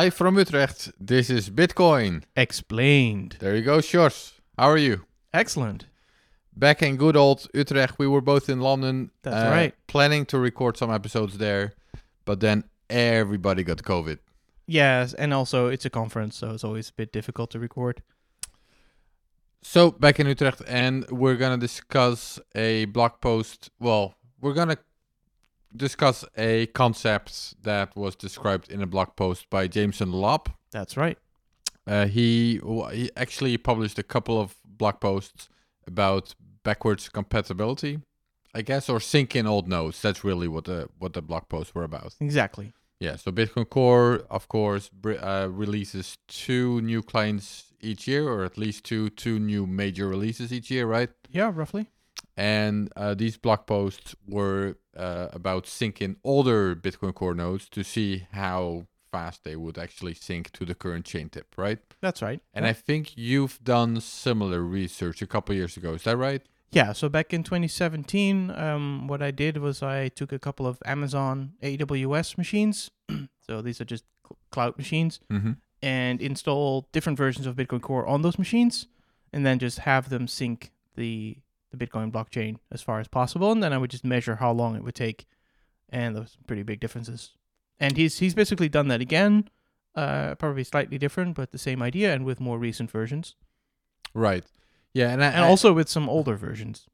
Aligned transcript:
Live 0.00 0.14
from 0.14 0.38
Utrecht, 0.38 0.90
this 0.98 1.28
is 1.28 1.50
Bitcoin. 1.50 2.22
Explained. 2.34 3.36
There 3.38 3.54
you 3.54 3.60
go, 3.60 3.80
Sjors. 3.80 4.32
How 4.56 4.70
are 4.70 4.78
you? 4.78 5.04
Excellent. 5.34 5.84
Back 6.56 6.82
in 6.82 6.96
good 6.96 7.16
old 7.16 7.46
Utrecht, 7.52 7.98
we 7.98 8.06
were 8.06 8.22
both 8.22 8.48
in 8.48 8.60
London. 8.60 9.10
uh, 9.26 9.30
That's 9.30 9.50
right. 9.50 9.74
Planning 9.88 10.24
to 10.26 10.38
record 10.38 10.78
some 10.78 10.90
episodes 10.90 11.36
there, 11.36 11.74
but 12.24 12.40
then 12.40 12.64
everybody 12.88 13.62
got 13.62 13.82
COVID. 13.82 14.20
Yes, 14.66 15.12
and 15.12 15.34
also 15.34 15.66
it's 15.66 15.84
a 15.84 15.90
conference, 15.90 16.34
so 16.34 16.52
it's 16.54 16.64
always 16.64 16.88
a 16.88 16.94
bit 16.94 17.12
difficult 17.12 17.50
to 17.50 17.58
record. 17.58 18.02
So 19.60 19.90
back 19.90 20.18
in 20.18 20.26
Utrecht, 20.26 20.62
and 20.66 21.04
we're 21.10 21.36
gonna 21.36 21.58
discuss 21.58 22.40
a 22.54 22.86
blog 22.86 23.20
post. 23.20 23.68
Well, 23.78 24.14
we're 24.40 24.54
gonna 24.54 24.78
discuss 25.74 26.24
a 26.36 26.66
concept 26.66 27.62
that 27.62 27.96
was 27.96 28.16
described 28.16 28.70
in 28.70 28.82
a 28.82 28.86
blog 28.86 29.16
post 29.16 29.48
by 29.50 29.66
Jameson 29.66 30.12
Lopp. 30.12 30.48
That's 30.70 30.96
right. 30.96 31.18
Uh, 31.86 32.06
he 32.06 32.60
he 32.92 33.10
actually 33.16 33.56
published 33.56 33.98
a 33.98 34.02
couple 34.02 34.40
of 34.40 34.54
blog 34.64 35.00
posts 35.00 35.48
about 35.86 36.34
backwards 36.62 37.08
compatibility, 37.08 38.00
I 38.54 38.62
guess, 38.62 38.88
or 38.88 39.00
sync 39.00 39.34
in 39.34 39.46
old 39.46 39.68
nodes. 39.68 40.00
That's 40.00 40.22
really 40.24 40.48
what 40.48 40.64
the 40.64 40.88
what 40.98 41.12
the 41.14 41.22
blog 41.22 41.48
posts 41.48 41.74
were 41.74 41.84
about. 41.84 42.14
Exactly. 42.20 42.72
Yeah. 43.00 43.16
So 43.16 43.32
Bitcoin 43.32 43.68
Core, 43.68 44.24
of 44.30 44.46
course, 44.48 44.90
uh, 45.04 45.48
releases 45.50 46.18
two 46.28 46.82
new 46.82 47.02
clients 47.02 47.72
each 47.80 48.06
year, 48.06 48.28
or 48.28 48.44
at 48.44 48.58
least 48.58 48.84
two 48.84 49.08
two 49.10 49.38
new 49.38 49.66
major 49.66 50.06
releases 50.06 50.52
each 50.52 50.70
year, 50.70 50.86
right? 50.86 51.10
Yeah, 51.30 51.50
roughly. 51.54 51.86
And 52.36 52.92
uh, 52.96 53.14
these 53.14 53.36
blog 53.36 53.66
posts 53.66 54.14
were 54.26 54.76
uh, 54.96 55.28
about 55.32 55.64
syncing 55.64 56.16
older 56.24 56.74
Bitcoin 56.76 57.14
Core 57.14 57.34
nodes 57.34 57.68
to 57.70 57.82
see 57.84 58.26
how 58.32 58.86
fast 59.12 59.42
they 59.44 59.56
would 59.56 59.76
actually 59.78 60.14
sync 60.14 60.50
to 60.52 60.64
the 60.64 60.74
current 60.74 61.04
chain 61.04 61.28
tip, 61.28 61.46
right? 61.56 61.78
That's 62.00 62.22
right. 62.22 62.40
And 62.54 62.66
I 62.66 62.72
think 62.72 63.16
you've 63.16 63.58
done 63.62 64.00
similar 64.00 64.62
research 64.62 65.20
a 65.22 65.26
couple 65.26 65.54
years 65.54 65.76
ago. 65.76 65.94
Is 65.94 66.04
that 66.04 66.16
right? 66.16 66.42
Yeah, 66.72 66.92
so 66.92 67.08
back 67.08 67.32
in 67.34 67.42
2017, 67.42 68.50
um, 68.52 69.08
what 69.08 69.20
I 69.20 69.32
did 69.32 69.56
was 69.58 69.82
I 69.82 70.08
took 70.08 70.32
a 70.32 70.38
couple 70.38 70.66
of 70.66 70.78
Amazon 70.84 71.54
AWS 71.62 72.38
machines. 72.38 72.90
so 73.40 73.60
these 73.60 73.80
are 73.80 73.84
just 73.84 74.04
cl- 74.24 74.38
cloud 74.52 74.78
machines, 74.78 75.18
Mm-hmm. 75.32 75.52
and 75.82 76.22
install 76.22 76.86
different 76.92 77.18
versions 77.18 77.46
of 77.46 77.56
Bitcoin 77.56 77.80
Core 77.80 78.06
on 78.06 78.22
those 78.22 78.38
machines, 78.38 78.86
and 79.32 79.44
then 79.44 79.58
just 79.58 79.80
have 79.80 80.10
them 80.10 80.28
sync 80.28 80.70
the 80.94 81.38
the 81.70 81.76
Bitcoin 81.76 82.10
blockchain 82.10 82.56
as 82.70 82.82
far 82.82 83.00
as 83.00 83.08
possible. 83.08 83.52
And 83.52 83.62
then 83.62 83.72
I 83.72 83.78
would 83.78 83.90
just 83.90 84.04
measure 84.04 84.36
how 84.36 84.52
long 84.52 84.76
it 84.76 84.82
would 84.84 84.94
take, 84.94 85.26
and 85.88 86.14
there 86.14 86.22
was 86.22 86.36
pretty 86.46 86.62
big 86.62 86.80
differences. 86.80 87.32
And 87.78 87.96
he's 87.96 88.18
he's 88.18 88.34
basically 88.34 88.68
done 88.68 88.88
that 88.88 89.00
again, 89.00 89.48
uh, 89.94 90.34
probably 90.36 90.64
slightly 90.64 90.98
different, 90.98 91.34
but 91.36 91.50
the 91.52 91.58
same 91.58 91.82
idea, 91.82 92.12
and 92.14 92.24
with 92.24 92.40
more 92.40 92.58
recent 92.58 92.90
versions, 92.90 93.36
Right. 94.12 94.44
Yeah, 94.92 95.10
and 95.12 95.22
I, 95.22 95.28
and 95.28 95.44
I- 95.44 95.48
also 95.48 95.72
with 95.72 95.88
some 95.88 96.08
older 96.08 96.34
versions. 96.36 96.86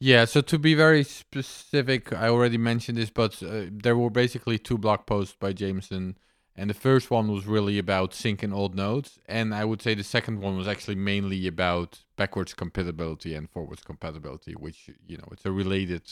yeah. 0.00 0.24
So 0.24 0.40
to 0.40 0.58
be 0.58 0.74
very 0.74 1.04
specific, 1.04 2.12
I 2.12 2.28
already 2.28 2.56
mentioned 2.58 2.96
this, 2.98 3.10
but 3.10 3.42
uh, 3.42 3.66
there 3.70 3.96
were 3.96 4.10
basically 4.10 4.58
two 4.58 4.78
blog 4.78 5.06
posts 5.06 5.36
by 5.38 5.52
Jameson, 5.52 6.16
and 6.58 6.68
the 6.68 6.74
first 6.74 7.08
one 7.08 7.32
was 7.32 7.46
really 7.46 7.78
about 7.78 8.10
syncing 8.10 8.52
old 8.52 8.74
nodes, 8.74 9.20
and 9.26 9.54
I 9.54 9.64
would 9.64 9.80
say 9.80 9.94
the 9.94 10.02
second 10.02 10.40
one 10.40 10.56
was 10.56 10.66
actually 10.66 10.96
mainly 10.96 11.46
about 11.46 12.00
backwards 12.16 12.52
compatibility 12.52 13.34
and 13.34 13.48
forwards 13.48 13.84
compatibility, 13.84 14.54
which 14.54 14.90
you 15.06 15.16
know 15.16 15.28
it's 15.30 15.46
a 15.46 15.52
related 15.52 16.02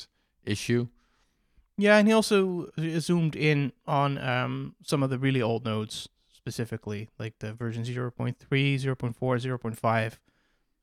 issue. 0.44 0.86
Yeah, 1.76 1.98
and 1.98 2.06
he 2.06 2.14
also 2.14 2.70
zoomed 3.00 3.34
in 3.34 3.72
on 3.86 4.18
um, 4.18 4.76
some 4.84 5.02
of 5.02 5.10
the 5.10 5.18
really 5.18 5.42
old 5.42 5.64
nodes 5.64 6.08
specifically, 6.32 7.08
like 7.18 7.40
the 7.40 7.52
version 7.52 7.82
0.3, 7.82 8.36
0.4, 8.36 9.14
0.5 9.18 10.18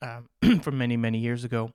um, 0.02 0.60
from 0.62 0.78
many, 0.78 0.98
many 0.98 1.20
years 1.20 1.46
ago, 1.46 1.72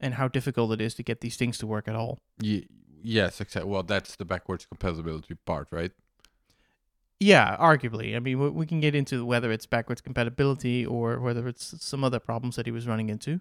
and 0.00 0.14
how 0.14 0.26
difficult 0.26 0.72
it 0.72 0.80
is 0.80 0.94
to 0.94 1.02
get 1.02 1.20
these 1.20 1.36
things 1.36 1.58
to 1.58 1.66
work 1.66 1.86
at 1.86 1.94
all. 1.94 2.18
Ye- 2.40 2.66
yes, 3.02 3.42
exactly. 3.42 3.70
Well, 3.70 3.82
that's 3.82 4.16
the 4.16 4.24
backwards 4.24 4.64
compatibility 4.64 5.34
part, 5.34 5.68
right? 5.70 5.92
Yeah, 7.18 7.56
arguably. 7.58 8.14
I 8.14 8.18
mean, 8.18 8.54
we- 8.54 8.66
can 8.66 8.80
get 8.80 8.94
into 8.94 9.24
whether 9.24 9.50
it's 9.50 9.66
backwards 9.66 10.00
compatibility 10.00 10.84
or 10.84 11.18
whether 11.18 11.48
it's 11.48 11.82
some 11.82 12.04
other 12.04 12.18
problems 12.18 12.56
that 12.56 12.66
he 12.66 12.72
was 12.72 12.86
running 12.86 13.08
into. 13.08 13.40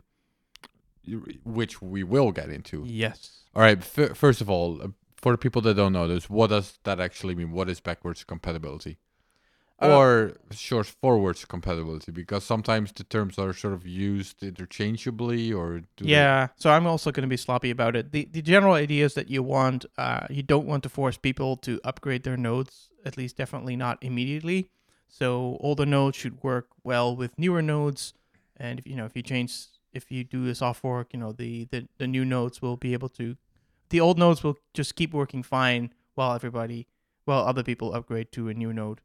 Which 1.43 1.81
we 1.81 2.03
will 2.03 2.31
get 2.31 2.49
into. 2.49 2.83
Yes. 2.85 3.43
All 3.53 3.61
right. 3.61 3.77
F- 3.77 4.17
first 4.17 4.41
of 4.41 4.49
all, 4.49 4.81
uh, 4.81 4.87
for 5.17 5.31
the 5.31 5.37
people 5.37 5.61
that 5.63 5.75
don't 5.75 5.93
know 5.93 6.07
this, 6.07 6.29
what 6.29 6.49
does 6.49 6.79
that 6.83 6.99
actually 6.99 7.35
mean? 7.35 7.51
What 7.51 7.69
is 7.69 7.79
backwards 7.79 8.23
compatibility? 8.23 8.97
Uh, 9.81 9.97
or 9.97 10.33
short 10.51 10.87
forwards 10.87 11.43
compatibility? 11.45 12.11
Because 12.11 12.43
sometimes 12.45 12.91
the 12.93 13.03
terms 13.03 13.37
are 13.37 13.51
sort 13.53 13.73
of 13.73 13.85
used 13.85 14.41
interchangeably, 14.41 15.51
or 15.51 15.79
do 15.97 16.05
they- 16.05 16.11
Yeah, 16.11 16.47
so 16.55 16.71
I'm 16.71 16.87
also 16.87 17.11
going 17.11 17.23
to 17.23 17.27
be 17.27 17.37
sloppy 17.37 17.71
about 17.71 17.95
it. 17.95 18.11
The 18.11 18.25
the 18.31 18.41
general 18.41 18.73
idea 18.75 19.03
is 19.05 19.13
that 19.15 19.29
you 19.29 19.43
want 19.43 19.85
uh 19.97 20.27
you 20.29 20.43
don't 20.43 20.65
want 20.67 20.83
to 20.83 20.89
force 20.89 21.17
people 21.17 21.57
to 21.57 21.79
upgrade 21.83 22.23
their 22.23 22.37
nodes, 22.37 22.89
at 23.05 23.17
least 23.17 23.37
definitely 23.37 23.75
not 23.75 23.97
immediately. 24.01 24.69
So 25.09 25.57
older 25.59 25.85
nodes 25.85 26.17
should 26.17 26.41
work 26.43 26.67
well 26.83 27.15
with 27.15 27.37
newer 27.37 27.61
nodes, 27.61 28.13
and 28.57 28.79
if 28.79 28.87
you 28.87 28.95
know 28.95 29.05
if 29.05 29.15
you 29.15 29.23
change 29.23 29.51
if 29.93 30.11
you 30.11 30.23
do 30.23 30.47
a 30.47 30.55
soft 30.55 30.81
fork, 30.81 31.07
you 31.13 31.19
know 31.19 31.31
the 31.33 31.65
the, 31.71 31.87
the 31.97 32.07
new 32.07 32.23
nodes 32.25 32.61
will 32.61 32.77
be 32.77 32.93
able 32.93 33.09
to 33.09 33.35
the 33.89 33.99
old 33.99 34.17
nodes 34.17 34.41
will 34.43 34.57
just 34.73 34.95
keep 34.95 35.13
working 35.13 35.43
fine 35.43 35.93
while 36.15 36.33
everybody 36.33 36.87
while 37.25 37.43
other 37.45 37.63
people 37.63 37.93
upgrade 37.93 38.31
to 38.31 38.47
a 38.49 38.53
new 38.53 38.71
node. 38.73 39.01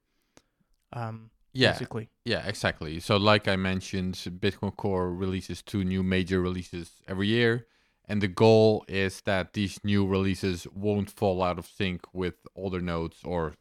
Um 0.93 1.31
yeah, 1.53 1.73
basically. 1.73 2.09
yeah, 2.25 2.47
exactly. 2.47 3.01
So, 3.01 3.17
like 3.17 3.49
I 3.49 3.57
mentioned, 3.57 4.15
Bitcoin 4.15 4.77
Core 4.77 5.13
releases 5.13 5.63
two 5.63 5.83
new 5.83 6.03
major 6.03 6.41
releases 6.41 7.03
every 7.09 7.27
year, 7.27 7.67
and 8.09 8.23
the 8.23 8.29
goal 8.29 8.85
is 8.87 9.21
that 9.23 9.55
these 9.55 9.81
new 9.83 10.07
releases 10.07 10.67
won't 10.69 11.11
fall 11.11 11.43
out 11.43 11.59
of 11.59 11.67
sync 11.67 12.03
with 12.13 12.35
older 12.55 12.81
nodes, 12.81 13.19
or 13.25 13.55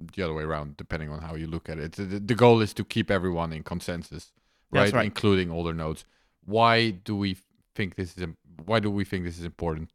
the 0.00 0.22
other 0.22 0.32
way 0.32 0.42
around, 0.42 0.76
depending 0.78 1.10
on 1.10 1.20
how 1.20 1.34
you 1.34 1.46
look 1.46 1.68
at 1.68 1.78
it. 1.78 1.92
The, 1.92 2.18
the 2.18 2.34
goal 2.34 2.62
is 2.62 2.72
to 2.74 2.84
keep 2.84 3.10
everyone 3.10 3.52
in 3.52 3.62
consensus, 3.62 4.32
right? 4.70 4.84
That's 4.84 4.92
right. 4.94 5.04
Including 5.04 5.50
older 5.50 5.74
nodes. 5.74 6.06
Why 6.46 6.90
do 6.90 7.14
we 7.14 7.36
think 7.74 7.96
this 7.96 8.16
is? 8.16 8.26
Why 8.64 8.80
do 8.80 8.90
we 8.90 9.04
think 9.04 9.24
this 9.24 9.38
is 9.38 9.44
important? 9.44 9.90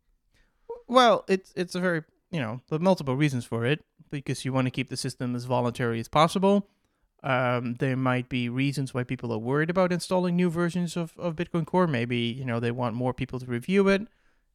Well, 0.88 1.26
it's 1.28 1.52
it's 1.56 1.74
a 1.74 1.80
very 1.80 2.04
you 2.30 2.40
know 2.40 2.62
there 2.70 2.78
are 2.78 2.82
multiple 2.82 3.16
reasons 3.16 3.46
for 3.46 3.66
it 3.66 3.84
because 4.12 4.46
you 4.46 4.54
want 4.54 4.68
to 4.68 4.72
keep 4.72 4.90
the 4.90 4.98
system 4.98 5.36
as 5.36 5.46
voluntary 5.46 6.00
as 6.00 6.08
possible. 6.08 6.68
Um, 7.22 7.76
there 7.80 7.98
might 7.98 8.30
be 8.30 8.48
reasons 8.48 8.94
why 8.94 9.04
people 9.04 9.34
are 9.34 9.38
worried 9.38 9.70
about 9.70 9.92
installing 9.92 10.36
new 10.36 10.50
versions 10.50 10.96
of, 10.96 11.14
of 11.18 11.36
Bitcoin 11.36 11.66
Core. 11.66 11.88
Maybe 11.88 12.18
you 12.18 12.46
know 12.46 12.60
they 12.60 12.72
want 12.72 12.96
more 12.96 13.14
people 13.14 13.40
to 13.40 13.46
review 13.46 13.88
it. 13.90 14.08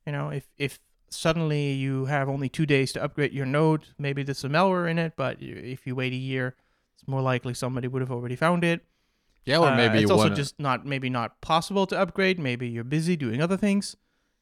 You 0.07 0.13
know, 0.13 0.31
if 0.31 0.49
if 0.57 0.79
suddenly 1.11 1.73
you 1.73 2.07
have 2.07 2.29
only 2.29 2.49
two 2.49 2.67
days 2.67 2.93
to 2.93 3.03
upgrade 3.03 3.33
your 3.33 3.47
node, 3.47 3.87
maybe 3.99 4.23
there's 4.23 4.39
some 4.39 4.53
malware 4.53 4.91
in 4.91 4.99
it. 4.99 5.13
But 5.17 5.39
if 5.41 5.87
you 5.87 5.95
wait 5.95 6.13
a 6.13 6.17
year, 6.17 6.57
it's 6.97 7.07
more 7.07 7.21
likely 7.21 7.55
somebody 7.55 7.89
would 7.89 8.03
have 8.03 8.11
already 8.11 8.37
found 8.37 8.65
it. 8.65 8.85
Yeah, 9.45 9.59
or 9.59 9.69
Uh, 9.69 9.77
maybe 9.77 9.99
it's 9.99 10.09
you 10.09 10.11
also 10.11 10.29
want 10.29 10.37
just 10.37 10.59
not 10.59 10.87
maybe 10.87 11.11
not 11.11 11.41
possible 11.43 11.87
to 11.89 11.99
upgrade. 11.99 12.39
Maybe 12.39 12.69
you're 12.69 12.85
busy 12.85 13.15
doing 13.17 13.43
other 13.43 13.59
things. 13.59 13.97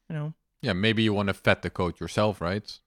You 0.09 0.15
know. 0.15 0.33
Yeah, 0.61 0.73
maybe 0.73 1.03
you 1.03 1.13
want 1.13 1.27
to 1.27 1.33
vet 1.33 1.61
the 1.61 1.69
code 1.69 1.99
yourself, 1.99 2.39
right? 2.39 2.79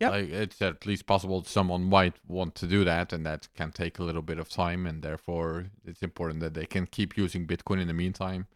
Yep. 0.00 0.12
Like 0.12 0.30
it's 0.30 0.62
at 0.62 0.86
least 0.86 1.06
possible 1.06 1.44
someone 1.44 1.84
might 1.84 2.16
want 2.26 2.54
to 2.56 2.66
do 2.66 2.84
that, 2.84 3.12
and 3.12 3.24
that 3.26 3.48
can 3.54 3.70
take 3.70 3.98
a 3.98 4.02
little 4.02 4.22
bit 4.22 4.38
of 4.38 4.48
time, 4.48 4.86
and 4.86 5.02
therefore 5.02 5.66
it's 5.84 6.02
important 6.02 6.40
that 6.40 6.54
they 6.54 6.64
can 6.64 6.86
keep 6.86 7.18
using 7.18 7.46
Bitcoin 7.46 7.80
in 7.80 7.86
the 7.86 7.94
meantime. 7.94 8.46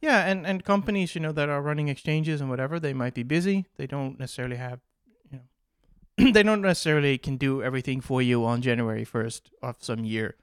Yeah, 0.00 0.26
and, 0.26 0.46
and 0.46 0.64
companies, 0.64 1.14
you 1.14 1.20
know, 1.20 1.32
that 1.32 1.48
are 1.48 1.60
running 1.60 1.88
exchanges 1.88 2.40
and 2.40 2.48
whatever, 2.48 2.80
they 2.80 2.94
might 2.94 3.14
be 3.14 3.22
busy. 3.22 3.66
They 3.76 3.86
don't 3.86 4.18
necessarily 4.18 4.56
have, 4.56 4.80
you 5.30 5.40
know, 6.18 6.32
they 6.32 6.42
don't 6.42 6.62
necessarily 6.62 7.18
can 7.18 7.36
do 7.36 7.62
everything 7.62 8.00
for 8.00 8.22
you 8.22 8.44
on 8.46 8.62
January 8.62 9.04
1st 9.04 9.42
of 9.62 9.76
some 9.80 10.04
year. 10.04 10.36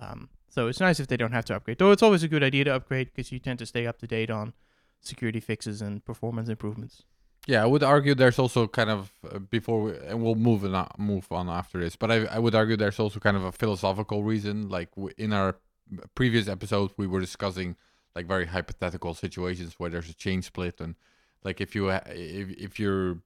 Um, 0.00 0.30
so 0.48 0.68
it's 0.68 0.80
nice 0.80 1.00
if 1.00 1.06
they 1.06 1.18
don't 1.18 1.32
have 1.32 1.44
to 1.46 1.56
upgrade. 1.56 1.78
Though 1.78 1.92
it's 1.92 2.02
always 2.02 2.22
a 2.22 2.28
good 2.28 2.42
idea 2.42 2.64
to 2.64 2.74
upgrade 2.74 3.10
because 3.14 3.30
you 3.30 3.38
tend 3.38 3.58
to 3.58 3.66
stay 3.66 3.86
up 3.86 3.98
to 3.98 4.06
date 4.06 4.30
on 4.30 4.54
security 5.00 5.40
fixes 5.40 5.82
and 5.82 6.02
performance 6.04 6.48
improvements. 6.48 7.02
Yeah, 7.46 7.62
I 7.62 7.66
would 7.66 7.82
argue 7.82 8.14
there's 8.14 8.38
also 8.38 8.66
kind 8.66 8.88
of 8.88 9.12
uh, 9.30 9.38
before, 9.38 9.82
we, 9.82 9.96
and 9.98 10.22
we'll 10.22 10.34
move 10.34 10.64
on 10.64 10.88
move 10.98 11.30
on 11.30 11.48
after 11.50 11.78
this. 11.78 11.94
But 11.94 12.10
I 12.10 12.24
I 12.24 12.38
would 12.38 12.54
argue 12.54 12.76
there's 12.76 12.98
also 12.98 13.20
kind 13.20 13.36
of 13.36 13.44
a 13.44 13.52
philosophical 13.52 14.22
reason. 14.24 14.70
Like 14.70 14.94
w- 14.94 15.12
in 15.18 15.32
our 15.34 15.56
previous 16.14 16.48
episode, 16.48 16.92
we 16.96 17.06
were 17.06 17.20
discussing 17.20 17.76
like 18.14 18.26
very 18.26 18.46
hypothetical 18.46 19.12
situations 19.14 19.74
where 19.78 19.90
there's 19.90 20.08
a 20.08 20.14
chain 20.14 20.40
split, 20.40 20.80
and 20.80 20.94
like 21.42 21.60
if 21.60 21.74
you 21.74 21.90
ha- 21.90 22.02
if 22.06 22.48
if 22.52 22.78
you're 22.80 23.18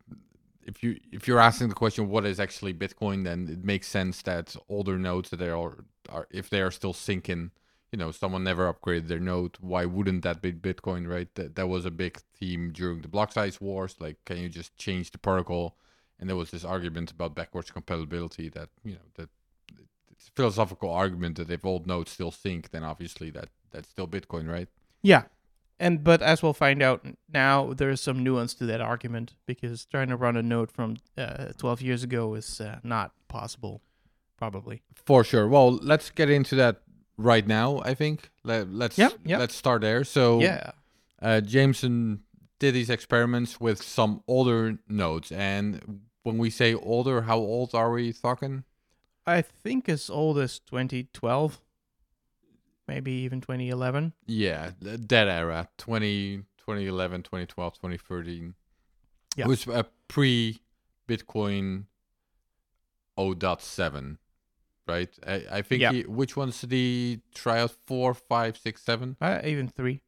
if 0.67 0.83
you 0.83 0.99
if 1.13 1.29
you're 1.29 1.39
asking 1.39 1.69
the 1.69 1.75
question 1.75 2.09
what 2.09 2.27
is 2.27 2.41
actually 2.41 2.75
Bitcoin, 2.75 3.23
then 3.25 3.49
it 3.49 3.65
makes 3.65 3.87
sense 3.87 4.23
that 4.23 4.57
older 4.69 4.99
nodes 4.99 5.31
that 5.31 5.41
are 5.43 5.85
are 6.09 6.27
if 6.31 6.51
they 6.51 6.61
are 6.61 6.73
still 6.73 6.93
syncing 6.93 7.51
you 7.93 7.99
know 7.99 8.11
someone 8.11 8.45
never 8.45 8.73
upgraded 8.73 9.09
their 9.09 9.21
node 9.21 9.57
why 9.61 9.85
wouldn't 9.85 10.23
that 10.23 10.43
be 10.43 10.53
bitcoin 10.53 11.09
right 11.09 11.35
that, 11.35 11.57
that 11.57 11.69
was 11.69 11.85
a 11.85 11.91
big 11.91 12.19
theme 12.39 12.71
during 12.73 13.01
the 13.01 13.09
block 13.09 13.33
size 13.33 13.61
wars 13.61 13.97
like 13.99 14.17
can 14.25 14.37
you 14.37 14.49
just 14.49 14.77
change 14.77 15.11
the 15.11 15.19
protocol 15.19 15.77
and 16.21 16.29
there 16.29 16.37
was 16.37 16.51
this 16.51 16.65
argument 16.65 17.11
about 17.11 17.35
backwards 17.35 17.71
compatibility 17.71 18.49
that 18.49 18.69
you 18.85 18.93
know 18.93 19.09
that 19.15 19.29
it's 20.19 20.29
a 20.29 20.33
philosophical 20.33 20.91
argument 20.91 21.37
that 21.37 21.51
if 21.51 21.65
old 21.65 21.87
nodes 21.87 22.11
still 22.11 22.33
sync, 22.33 22.71
then 22.71 22.83
obviously 22.83 23.31
that 23.31 23.49
that's 23.71 23.89
still 23.89 24.09
Bitcoin, 24.09 24.51
right? 24.51 24.69
Yeah. 25.03 25.25
And 25.79 26.03
but 26.03 26.23
as 26.23 26.43
we'll 26.43 26.55
find 26.55 26.83
out 26.83 27.07
now, 27.33 27.73
there's 27.73 28.01
some 28.01 28.25
nuance 28.25 28.53
to 28.55 28.67
that 28.67 28.81
argument 28.81 29.37
because 29.47 29.85
trying 29.85 30.09
to 30.09 30.17
run 30.17 30.37
a 30.37 30.43
node 30.43 30.73
from 30.73 30.97
uh, 31.17 31.53
12 31.57 31.83
years 31.83 32.03
ago 32.03 32.35
is 32.35 32.61
uh, 32.61 32.81
not 32.83 33.13
possible, 33.29 33.81
probably. 34.37 34.83
For 34.93 35.23
sure. 35.23 35.47
Well, 35.47 35.77
let's 35.77 36.11
get 36.11 36.31
into 36.31 36.57
that 36.57 36.83
right 37.19 37.47
now. 37.47 37.83
I 37.85 37.93
think 37.95 38.31
Let, 38.45 38.73
let's 38.73 38.97
yep. 38.97 39.13
let's 39.27 39.55
start 39.55 39.83
there. 39.83 40.05
So 40.05 40.41
Yeah. 40.41 40.71
uh, 41.21 41.41
Jameson 41.43 42.23
did 42.59 42.75
these 42.75 42.89
experiments 42.89 43.61
with 43.61 43.83
some 43.83 44.23
older 44.27 44.79
nodes, 44.89 45.31
and 45.31 46.01
when 46.23 46.39
we 46.39 46.49
say 46.51 46.75
older, 46.75 47.23
how 47.23 47.37
old 47.39 47.75
are 47.75 47.91
we 47.93 48.13
talking? 48.13 48.65
I 49.27 49.43
think 49.43 49.89
as 49.89 50.09
old 50.09 50.39
as 50.39 50.59
2012, 50.61 51.61
maybe 52.87 53.13
even 53.13 53.41
2011. 53.43 54.15
Yeah, 54.27 54.71
th- 54.83 55.01
that 55.09 55.29
era 55.29 55.69
20, 55.77 56.39
2011, 56.59 57.23
2012, 57.25 57.75
2013. 57.75 58.55
Yeah. 59.37 59.45
It 59.45 59.49
was 59.49 59.67
a 59.67 59.85
pre 60.09 60.61
Bitcoin 61.07 61.85
0.7, 63.19 64.19
right? 64.89 65.09
I, 65.27 65.45
I 65.59 65.63
think 65.63 65.83
Yeah. 65.83 65.93
he, 65.93 66.03
which 66.03 66.37
ones 66.37 66.61
did 66.61 66.73
he 66.73 67.21
try 67.35 67.61
out? 67.61 67.71
Four, 67.87 68.15
five, 68.15 68.57
six, 68.57 68.83
seven? 68.83 69.17
Uh, 69.21 69.41
even 69.45 69.69
three. 69.69 70.01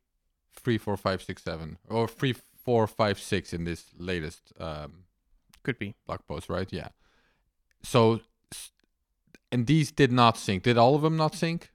Three, 0.52 0.78
four, 0.78 0.96
five, 0.96 1.22
six, 1.22 1.42
seven, 1.42 1.78
or 1.88 2.08
three, 2.08 2.34
four, 2.64 2.86
five, 2.86 3.18
six 3.18 3.52
in 3.52 3.64
this 3.64 3.84
latest 3.96 4.52
um, 4.58 5.04
Could 5.62 5.78
be. 5.78 5.94
blog 6.06 6.20
post, 6.26 6.48
right? 6.48 6.68
Yeah. 6.72 6.88
So, 7.82 8.20
and 9.52 9.66
these 9.66 9.90
did 9.92 10.12
not 10.12 10.36
sync. 10.36 10.64
Did 10.64 10.76
all 10.76 10.94
of 10.94 11.02
them 11.02 11.16
not 11.16 11.34
sync? 11.34 11.70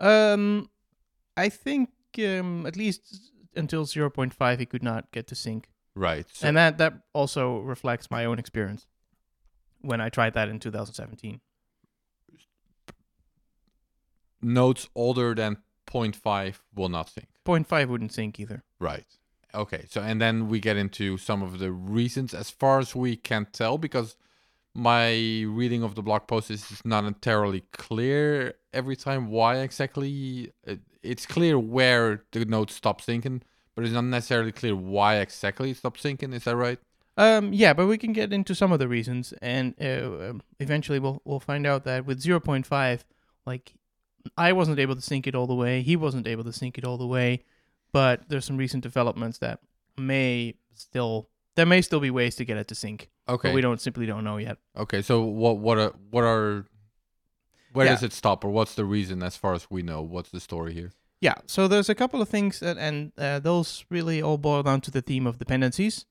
Um, 0.00 0.68
I 1.36 1.48
think 1.48 1.90
um, 2.18 2.66
at 2.66 2.76
least 2.76 3.30
until 3.54 3.84
0.5, 3.84 4.58
he 4.58 4.66
could 4.66 4.82
not 4.82 5.10
get 5.12 5.26
to 5.28 5.34
sync. 5.34 5.68
Right. 5.94 6.26
So, 6.32 6.48
and 6.48 6.56
that, 6.56 6.78
that 6.78 6.94
also 7.12 7.58
reflects 7.60 8.10
my 8.10 8.24
own 8.24 8.38
experience 8.38 8.86
when 9.80 10.00
I 10.00 10.08
tried 10.08 10.34
that 10.34 10.48
in 10.48 10.58
2017. 10.60 11.40
Nodes 14.42 14.88
older 14.94 15.34
than 15.34 15.58
0.5 15.86 16.56
will 16.74 16.88
not 16.88 17.08
sync. 17.10 17.28
0.5 17.44 17.88
wouldn't 17.88 18.12
sync 18.12 18.38
either. 18.38 18.62
Right. 18.78 19.06
Okay. 19.54 19.86
So, 19.88 20.02
and 20.02 20.20
then 20.20 20.48
we 20.48 20.60
get 20.60 20.76
into 20.76 21.18
some 21.18 21.42
of 21.42 21.58
the 21.58 21.72
reasons, 21.72 22.34
as 22.34 22.50
far 22.50 22.78
as 22.78 22.94
we 22.94 23.16
can 23.16 23.46
tell, 23.52 23.78
because 23.78 24.16
my 24.74 25.10
reading 25.48 25.82
of 25.82 25.94
the 25.94 26.02
blog 26.02 26.26
post 26.26 26.50
is 26.50 26.80
not 26.84 27.04
entirely 27.04 27.62
clear 27.72 28.54
every 28.72 28.96
time 28.96 29.28
why 29.28 29.56
exactly. 29.58 30.52
It's 31.02 31.26
clear 31.26 31.58
where 31.58 32.24
the 32.32 32.44
node 32.44 32.70
stops 32.70 33.06
syncing, 33.06 33.40
but 33.74 33.84
it's 33.84 33.94
not 33.94 34.04
necessarily 34.04 34.52
clear 34.52 34.76
why 34.76 35.16
exactly 35.16 35.70
it 35.70 35.78
stops 35.78 36.02
syncing. 36.02 36.34
Is 36.34 36.44
that 36.44 36.56
right? 36.56 36.78
Um, 37.16 37.52
yeah, 37.52 37.72
but 37.72 37.86
we 37.86 37.98
can 37.98 38.12
get 38.12 38.32
into 38.32 38.54
some 38.54 38.70
of 38.70 38.78
the 38.78 38.88
reasons, 38.88 39.34
and 39.42 39.74
uh, 39.80 40.30
um, 40.30 40.42
eventually 40.60 40.98
we'll 40.98 41.20
we'll 41.24 41.40
find 41.40 41.66
out 41.66 41.84
that 41.84 42.06
with 42.06 42.22
0.5, 42.22 43.00
like 43.44 43.74
I 44.36 44.52
wasn't 44.52 44.78
able 44.78 44.94
to 44.96 45.00
sync 45.02 45.26
it 45.26 45.34
all 45.34 45.46
the 45.46 45.54
way, 45.54 45.82
he 45.82 45.96
wasn't 45.96 46.26
able 46.26 46.44
to 46.44 46.52
sync 46.52 46.78
it 46.78 46.84
all 46.84 46.96
the 46.98 47.06
way, 47.06 47.42
but 47.92 48.28
there's 48.28 48.44
some 48.44 48.56
recent 48.56 48.82
developments 48.82 49.38
that 49.38 49.60
may 49.98 50.54
still 50.74 51.28
there 51.56 51.66
may 51.66 51.82
still 51.82 52.00
be 52.00 52.10
ways 52.10 52.36
to 52.36 52.44
get 52.44 52.56
it 52.56 52.68
to 52.68 52.74
sync, 52.74 53.10
Okay. 53.28 53.48
but 53.48 53.54
we 53.54 53.60
don't 53.60 53.80
simply 53.80 54.06
don't 54.06 54.24
know 54.24 54.36
yet. 54.38 54.58
Okay. 54.76 55.02
So, 55.02 55.22
what 55.22 55.58
what 55.58 55.78
are 55.78 55.92
what 56.10 56.24
are 56.24 56.66
where 57.72 57.86
Yeah. 57.86 57.92
does 57.92 58.02
it 58.02 58.12
stop, 58.12 58.44
or 58.44 58.50
what's 58.50 58.74
the 58.74 58.84
reason, 58.84 59.22
as 59.22 59.36
far 59.36 59.54
as 59.54 59.70
we 59.70 59.82
know? 59.82 60.00
What's 60.02 60.30
the 60.30 60.40
story 60.40 60.72
here? 60.74 60.92
Yeah, 61.20 61.34
so 61.46 61.68
there's 61.68 61.88
a 61.90 61.94
couple 61.94 62.22
of 62.22 62.28
things 62.30 62.60
that, 62.60 62.78
and 62.78 63.12
uh, 63.18 63.40
those 63.40 63.84
really 63.90 64.22
all 64.22 64.38
boil 64.38 64.62
down 64.62 64.80
to 64.82 64.90
the 64.90 65.02
theme 65.02 65.26
of 65.26 65.38
dependencies. 65.38 66.06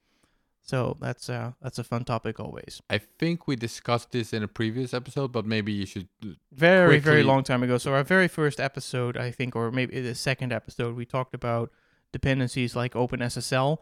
So 0.70 0.98
that's 1.02 1.32
uh, 1.32 1.54
that's 1.64 1.80
a 1.80 1.84
fun 1.84 2.04
topic 2.04 2.40
always. 2.40 2.80
I 2.92 3.00
think 3.00 3.48
we 3.48 3.56
discussed 3.56 4.12
this 4.12 4.34
in 4.34 4.44
a 4.44 4.48
previous 4.48 4.94
episode, 4.94 5.32
but 5.32 5.44
maybe 5.44 5.72
you 5.72 5.88
should 5.88 6.08
very 6.52 7.00
very 7.00 7.24
long 7.24 7.42
time 7.44 7.64
ago 7.64 7.80
so 7.80 7.92
our 7.92 8.04
very 8.04 8.28
first 8.28 8.60
episode 8.60 9.18
i 9.18 9.32
think 9.32 9.56
or 9.56 9.72
maybe 9.72 10.00
the 10.00 10.14
second 10.14 10.52
episode 10.54 10.96
we 10.96 11.06
talked 11.06 11.34
about 11.34 11.72
dependencies 12.12 12.76
like 12.76 12.94
openssl 12.94 13.80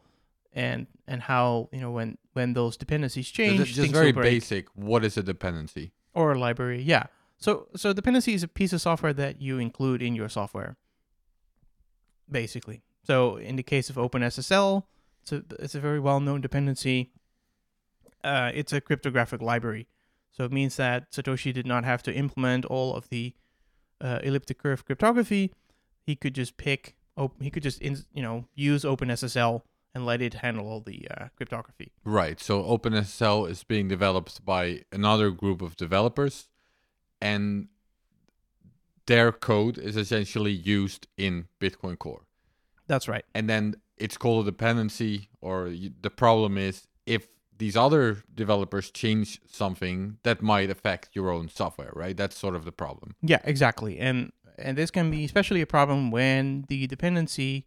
and 0.53 0.87
and 1.07 1.23
how 1.23 1.67
you 1.73 1.81
know 1.81 1.91
when 1.91 2.17
when 2.33 2.53
those 2.53 2.77
dependencies 2.77 3.27
change 3.27 3.57
just, 3.57 3.75
just 3.75 3.91
very 3.91 4.13
basic. 4.13 4.67
What 4.75 5.03
is 5.03 5.17
a 5.17 5.23
dependency? 5.23 5.91
or 6.13 6.31
a 6.31 6.39
library 6.39 6.81
yeah 6.81 7.05
so 7.37 7.67
so 7.75 7.91
dependency 7.91 8.33
is 8.33 8.43
a 8.43 8.47
piece 8.47 8.71
of 8.71 8.79
software 8.81 9.13
that 9.13 9.41
you 9.41 9.59
include 9.59 10.01
in 10.01 10.15
your 10.15 10.29
software 10.29 10.77
basically 12.31 12.81
so 13.03 13.35
in 13.35 13.57
the 13.57 13.63
case 13.63 13.89
of 13.89 13.97
openssl 13.97 14.83
it's 15.31 15.53
a, 15.53 15.63
it's 15.63 15.75
a 15.75 15.79
very 15.79 15.99
well-known 15.99 16.41
dependency. 16.41 17.11
Uh, 18.23 18.51
it's 18.53 18.73
a 18.73 18.81
cryptographic 18.81 19.41
library. 19.41 19.87
So 20.31 20.43
it 20.43 20.51
means 20.51 20.75
that 20.77 21.11
satoshi 21.11 21.53
did 21.53 21.65
not 21.65 21.83
have 21.85 22.03
to 22.03 22.13
implement 22.13 22.65
all 22.65 22.95
of 22.95 23.09
the 23.09 23.33
uh, 23.99 24.19
elliptic 24.23 24.59
curve 24.59 24.85
cryptography. 24.85 25.53
He 26.05 26.15
could 26.15 26.35
just 26.35 26.57
pick 26.57 26.95
op- 27.15 27.41
he 27.41 27.49
could 27.49 27.63
just 27.63 27.81
in, 27.81 27.97
you 28.13 28.21
know 28.21 28.45
use 28.53 28.83
openssl 28.83 29.61
and 29.95 30.05
let 30.05 30.21
it 30.21 30.35
handle 30.35 30.67
all 30.67 30.81
the 30.81 31.07
uh, 31.09 31.27
cryptography. 31.35 31.91
Right. 32.03 32.39
So 32.39 32.61
OpenSSL 32.61 33.49
is 33.49 33.63
being 33.63 33.87
developed 33.87 34.45
by 34.45 34.83
another 34.91 35.31
group 35.31 35.59
of 35.59 35.75
developers, 35.75 36.49
and 37.19 37.69
their 39.07 39.31
code 39.31 39.79
is 39.79 39.97
essentially 39.97 40.51
used 40.51 41.07
in 41.17 41.47
Bitcoin 41.59 41.97
Core. 41.97 42.27
that's 42.85 43.07
right. 43.07 43.25
And 43.33 43.49
then 43.49 43.75
it's 43.97 44.17
called 44.17 44.47
a 44.47 44.51
dependency, 44.51 45.29
or 45.41 45.73
the 46.01 46.09
problem 46.09 46.57
is 46.57 46.87
if 47.05 47.27
these 47.57 47.75
other 47.75 48.23
developers 48.33 48.91
change 48.91 49.41
something 49.49 50.17
that 50.23 50.41
might 50.41 50.69
affect 50.69 51.09
your 51.13 51.31
own 51.31 51.49
software, 51.49 51.91
right? 51.95 52.15
That's 52.15 52.37
sort 52.37 52.55
of 52.55 52.65
the 52.65 52.71
problem. 52.71 53.15
Yeah, 53.21 53.39
exactly. 53.43 53.99
And 53.99 54.31
and 54.57 54.77
this 54.77 54.91
can 54.91 55.11
be 55.11 55.25
especially 55.25 55.61
a 55.61 55.67
problem 55.67 56.11
when 56.11 56.65
the 56.67 56.87
dependency 56.87 57.65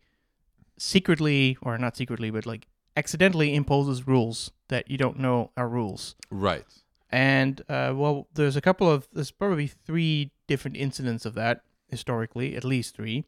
secretly 0.77 1.57
or 1.63 1.79
not 1.79 1.97
secretly 1.97 2.31
but 2.31 2.47
like 2.47 2.67
accidentally 2.97 3.55
imposes 3.55 4.07
rules 4.07 4.51
that 4.69 4.91
you 4.91 4.99
don't 4.99 5.19
know 5.19 5.51
are 5.57 5.69
rules. 5.69 6.17
Right. 6.31 6.65
And 7.11 7.61
uh, 7.69 7.93
well, 7.95 8.29
there's 8.35 8.57
a 8.57 8.61
couple 8.61 8.91
of 8.91 9.09
there's 9.13 9.31
probably 9.31 9.67
three 9.67 10.33
different 10.47 10.77
incidents 10.77 11.25
of 11.27 11.35
that 11.35 11.63
historically, 11.89 12.57
at 12.57 12.65
least 12.65 12.95
three. 12.95 13.25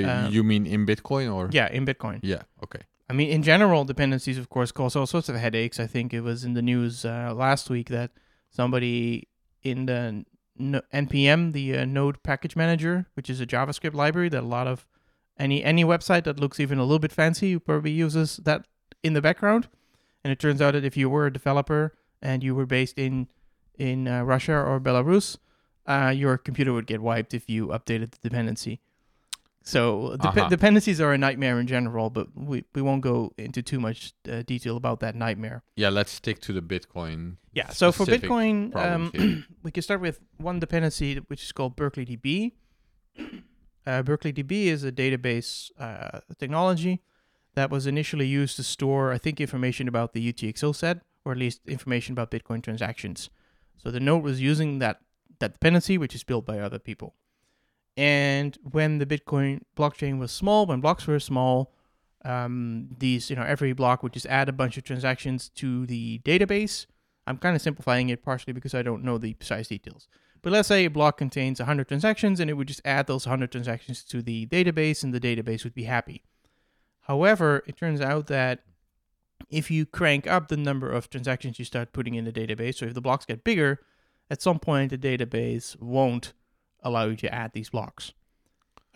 Um, 0.00 0.32
you 0.32 0.42
mean 0.42 0.66
in 0.66 0.86
Bitcoin 0.86 1.32
or? 1.34 1.48
Yeah, 1.52 1.68
in 1.70 1.84
Bitcoin. 1.86 2.20
Yeah. 2.22 2.42
Okay. 2.62 2.80
I 3.10 3.14
mean, 3.14 3.28
in 3.28 3.42
general, 3.42 3.84
dependencies, 3.84 4.38
of 4.38 4.48
course, 4.48 4.72
cause 4.72 4.96
all 4.96 5.06
sorts 5.06 5.28
of 5.28 5.36
headaches. 5.36 5.78
I 5.78 5.86
think 5.86 6.14
it 6.14 6.22
was 6.22 6.44
in 6.44 6.54
the 6.54 6.62
news 6.62 7.04
uh, 7.04 7.32
last 7.34 7.68
week 7.68 7.88
that 7.90 8.10
somebody 8.50 9.28
in 9.62 9.86
the 9.86 10.24
N- 10.58 10.82
NPM, 10.92 11.52
the 11.52 11.78
uh, 11.78 11.84
Node 11.84 12.22
Package 12.22 12.56
Manager, 12.56 13.06
which 13.14 13.28
is 13.28 13.40
a 13.40 13.46
JavaScript 13.46 13.94
library 13.94 14.28
that 14.30 14.42
a 14.42 14.46
lot 14.46 14.66
of 14.66 14.86
any 15.38 15.64
any 15.64 15.84
website 15.84 16.24
that 16.24 16.38
looks 16.38 16.60
even 16.60 16.78
a 16.78 16.82
little 16.82 16.98
bit 16.98 17.12
fancy 17.12 17.58
probably 17.58 17.90
uses 17.90 18.36
that 18.44 18.66
in 19.02 19.12
the 19.14 19.22
background. 19.22 19.68
And 20.24 20.32
it 20.32 20.38
turns 20.38 20.60
out 20.62 20.72
that 20.74 20.84
if 20.84 20.96
you 20.96 21.10
were 21.10 21.26
a 21.26 21.32
developer 21.32 21.94
and 22.20 22.42
you 22.44 22.54
were 22.54 22.66
based 22.66 22.98
in 22.98 23.28
in 23.78 24.06
uh, 24.06 24.22
Russia 24.22 24.54
or 24.54 24.78
Belarus, 24.80 25.36
uh, 25.86 26.12
your 26.14 26.38
computer 26.38 26.72
would 26.72 26.86
get 26.86 27.00
wiped 27.00 27.34
if 27.34 27.48
you 27.48 27.68
updated 27.68 28.12
the 28.12 28.18
dependency. 28.28 28.80
So 29.64 30.16
dep- 30.20 30.36
Uh-huh. 30.36 30.48
dependencies 30.48 31.00
are 31.00 31.12
a 31.12 31.18
nightmare 31.18 31.60
in 31.60 31.66
general, 31.66 32.10
but 32.10 32.26
we, 32.34 32.64
we 32.74 32.82
won't 32.82 33.00
go 33.02 33.32
into 33.38 33.62
too 33.62 33.78
much 33.80 34.12
uh, 34.28 34.42
detail 34.42 34.76
about 34.76 35.00
that 35.00 35.14
nightmare. 35.14 35.62
Yeah. 35.76 35.90
Let's 35.90 36.10
stick 36.12 36.40
to 36.42 36.52
the 36.52 36.60
Bitcoin. 36.62 37.36
Yeah. 37.52 37.68
So 37.70 37.92
for 37.92 38.04
Bitcoin, 38.06 38.74
um, 38.76 39.44
we 39.62 39.70
can 39.70 39.82
start 39.82 40.00
with 40.00 40.20
one 40.38 40.58
dependency 40.58 41.16
which 41.28 41.42
is 41.44 41.52
called 41.52 41.76
Berkeley 41.76 42.06
DB. 42.06 42.52
Uh, 43.84 44.00
Berkeley 44.00 44.32
DB 44.32 44.66
is 44.66 44.84
a 44.84 44.92
database 44.92 45.68
uh, 45.76 46.20
technology 46.38 47.02
that 47.56 47.68
was 47.68 47.84
initially 47.84 48.28
used 48.28 48.54
to 48.54 48.62
store, 48.62 49.10
I 49.10 49.18
think, 49.18 49.40
information 49.40 49.88
about 49.88 50.12
the 50.12 50.32
UTXO 50.32 50.72
set, 50.72 50.98
or 51.24 51.32
at 51.32 51.38
least 51.38 51.60
information 51.66 52.12
about 52.12 52.30
Bitcoin 52.30 52.62
transactions. 52.62 53.28
So 53.76 53.90
the 53.90 53.98
node 53.98 54.22
was 54.22 54.40
using 54.40 54.78
that 54.78 55.00
that 55.40 55.54
dependency, 55.54 55.98
which 55.98 56.14
is 56.14 56.22
built 56.22 56.46
by 56.46 56.60
other 56.60 56.78
people. 56.78 57.16
And 57.96 58.56
when 58.62 58.98
the 58.98 59.06
Bitcoin 59.06 59.60
blockchain 59.76 60.18
was 60.18 60.32
small, 60.32 60.66
when 60.66 60.80
blocks 60.80 61.06
were 61.06 61.20
small, 61.20 61.72
um, 62.24 62.88
these, 62.98 63.28
you 63.28 63.36
know, 63.36 63.42
every 63.42 63.72
block 63.72 64.02
would 64.02 64.12
just 64.12 64.26
add 64.26 64.48
a 64.48 64.52
bunch 64.52 64.76
of 64.76 64.84
transactions 64.84 65.48
to 65.56 65.86
the 65.86 66.20
database. 66.24 66.86
I'm 67.26 67.38
kind 67.38 67.54
of 67.54 67.62
simplifying 67.62 68.08
it 68.08 68.24
partially 68.24 68.52
because 68.52 68.74
I 68.74 68.82
don't 68.82 69.04
know 69.04 69.18
the 69.18 69.34
precise 69.34 69.68
details. 69.68 70.08
But 70.40 70.52
let's 70.52 70.68
say 70.68 70.84
a 70.84 70.90
block 70.90 71.18
contains 71.18 71.60
100 71.60 71.86
transactions 71.86 72.40
and 72.40 72.50
it 72.50 72.54
would 72.54 72.68
just 72.68 72.82
add 72.84 73.06
those 73.06 73.26
100 73.26 73.52
transactions 73.52 74.02
to 74.04 74.22
the 74.22 74.46
database 74.46 75.04
and 75.04 75.14
the 75.14 75.20
database 75.20 75.62
would 75.62 75.74
be 75.74 75.84
happy. 75.84 76.24
However, 77.02 77.62
it 77.66 77.76
turns 77.76 78.00
out 78.00 78.26
that 78.28 78.60
if 79.50 79.70
you 79.70 79.86
crank 79.86 80.26
up 80.26 80.48
the 80.48 80.56
number 80.56 80.90
of 80.90 81.10
transactions 81.10 81.58
you 81.58 81.64
start 81.64 81.92
putting 81.92 82.14
in 82.14 82.24
the 82.24 82.32
database, 82.32 82.76
so 82.76 82.86
if 82.86 82.94
the 82.94 83.00
blocks 83.00 83.24
get 83.24 83.44
bigger, 83.44 83.80
at 84.30 84.42
some 84.42 84.58
point 84.58 84.90
the 84.90 84.98
database 84.98 85.80
won't 85.80 86.32
allow 86.82 87.06
you 87.06 87.16
to 87.16 87.34
add 87.34 87.52
these 87.52 87.70
blocks. 87.70 88.12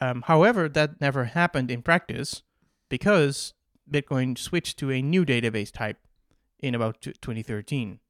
Um, 0.01 0.23
however, 0.27 0.69
that 0.69 1.01
never 1.01 1.25
happened 1.25 1.71
in 1.71 1.83
practice 1.83 2.43
because 2.89 3.55
Bitcoin 3.91 4.37
switched 4.37 4.79
to 4.79 4.91
a 4.91 5.01
new 5.01 5.25
database 5.25 5.73
type 5.73 5.99
in 6.59 6.75
about 6.75 7.01
t- 7.01 7.13
2013 7.13 8.01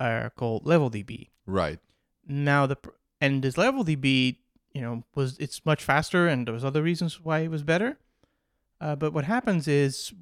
uh, 0.00 0.30
called 0.36 0.64
LevelDB. 0.64 1.28
Right. 1.46 1.78
Now 2.26 2.66
the 2.66 2.76
pr- 2.76 2.90
and 3.20 3.42
this 3.42 3.54
LevelDB, 3.54 4.36
you 4.72 4.80
know, 4.80 5.04
was 5.14 5.38
it's 5.38 5.64
much 5.64 5.82
faster 5.82 6.26
and 6.26 6.46
there 6.46 6.54
was 6.54 6.64
other 6.64 6.82
reasons 6.82 7.20
why 7.20 7.40
it 7.40 7.50
was 7.50 7.62
better. 7.62 7.98
Uh, 8.80 8.96
but 8.96 9.12
what 9.12 9.24
happens 9.24 9.68
is 9.68 10.12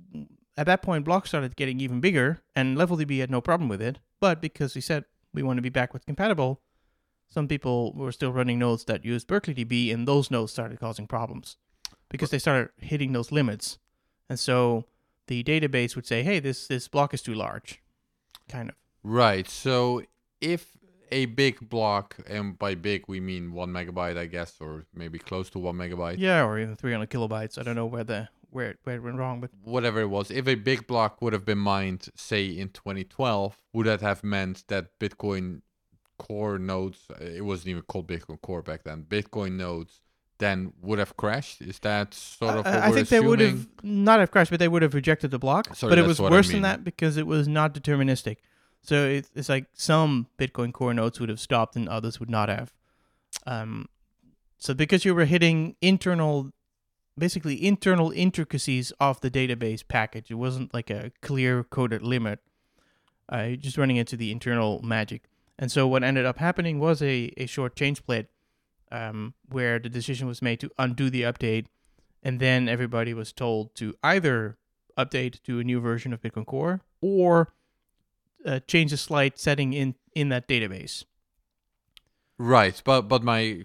at 0.56 0.66
that 0.66 0.82
point 0.82 1.04
blocks 1.04 1.30
started 1.30 1.56
getting 1.56 1.80
even 1.80 2.00
bigger 2.00 2.42
and 2.54 2.76
LevelDB 2.76 3.20
had 3.20 3.30
no 3.30 3.40
problem 3.40 3.68
with 3.68 3.82
it. 3.82 3.98
But 4.20 4.40
because 4.40 4.74
we 4.74 4.80
said 4.80 5.04
we 5.32 5.42
want 5.42 5.58
to 5.58 5.62
be 5.62 5.70
backwards 5.70 6.04
compatible, 6.04 6.60
some 7.34 7.48
people 7.48 7.92
were 7.94 8.12
still 8.12 8.32
running 8.32 8.60
nodes 8.60 8.84
that 8.84 9.04
used 9.04 9.26
Berkeley 9.26 9.54
DB 9.56 9.92
and 9.92 10.06
those 10.06 10.30
nodes 10.30 10.52
started 10.52 10.78
causing 10.78 11.08
problems 11.08 11.56
because 12.08 12.30
they 12.30 12.38
started 12.38 12.70
hitting 12.78 13.12
those 13.12 13.32
limits. 13.32 13.78
And 14.30 14.38
so 14.38 14.84
the 15.26 15.42
database 15.42 15.96
would 15.96 16.06
say, 16.06 16.22
"Hey, 16.22 16.38
this 16.38 16.68
this 16.68 16.86
block 16.86 17.12
is 17.12 17.22
too 17.22 17.34
large." 17.34 17.82
Kind 18.48 18.68
of. 18.70 18.76
Right. 19.02 19.48
So 19.48 20.02
if 20.40 20.76
a 21.10 21.26
big 21.26 21.68
block, 21.68 22.16
and 22.28 22.56
by 22.58 22.76
big 22.76 23.04
we 23.08 23.18
mean 23.20 23.52
one 23.52 23.70
megabyte, 23.72 24.16
I 24.16 24.26
guess, 24.26 24.60
or 24.60 24.86
maybe 24.94 25.18
close 25.18 25.50
to 25.50 25.58
one 25.58 25.76
megabyte, 25.76 26.18
Yeah, 26.18 26.44
or 26.44 26.58
even 26.58 26.76
300 26.76 27.10
kilobytes. 27.10 27.58
I 27.58 27.62
don't 27.64 27.74
know 27.74 27.86
where 27.86 28.04
the 28.04 28.28
where 28.50 28.70
it, 28.70 28.78
where 28.84 28.96
it 28.96 29.02
went 29.02 29.18
wrong, 29.18 29.40
but 29.40 29.50
whatever 29.64 30.00
it 30.00 30.06
was, 30.06 30.30
if 30.30 30.46
a 30.46 30.54
big 30.54 30.86
block 30.86 31.20
would 31.20 31.32
have 31.32 31.44
been 31.44 31.58
mined, 31.58 32.08
say 32.14 32.46
in 32.46 32.68
2012, 32.68 33.60
would 33.72 33.86
that 33.86 34.00
have 34.00 34.22
meant 34.22 34.64
that 34.68 35.00
Bitcoin 35.00 35.62
core 36.18 36.58
nodes, 36.58 36.98
uh, 37.10 37.24
it 37.24 37.44
wasn't 37.44 37.68
even 37.68 37.82
called 37.82 38.08
Bitcoin 38.08 38.40
core 38.40 38.62
back 38.62 38.84
then, 38.84 39.04
Bitcoin 39.08 39.52
nodes 39.52 40.00
then 40.38 40.72
would 40.82 40.98
have 40.98 41.16
crashed? 41.16 41.62
Is 41.62 41.78
that 41.80 42.12
sort 42.14 42.56
of 42.56 42.66
I, 42.66 42.70
what 42.70 42.82
I 42.82 42.88
we're 42.88 42.94
think 42.96 43.08
they 43.08 43.20
would 43.20 43.40
have 43.40 43.66
not 43.82 44.20
have 44.20 44.30
crashed, 44.30 44.50
but 44.50 44.60
they 44.60 44.68
would 44.68 44.82
have 44.82 44.94
rejected 44.94 45.30
the 45.30 45.38
block. 45.38 45.74
Sorry, 45.74 45.90
but 45.90 45.98
it 45.98 46.06
was 46.06 46.20
what 46.20 46.32
I 46.32 46.36
worse 46.36 46.48
mean. 46.48 46.62
than 46.62 46.62
that 46.62 46.84
because 46.84 47.16
it 47.16 47.26
was 47.26 47.46
not 47.46 47.74
deterministic. 47.74 48.38
So 48.82 49.06
it's 49.06 49.30
it's 49.34 49.48
like 49.48 49.66
some 49.72 50.28
Bitcoin 50.38 50.72
core 50.72 50.92
nodes 50.92 51.20
would 51.20 51.28
have 51.28 51.40
stopped 51.40 51.76
and 51.76 51.88
others 51.88 52.20
would 52.20 52.30
not 52.30 52.48
have. 52.48 52.72
Um, 53.46 53.88
so 54.58 54.74
because 54.74 55.04
you 55.04 55.14
were 55.14 55.24
hitting 55.24 55.76
internal, 55.80 56.50
basically 57.16 57.64
internal 57.64 58.10
intricacies 58.10 58.92
of 59.00 59.20
the 59.20 59.30
database 59.30 59.86
package, 59.86 60.30
it 60.30 60.34
wasn't 60.34 60.74
like 60.74 60.90
a 60.90 61.12
clear 61.22 61.64
coded 61.64 62.02
limit. 62.02 62.40
Uh, 63.26 63.50
just 63.50 63.78
running 63.78 63.96
into 63.96 64.18
the 64.18 64.30
internal 64.30 64.82
magic. 64.82 65.22
And 65.58 65.70
so 65.70 65.86
what 65.86 66.02
ended 66.02 66.26
up 66.26 66.38
happening 66.38 66.78
was 66.78 67.00
a, 67.00 67.32
a 67.36 67.46
short 67.46 67.76
chain 67.76 67.94
split 67.94 68.30
um, 68.90 69.34
where 69.48 69.78
the 69.78 69.88
decision 69.88 70.26
was 70.26 70.42
made 70.42 70.60
to 70.60 70.70
undo 70.78 71.10
the 71.10 71.22
update. 71.22 71.66
And 72.22 72.40
then 72.40 72.68
everybody 72.68 73.14
was 73.14 73.32
told 73.32 73.74
to 73.76 73.94
either 74.02 74.56
update 74.96 75.42
to 75.42 75.60
a 75.60 75.64
new 75.64 75.80
version 75.80 76.12
of 76.12 76.22
Bitcoin 76.22 76.46
Core 76.46 76.80
or 77.00 77.52
uh, 78.44 78.60
change 78.66 78.92
a 78.92 78.96
slight 78.96 79.38
setting 79.38 79.72
in, 79.72 79.94
in 80.14 80.28
that 80.30 80.48
database. 80.48 81.04
Right, 82.36 82.80
but 82.84 83.02
but 83.02 83.22
my 83.22 83.64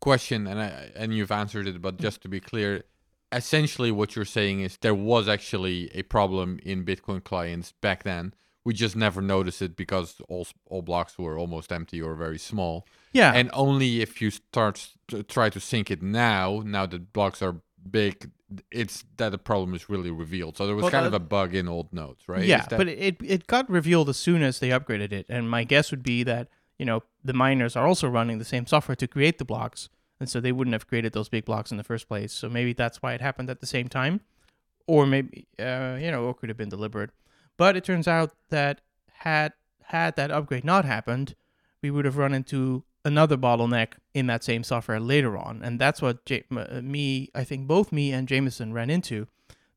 question, 0.00 0.46
and 0.46 0.60
I, 0.60 0.90
and 0.94 1.14
you've 1.14 1.32
answered 1.32 1.66
it, 1.66 1.80
but 1.80 1.96
just 1.96 2.20
to 2.22 2.28
be 2.28 2.38
clear, 2.38 2.84
essentially 3.32 3.90
what 3.90 4.14
you're 4.14 4.26
saying 4.26 4.60
is 4.60 4.76
there 4.78 4.94
was 4.94 5.28
actually 5.28 5.90
a 5.94 6.02
problem 6.02 6.60
in 6.62 6.84
Bitcoin 6.84 7.24
clients 7.24 7.72
back 7.80 8.02
then. 8.02 8.34
We 8.64 8.72
just 8.72 8.96
never 8.96 9.20
noticed 9.20 9.60
it 9.62 9.76
because 9.76 10.20
all 10.28 10.46
all 10.70 10.82
blocks 10.82 11.18
were 11.18 11.38
almost 11.38 11.70
empty 11.70 12.00
or 12.00 12.14
very 12.14 12.38
small. 12.38 12.86
Yeah. 13.12 13.32
And 13.32 13.50
only 13.52 14.00
if 14.00 14.22
you 14.22 14.30
start 14.30 14.88
to 15.08 15.22
try 15.22 15.50
to 15.50 15.60
sync 15.60 15.90
it 15.90 16.02
now, 16.02 16.62
now 16.64 16.86
that 16.86 17.12
blocks 17.12 17.42
are 17.42 17.56
big, 17.90 18.30
it's 18.70 19.04
that 19.18 19.30
the 19.32 19.38
problem 19.38 19.74
is 19.74 19.90
really 19.90 20.10
revealed. 20.10 20.56
So 20.56 20.66
there 20.66 20.74
was 20.74 20.84
Well, 20.84 20.92
kind 20.92 21.06
of 21.06 21.12
uh, 21.12 21.16
a 21.16 21.20
bug 21.20 21.54
in 21.54 21.68
old 21.68 21.92
nodes, 21.92 22.26
right? 22.26 22.44
Yeah, 22.44 22.64
that- 22.66 22.78
but 22.78 22.88
it 22.88 23.16
it 23.22 23.46
got 23.46 23.68
revealed 23.68 24.08
as 24.08 24.16
soon 24.16 24.42
as 24.42 24.58
they 24.60 24.70
upgraded 24.70 25.12
it, 25.12 25.26
and 25.28 25.50
my 25.50 25.64
guess 25.64 25.90
would 25.90 26.02
be 26.02 26.22
that 26.24 26.48
you 26.78 26.86
know 26.86 27.02
the 27.22 27.34
miners 27.34 27.76
are 27.76 27.86
also 27.86 28.08
running 28.08 28.38
the 28.38 28.44
same 28.44 28.66
software 28.66 28.96
to 28.96 29.06
create 29.06 29.36
the 29.38 29.44
blocks, 29.44 29.90
and 30.18 30.28
so 30.30 30.40
they 30.40 30.52
wouldn't 30.52 30.72
have 30.72 30.86
created 30.86 31.12
those 31.12 31.28
big 31.28 31.44
blocks 31.44 31.70
in 31.70 31.76
the 31.76 31.84
first 31.84 32.08
place. 32.08 32.32
So 32.32 32.48
maybe 32.48 32.72
that's 32.72 33.02
why 33.02 33.12
it 33.12 33.20
happened 33.20 33.50
at 33.50 33.60
the 33.60 33.66
same 33.66 33.88
time, 33.88 34.20
or 34.86 35.04
maybe 35.06 35.46
uh, 35.58 35.98
you 36.00 36.10
know 36.10 36.30
it 36.30 36.36
could 36.38 36.48
have 36.48 36.56
been 36.58 36.70
deliberate. 36.70 37.10
But 37.56 37.76
it 37.76 37.84
turns 37.84 38.08
out 38.08 38.32
that 38.50 38.80
had 39.18 39.52
had 39.84 40.16
that 40.16 40.30
upgrade 40.30 40.64
not 40.64 40.84
happened, 40.84 41.34
we 41.82 41.90
would 41.90 42.04
have 42.04 42.16
run 42.16 42.34
into 42.34 42.84
another 43.04 43.36
bottleneck 43.36 43.92
in 44.14 44.26
that 44.28 44.42
same 44.42 44.64
software 44.64 44.98
later 44.98 45.36
on, 45.36 45.62
and 45.62 45.78
that's 45.78 46.00
what 46.00 46.24
J- 46.24 46.44
uh, 46.56 46.80
me, 46.80 47.30
I 47.34 47.44
think 47.44 47.66
both 47.68 47.92
me 47.92 48.12
and 48.12 48.26
Jameson 48.26 48.72
ran 48.72 48.88
into. 48.90 49.26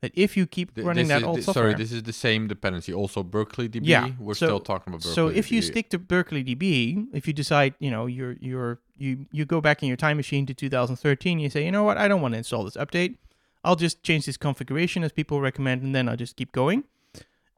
That 0.02 0.12
if 0.14 0.38
you 0.38 0.46
keep 0.46 0.76
Th- 0.76 0.86
running 0.86 1.08
this 1.08 1.16
that 1.16 1.18
is- 1.24 1.28
old 1.28 1.36
th- 1.38 1.46
software, 1.46 1.72
Sorry, 1.72 1.74
this 1.74 1.92
is 1.92 2.04
the 2.04 2.14
same 2.14 2.48
dependency. 2.48 2.94
Also, 2.94 3.24
Berkeley 3.24 3.68
DB. 3.68 3.82
Yeah, 3.88 4.12
we're 4.20 4.36
so- 4.36 4.46
still 4.46 4.60
talking 4.60 4.94
about 4.94 5.02
Berkeley. 5.02 5.12
DB. 5.12 5.16
So 5.16 5.28
if 5.28 5.52
you 5.52 5.62
stick 5.64 5.90
to 5.90 5.98
Berkeley 6.00 6.44
DB, 6.44 7.08
if 7.14 7.28
you 7.28 7.34
decide, 7.34 7.74
you 7.80 7.90
know, 7.92 8.06
you're 8.06 8.36
you're 8.40 8.80
you 8.96 9.26
you 9.32 9.44
go 9.44 9.60
back 9.60 9.82
in 9.82 9.88
your 9.88 9.98
time 9.98 10.16
machine 10.18 10.46
to 10.46 10.54
2013, 10.54 11.40
you 11.40 11.50
say, 11.50 11.66
you 11.66 11.72
know 11.72 11.84
what, 11.84 11.98
I 11.98 12.08
don't 12.08 12.22
want 12.22 12.36
to 12.36 12.38
install 12.38 12.64
this 12.64 12.78
update. 12.78 13.18
I'll 13.64 13.76
just 13.76 14.04
change 14.04 14.26
this 14.28 14.38
configuration 14.38 15.04
as 15.04 15.12
people 15.12 15.42
recommend, 15.42 15.82
and 15.82 15.94
then 15.96 16.08
I'll 16.08 16.16
just 16.16 16.36
keep 16.38 16.52
going. 16.52 16.84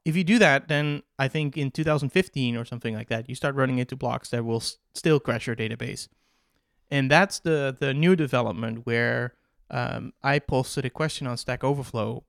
If 0.04 0.16
you 0.16 0.24
do 0.24 0.38
that, 0.38 0.68
then 0.68 1.02
I 1.18 1.28
think 1.28 1.56
in 1.56 1.70
2015 1.70 2.56
or 2.56 2.64
something 2.64 2.94
like 2.94 3.08
that, 3.08 3.28
you 3.28 3.34
start 3.34 3.54
running 3.54 3.78
into 3.78 3.96
blocks 3.96 4.30
that 4.30 4.44
will 4.44 4.56
s- 4.56 4.78
still 4.94 5.20
crash 5.20 5.46
your 5.46 5.56
database, 5.56 6.08
and 6.90 7.10
that's 7.10 7.38
the 7.40 7.76
the 7.78 7.92
new 7.92 8.16
development 8.16 8.86
where 8.86 9.34
um, 9.70 10.12
I 10.22 10.38
posted 10.38 10.84
a 10.84 10.90
question 10.90 11.26
on 11.26 11.36
Stack 11.36 11.62
Overflow 11.62 12.24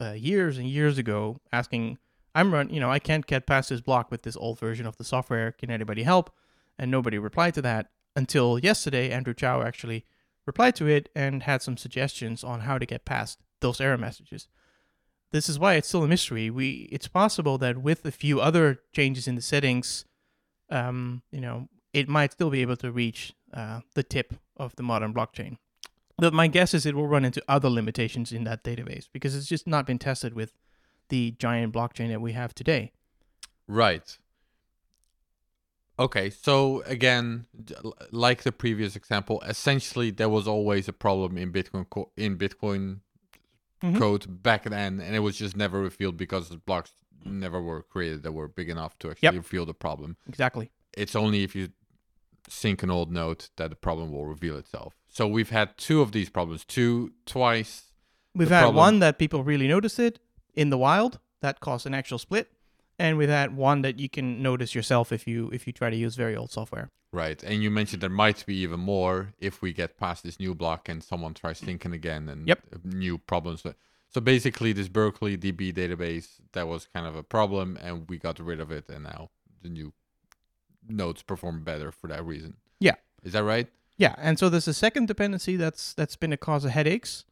uh, 0.00 0.12
years 0.12 0.58
and 0.58 0.68
years 0.68 0.98
ago 0.98 1.38
asking 1.52 1.98
I'm 2.36 2.52
run, 2.52 2.68
you 2.68 2.80
know, 2.80 2.90
I 2.90 2.98
can't 2.98 3.26
get 3.26 3.46
past 3.46 3.70
this 3.70 3.80
block 3.80 4.10
with 4.10 4.22
this 4.22 4.36
old 4.36 4.58
version 4.58 4.86
of 4.86 4.98
the 4.98 5.04
software. 5.04 5.52
Can 5.52 5.70
anybody 5.70 6.02
help? 6.02 6.30
And 6.78 6.90
nobody 6.90 7.16
replied 7.16 7.54
to 7.54 7.62
that 7.62 7.88
until 8.14 8.58
yesterday. 8.58 9.10
Andrew 9.10 9.32
Chow 9.32 9.62
actually 9.62 10.04
replied 10.44 10.76
to 10.76 10.86
it 10.86 11.08
and 11.16 11.44
had 11.44 11.62
some 11.62 11.78
suggestions 11.78 12.44
on 12.44 12.60
how 12.60 12.76
to 12.76 12.84
get 12.84 13.06
past 13.06 13.38
those 13.60 13.80
error 13.80 13.96
messages. 13.96 14.48
This 15.32 15.48
is 15.48 15.58
why 15.58 15.74
it's 15.74 15.88
still 15.88 16.04
a 16.04 16.08
mystery. 16.08 16.50
We, 16.50 16.88
it's 16.92 17.08
possible 17.08 17.58
that 17.58 17.78
with 17.78 18.04
a 18.04 18.10
few 18.10 18.40
other 18.40 18.80
changes 18.92 19.26
in 19.26 19.34
the 19.34 19.42
settings, 19.42 20.04
um, 20.70 21.22
you 21.30 21.40
know, 21.40 21.68
it 21.92 22.08
might 22.08 22.32
still 22.32 22.50
be 22.50 22.62
able 22.62 22.76
to 22.76 22.92
reach 22.92 23.34
uh, 23.52 23.80
the 23.94 24.02
tip 24.02 24.34
of 24.56 24.76
the 24.76 24.82
modern 24.82 25.12
blockchain. 25.12 25.58
But 26.18 26.32
my 26.32 26.46
guess 26.46 26.72
is 26.72 26.86
it 26.86 26.94
will 26.94 27.08
run 27.08 27.24
into 27.24 27.42
other 27.48 27.68
limitations 27.68 28.32
in 28.32 28.44
that 28.44 28.64
database 28.64 29.08
because 29.12 29.36
it's 29.36 29.46
just 29.46 29.66
not 29.66 29.86
been 29.86 29.98
tested 29.98 30.34
with 30.34 30.52
the 31.08 31.32
giant 31.32 31.74
blockchain 31.74 32.08
that 32.08 32.20
we 32.20 32.32
have 32.32 32.54
today. 32.54 32.92
Right. 33.68 34.16
Okay, 35.98 36.28
so 36.30 36.82
again, 36.82 37.46
like 38.10 38.42
the 38.42 38.52
previous 38.52 38.96
example, 38.96 39.40
essentially 39.46 40.10
there 40.10 40.28
was 40.28 40.46
always 40.46 40.88
a 40.88 40.92
problem 40.92 41.38
in 41.38 41.52
Bitcoin 41.52 41.88
co- 41.88 42.10
in 42.16 42.36
Bitcoin 42.36 43.00
Mhm. 43.94 43.98
code 43.98 44.42
back 44.42 44.64
then, 44.64 45.00
and 45.00 45.14
it 45.14 45.20
was 45.20 45.36
just 45.36 45.56
never 45.56 45.80
revealed 45.80 46.16
because 46.16 46.48
the 46.48 46.56
blocks 46.58 46.92
never 47.24 47.60
were 47.62 47.82
created 47.82 48.22
that 48.22 48.32
were 48.32 48.48
big 48.48 48.68
enough 48.70 48.98
to 49.00 49.10
actually 49.10 49.36
reveal 49.36 49.66
the 49.66 49.74
problem. 49.74 50.16
Exactly. 50.28 50.70
It's 50.96 51.14
only 51.16 51.42
if 51.42 51.54
you 51.56 51.68
sync 52.48 52.82
an 52.82 52.90
old 52.90 53.10
node 53.12 53.48
that 53.56 53.70
the 53.70 53.76
problem 53.76 54.12
will 54.12 54.26
reveal 54.26 54.56
itself. 54.56 54.94
So 55.08 55.26
we've 55.26 55.50
had 55.50 55.76
two 55.76 56.00
of 56.00 56.12
these 56.12 56.30
problems, 56.30 56.64
two 56.64 57.12
twice. 57.26 57.90
We've 58.34 58.48
had 58.48 58.60
problem- 58.60 58.76
one 58.76 58.98
that 59.00 59.18
people 59.18 59.42
really 59.42 59.66
noticed 59.66 59.98
it 59.98 60.20
in 60.54 60.70
the 60.70 60.78
wild 60.78 61.18
that 61.40 61.60
caused 61.60 61.86
an 61.86 61.94
actual 61.94 62.18
split, 62.18 62.52
and 62.98 63.16
we've 63.18 63.28
had 63.28 63.56
one 63.56 63.82
that 63.82 63.98
you 63.98 64.08
can 64.08 64.42
notice 64.42 64.74
yourself 64.74 65.10
if 65.12 65.26
you 65.26 65.50
if 65.52 65.66
you 65.66 65.72
try 65.72 65.90
to 65.90 65.96
use 65.96 66.14
very 66.14 66.36
old 66.36 66.50
software. 66.52 66.90
Right, 67.12 67.42
and 67.42 67.62
you 67.62 67.70
mentioned 67.70 68.02
there 68.02 68.10
might 68.10 68.44
be 68.46 68.56
even 68.56 68.80
more 68.80 69.32
if 69.38 69.62
we 69.62 69.72
get 69.72 69.96
past 69.96 70.22
this 70.24 70.38
new 70.40 70.54
block 70.54 70.88
and 70.88 71.02
someone 71.02 71.34
tries 71.34 71.60
syncing 71.60 71.92
again 71.94 72.28
and 72.28 72.46
Yep. 72.46 72.60
new 72.84 73.16
problems. 73.18 73.62
So 74.10 74.20
basically, 74.20 74.72
this 74.72 74.88
Berkeley 74.88 75.36
DB 75.36 75.72
database 75.72 76.40
that 76.52 76.66
was 76.68 76.88
kind 76.92 77.06
of 77.06 77.14
a 77.16 77.22
problem, 77.22 77.76
and 77.80 78.08
we 78.10 78.18
got 78.18 78.38
rid 78.38 78.60
of 78.60 78.70
it, 78.70 78.88
and 78.88 79.04
now 79.04 79.30
the 79.62 79.68
new 79.68 79.92
nodes 80.88 81.22
perform 81.22 81.64
better 81.64 81.90
for 81.92 82.06
that 82.08 82.24
reason. 82.24 82.56
Yeah. 82.80 82.94
is 83.22 83.32
that 83.32 83.44
right? 83.44 83.68
Yeah, 83.96 84.14
and 84.18 84.38
so 84.38 84.48
there's 84.48 84.68
a 84.68 84.74
second 84.74 85.08
dependency 85.08 85.56
that's 85.56 85.94
that's 85.94 86.16
been 86.16 86.32
a 86.32 86.36
cause 86.36 86.64
of 86.66 86.70
headaches, 86.72 87.24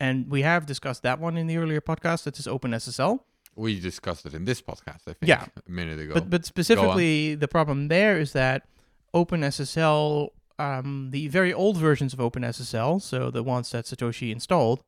and 0.00 0.30
we 0.30 0.42
have 0.42 0.64
discussed 0.66 1.02
that 1.02 1.20
one 1.20 1.36
in 1.36 1.46
the 1.46 1.56
earlier 1.58 1.80
podcast. 1.80 2.24
That 2.24 2.38
is 2.38 2.46
OpenSSL. 2.46 3.20
We 3.54 3.78
discussed 3.80 4.24
it 4.26 4.34
in 4.34 4.44
this 4.46 4.60
podcast, 4.62 5.02
I 5.06 5.12
think, 5.12 5.28
Yeah. 5.28 5.46
a 5.66 5.70
minute 5.70 5.98
ago. 6.00 6.14
But 6.14 6.30
but 6.30 6.44
specifically, 6.46 7.34
the 7.34 7.48
problem 7.48 7.88
there 7.88 8.18
is 8.18 8.32
that 8.32 8.66
OpenSSL, 9.16 10.28
um, 10.58 11.10
the 11.10 11.28
very 11.28 11.52
old 11.52 11.76
versions 11.76 12.12
of 12.12 12.18
OpenSSL, 12.18 13.00
so 13.00 13.30
the 13.30 13.42
ones 13.42 13.70
that 13.70 13.86
Satoshi 13.86 14.30
installed, 14.30 14.82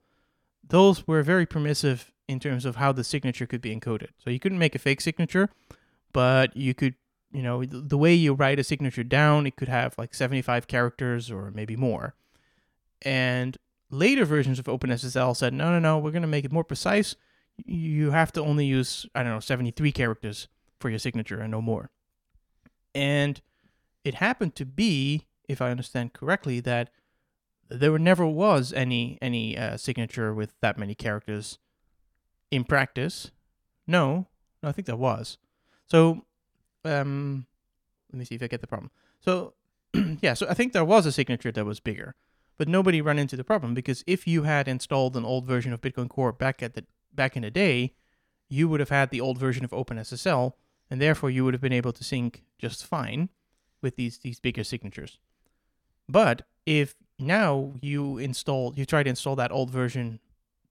those 0.66 1.06
were 1.06 1.22
very 1.22 1.46
permissive 1.46 2.12
in 2.26 2.38
terms 2.38 2.64
of 2.64 2.76
how 2.76 2.92
the 2.92 3.04
signature 3.04 3.46
could 3.46 3.62
be 3.62 3.74
encoded. 3.74 4.08
So 4.18 4.30
you 4.30 4.38
couldn't 4.38 4.58
make 4.58 4.74
a 4.74 4.78
fake 4.78 5.00
signature, 5.00 5.48
but 6.12 6.54
you 6.56 6.74
could 6.74 6.94
you 7.32 7.42
know, 7.42 7.64
the, 7.64 7.98
way 7.98 8.14
you 8.14 8.32
write 8.32 8.58
a 8.58 8.64
signature 8.64 9.04
down, 9.04 9.46
it 9.46 9.56
could 9.56 9.68
have 9.68 9.94
like 9.98 10.14
75 10.14 10.66
characters 10.66 11.30
or 11.30 11.50
maybe 11.50 11.76
more. 11.76 12.14
And 13.02 13.56
later 13.90 14.24
versions 14.24 14.58
of 14.58 14.64
OpenSSL 14.64 15.36
said, 15.36 15.52
no, 15.52 15.70
no, 15.70 15.78
no, 15.78 15.98
we're 15.98 16.10
going 16.10 16.22
to 16.22 16.28
make 16.28 16.44
it 16.44 16.52
more 16.52 16.64
precise. 16.64 17.16
You 17.66 18.12
have 18.12 18.32
to 18.32 18.42
only 18.42 18.64
use, 18.64 19.06
I 19.14 19.22
don't 19.22 19.32
know, 19.32 19.40
73 19.40 19.92
characters 19.92 20.48
for 20.80 20.88
your 20.88 20.98
signature 20.98 21.40
and 21.40 21.50
no 21.50 21.60
more. 21.60 21.90
And 22.94 23.40
it 24.08 24.14
happened 24.14 24.54
to 24.54 24.64
be, 24.64 25.26
if 25.48 25.60
I 25.60 25.70
understand 25.70 26.14
correctly, 26.14 26.60
that 26.60 26.88
there 27.68 27.98
never 27.98 28.26
was 28.26 28.72
any 28.72 29.18
any 29.20 29.58
uh, 29.58 29.76
signature 29.76 30.32
with 30.32 30.54
that 30.62 30.78
many 30.78 30.94
characters 30.94 31.58
in 32.50 32.64
practice. 32.64 33.30
No, 33.86 34.26
no, 34.62 34.70
I 34.70 34.72
think 34.72 34.86
there 34.86 34.96
was. 34.96 35.36
So, 35.84 36.24
um, 36.86 37.46
let 38.10 38.18
me 38.18 38.24
see 38.24 38.34
if 38.36 38.42
I 38.42 38.46
get 38.46 38.62
the 38.62 38.66
problem. 38.66 38.90
So, 39.20 39.52
yeah, 40.22 40.32
so 40.32 40.46
I 40.48 40.54
think 40.54 40.72
there 40.72 40.86
was 40.86 41.04
a 41.04 41.12
signature 41.12 41.52
that 41.52 41.66
was 41.66 41.78
bigger, 41.78 42.14
but 42.56 42.66
nobody 42.66 43.02
ran 43.02 43.18
into 43.18 43.36
the 43.36 43.44
problem 43.44 43.74
because 43.74 44.02
if 44.06 44.26
you 44.26 44.44
had 44.44 44.68
installed 44.68 45.18
an 45.18 45.26
old 45.26 45.46
version 45.46 45.74
of 45.74 45.82
Bitcoin 45.82 46.08
Core 46.08 46.32
back 46.32 46.62
at 46.62 46.72
the 46.72 46.86
back 47.12 47.36
in 47.36 47.42
the 47.42 47.50
day, 47.50 47.92
you 48.48 48.70
would 48.70 48.80
have 48.80 48.88
had 48.88 49.10
the 49.10 49.20
old 49.20 49.36
version 49.36 49.66
of 49.66 49.72
OpenSSL, 49.72 50.54
and 50.90 50.98
therefore 50.98 51.28
you 51.28 51.44
would 51.44 51.52
have 51.52 51.60
been 51.60 51.74
able 51.74 51.92
to 51.92 52.02
sync 52.02 52.44
just 52.58 52.86
fine 52.86 53.28
with 53.82 53.96
these 53.96 54.18
these 54.18 54.40
bigger 54.40 54.64
signatures. 54.64 55.18
But 56.08 56.42
if 56.66 56.94
now 57.18 57.74
you 57.80 58.18
install 58.18 58.74
you 58.76 58.84
try 58.84 59.02
to 59.02 59.10
install 59.10 59.36
that 59.36 59.52
old 59.52 59.70
version 59.70 60.20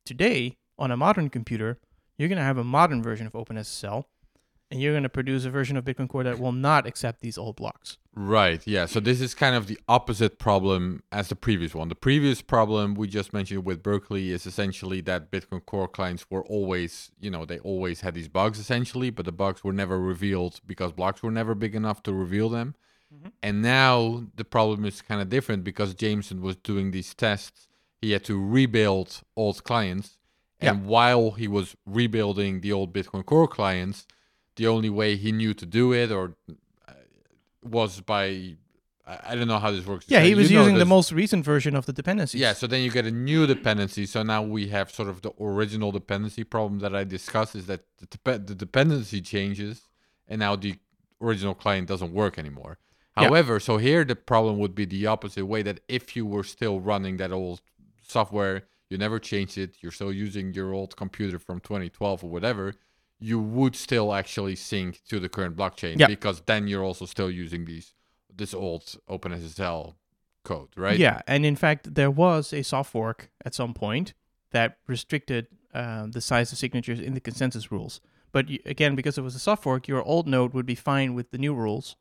today 0.06 0.58
on 0.80 0.92
a 0.92 0.98
modern 0.98 1.30
computer, 1.30 1.78
you're 2.18 2.30
going 2.30 2.38
to 2.38 2.44
have 2.44 2.58
a 2.58 2.64
modern 2.64 3.04
version 3.04 3.28
of 3.28 3.34
OpenSSL 3.34 4.06
and 4.70 4.82
you're 4.82 4.94
going 4.94 5.04
to 5.04 5.10
produce 5.10 5.46
a 5.46 5.50
version 5.50 5.78
of 5.78 5.86
Bitcoin 5.86 6.10
Core 6.10 6.24
that 6.24 6.40
will 6.40 6.52
not 6.52 6.86
accept 6.86 7.22
these 7.22 7.38
old 7.38 7.56
blocks. 7.56 7.98
Right. 8.14 8.66
Yeah. 8.66 8.86
So 8.86 9.00
this 9.00 9.22
is 9.22 9.34
kind 9.34 9.56
of 9.56 9.68
the 9.68 9.80
opposite 9.88 10.40
problem 10.40 11.04
as 11.12 11.30
the 11.30 11.36
previous 11.36 11.74
one. 11.74 11.88
The 11.88 11.96
previous 11.96 12.42
problem 12.42 12.96
we 12.96 13.08
just 13.08 13.32
mentioned 13.32 13.64
with 13.64 13.82
Berkeley 13.82 14.32
is 14.32 14.46
essentially 14.46 15.02
that 15.02 15.32
Bitcoin 15.32 15.66
Core 15.66 15.88
clients 15.88 16.26
were 16.30 16.44
always, 16.46 17.12
you 17.20 17.30
know, 17.30 17.46
they 17.46 17.60
always 17.60 18.02
had 18.02 18.14
these 18.14 18.28
bugs 18.28 18.60
essentially, 18.60 19.10
but 19.10 19.26
the 19.26 19.32
bugs 19.32 19.64
were 19.64 19.74
never 19.74 20.00
revealed 20.00 20.60
because 20.66 20.92
blocks 20.92 21.24
were 21.24 21.32
never 21.32 21.56
big 21.56 21.76
enough 21.76 22.04
to 22.04 22.14
reveal 22.14 22.50
them. 22.50 22.76
Mm-hmm. 23.14 23.28
And 23.42 23.62
now 23.62 24.24
the 24.36 24.46
problem 24.46 24.86
is 24.86 25.02
kind 25.02 25.22
of 25.22 25.30
different 25.30 25.64
because 25.64 25.94
Jameson 25.94 26.42
was 26.42 26.56
doing 26.58 26.92
these 26.92 27.14
tests. 27.14 27.68
He 28.02 28.12
had 28.12 28.24
to 28.26 28.40
rebuild 28.40 29.22
old 29.36 29.64
clients. 29.64 30.18
And 30.60 30.88
while 30.88 31.32
he 31.32 31.48
was 31.48 31.76
rebuilding 31.86 32.62
the 32.62 32.72
old 32.72 32.92
Bitcoin 32.92 33.24
Core 33.24 33.48
clients, 33.48 34.08
the 34.56 34.66
only 34.66 34.90
way 34.90 35.16
he 35.16 35.32
knew 35.32 35.54
to 35.54 35.66
do 35.68 35.94
it 35.94 36.12
or 36.12 36.36
uh, 36.88 36.94
was 37.62 38.02
by 38.02 38.58
I 39.08 39.36
don't 39.36 39.48
know 39.48 39.60
how 39.60 39.72
this 39.72 39.86
works. 39.86 40.06
Yeah, 40.10 40.22
he 40.22 40.36
was 40.36 40.52
you 40.52 40.60
using 40.60 40.76
the 40.76 40.86
most 40.86 41.14
recent 41.14 41.46
version 41.46 41.78
of 41.78 41.86
the 41.86 41.94
dependencies. 41.94 42.42
Yeah, 42.42 42.52
so 42.52 42.68
then 42.68 42.82
you 42.82 42.92
get 42.92 43.06
a 43.06 43.12
new 43.12 43.48
dependency. 43.48 44.06
So 44.06 44.22
now 44.22 44.42
we 44.42 44.68
have 44.68 44.92
sort 44.92 45.08
of 45.08 45.22
the 45.22 45.32
original 45.40 45.94
dependency 45.94 46.44
problem 46.44 46.80
that 46.80 46.94
I 46.94 47.06
discussed 47.06 47.56
is 47.56 47.68
that 47.68 47.82
the, 48.00 48.40
the 48.40 48.56
dependency 48.56 49.22
changes 49.22 49.88
and 50.28 50.40
now 50.40 50.58
the 50.58 50.76
original 51.22 51.56
client 51.56 51.88
doesn't 51.88 52.12
work 52.12 52.38
anymore. 52.38 52.80
However, 53.18 53.54
yeah. 53.54 53.60
so 53.60 53.78
here 53.78 54.04
the 54.04 54.16
problem 54.16 54.60
would 54.60 54.76
be 54.76 54.86
the 54.86 55.08
opposite 55.08 55.46
way 55.46 55.64
that 55.64 55.80
if 55.88 56.16
you 56.16 56.26
were 56.26 56.44
still 56.44 56.80
running 56.80 57.18
that 57.18 57.32
old 57.32 57.62
software, 58.02 58.64
you 58.90 58.98
never 58.98 59.20
changed 59.20 59.58
it, 59.58 59.78
you're 59.82 59.92
still 59.92 60.14
using 60.14 60.54
your 60.54 60.74
old 60.74 60.96
computer 60.96 61.40
from 61.40 61.60
2012 61.60 62.24
or 62.24 62.30
whatever, 62.30 62.74
you 63.20 63.40
would 63.40 63.76
still 63.76 64.14
actually 64.14 64.56
sync 64.56 65.02
to 65.10 65.20
the 65.20 65.30
current 65.30 65.56
blockchain 65.56 66.00
yeah. 66.00 66.08
because 66.08 66.42
then 66.46 66.68
you're 66.68 66.84
also 66.84 67.06
still 67.06 67.32
using 67.32 67.66
these 67.66 67.94
this 68.34 68.54
old 68.54 68.84
OpenSSL 69.10 69.96
code, 70.44 70.70
right? 70.78 71.00
Yeah, 71.00 71.22
and 71.28 71.46
in 71.46 71.56
fact, 71.56 71.96
there 71.96 72.12
was 72.12 72.54
a 72.54 72.64
soft 72.64 72.92
fork 72.92 73.32
at 73.44 73.56
some 73.56 73.74
point 73.74 74.14
that 74.52 74.78
restricted 74.88 75.48
uh, 75.74 76.06
the 76.08 76.22
size 76.22 76.52
of 76.52 76.58
signatures 76.58 77.00
in 77.00 77.16
the 77.16 77.20
consensus 77.20 77.72
rules. 77.72 78.00
But 78.32 78.50
you, 78.50 78.60
again, 78.66 78.96
because 78.96 79.18
it 79.18 79.22
was 79.22 79.36
a 79.36 79.40
soft 79.40 79.64
fork, 79.64 79.88
your 79.88 80.04
old 80.04 80.28
node 80.28 80.54
would 80.54 80.66
be 80.66 80.76
fine 80.76 81.16
with 81.16 81.32
the 81.32 81.38
new 81.38 81.54
rules, 81.54 81.96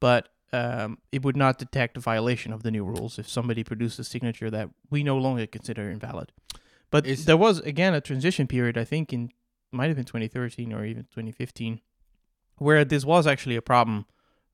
but 0.00 0.28
um, 0.52 0.98
it 1.12 1.22
would 1.22 1.36
not 1.36 1.58
detect 1.58 1.96
a 1.96 2.00
violation 2.00 2.52
of 2.52 2.62
the 2.62 2.70
new 2.70 2.84
rules 2.84 3.18
if 3.18 3.28
somebody 3.28 3.62
produced 3.62 3.98
a 3.98 4.04
signature 4.04 4.50
that 4.50 4.70
we 4.90 5.02
no 5.02 5.16
longer 5.16 5.46
consider 5.46 5.90
invalid. 5.90 6.32
But 6.90 7.06
Is 7.06 7.26
there 7.26 7.36
was 7.36 7.60
again 7.60 7.94
a 7.94 8.00
transition 8.00 8.46
period, 8.46 8.78
I 8.78 8.84
think 8.84 9.12
in 9.12 9.30
might 9.70 9.88
have 9.88 9.96
been 9.96 10.06
2013 10.06 10.72
or 10.72 10.84
even 10.84 11.02
2015, 11.04 11.80
where 12.56 12.84
this 12.84 13.04
was 13.04 13.26
actually 13.26 13.56
a 13.56 13.62
problem 13.62 14.06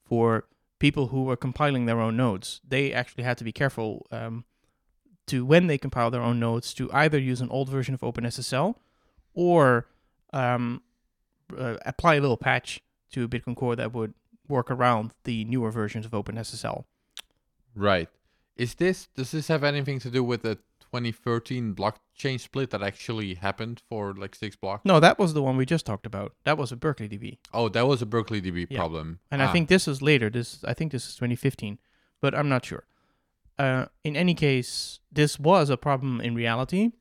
for 0.05 0.47
people 0.79 1.09
who 1.09 1.23
were 1.23 1.37
compiling 1.37 1.87
their 1.87 2.01
own 2.01 2.17
nodes. 2.17 2.61
They 2.67 2.93
actually 2.93 3.25
had 3.25 3.39
to 3.39 3.45
be 3.45 3.53
careful 3.53 4.07
um, 4.11 4.45
to 5.27 5.45
when 5.45 5.69
they 5.69 5.79
compile 5.79 6.11
their 6.11 6.23
own 6.23 6.41
nodes 6.41 6.75
to 6.75 6.93
either 6.93 7.19
use 7.19 7.41
an 7.41 7.49
old 7.51 7.69
version 7.69 7.95
of 7.95 8.01
OpenSSL 8.01 8.75
or 9.33 9.87
um, 10.33 10.83
uh, 11.57 11.77
apply 11.87 12.17
a 12.17 12.21
little 12.21 12.37
patch 12.37 12.81
to 13.13 13.29
Bitcoin 13.29 13.57
Core 13.57 13.77
that 13.77 13.93
would 13.93 14.15
work 14.49 14.71
around 14.71 15.13
the 15.25 15.45
newer 15.45 15.71
versions 15.71 16.07
of 16.07 16.13
OpenSSL. 16.13 16.85
Right. 17.75 18.09
Is 18.57 18.75
this 18.75 19.09
does 19.17 19.33
this 19.33 19.49
have 19.49 19.65
anything 19.65 19.99
to 20.01 20.11
do 20.11 20.23
with 20.23 20.43
the 20.43 20.57
2013 20.93 21.75
blockchain 21.75 22.39
split 22.39 22.71
that 22.71 22.83
actually 22.83 23.35
happened 23.35 23.83
for 23.89 24.15
like 24.15 24.35
six 24.35 24.55
blocks? 24.55 24.85
No, 24.85 25.01
that 25.01 25.19
was 25.19 25.35
the 25.35 25.43
one 25.43 25.57
we 25.57 25.67
just 25.67 25.85
talked 25.85 26.07
about. 26.07 26.35
That 26.45 26.57
was 26.57 26.71
a 26.71 26.77
Berkeley 26.77 27.09
DB. 27.09 27.39
Oh, 27.53 27.69
that 27.69 27.87
was 27.87 28.01
a 28.01 28.07
Berkeley 28.07 28.41
DB 28.41 28.67
yeah. 28.71 28.79
problem. 28.79 29.19
And 29.31 29.43
ah. 29.43 29.49
I 29.49 29.53
think 29.53 29.69
this 29.69 29.89
is 29.89 30.03
later. 30.03 30.31
This 30.31 30.63
I 30.65 30.73
think 30.75 30.93
this 30.93 31.09
is 31.09 31.15
2015, 31.17 31.79
but 32.21 32.35
I'm 32.35 32.49
not 32.49 32.65
sure. 32.65 32.85
Uh, 33.59 33.87
in 34.03 34.17
any 34.17 34.35
case, 34.35 35.01
this 35.11 35.39
was 35.39 35.71
a 35.71 35.77
problem 35.77 36.21
in 36.21 36.35
reality 36.35 36.93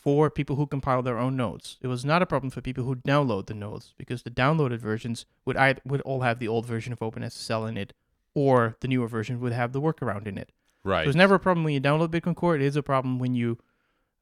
for 0.00 0.30
people 0.30 0.56
who 0.56 0.66
compile 0.66 1.02
their 1.02 1.18
own 1.18 1.36
nodes. 1.36 1.76
It 1.82 1.86
was 1.86 2.04
not 2.04 2.22
a 2.22 2.26
problem 2.26 2.50
for 2.50 2.62
people 2.62 2.84
who 2.84 2.96
download 2.96 3.46
the 3.46 3.54
nodes 3.54 3.94
because 3.98 4.22
the 4.22 4.30
downloaded 4.30 4.78
versions 4.78 5.26
would 5.44 5.58
either, 5.58 5.80
would 5.84 6.00
all 6.02 6.22
have 6.22 6.38
the 6.38 6.48
old 6.48 6.64
version 6.64 6.92
of 6.92 7.00
OpenSSL 7.00 7.68
in 7.68 7.76
it, 7.76 7.92
or 8.34 8.76
the 8.80 8.88
newer 8.88 9.06
version 9.06 9.40
would 9.40 9.52
have 9.52 9.72
the 9.72 9.80
workaround 9.80 10.26
in 10.26 10.38
it. 10.38 10.52
Right. 10.82 11.04
So 11.04 11.10
it's 11.10 11.16
never 11.16 11.34
a 11.34 11.38
problem 11.38 11.64
when 11.64 11.74
you 11.74 11.80
download 11.80 12.08
Bitcoin 12.08 12.34
Core. 12.34 12.56
It 12.56 12.62
is 12.62 12.76
a 12.76 12.82
problem 12.82 13.18
when 13.18 13.34
you 13.34 13.58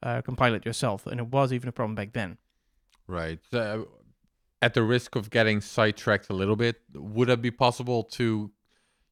uh, 0.02 0.20
compile 0.22 0.54
it 0.54 0.66
yourself, 0.66 1.06
and 1.06 1.20
it 1.20 1.28
was 1.28 1.52
even 1.52 1.68
a 1.68 1.72
problem 1.72 1.94
back 1.94 2.12
then. 2.12 2.38
Right. 3.06 3.38
So, 3.50 3.88
at 4.60 4.74
the 4.74 4.82
risk 4.82 5.14
of 5.14 5.30
getting 5.30 5.60
sidetracked 5.60 6.28
a 6.30 6.32
little 6.32 6.56
bit, 6.56 6.80
would 6.92 7.28
it 7.28 7.40
be 7.40 7.52
possible 7.52 8.02
to, 8.02 8.50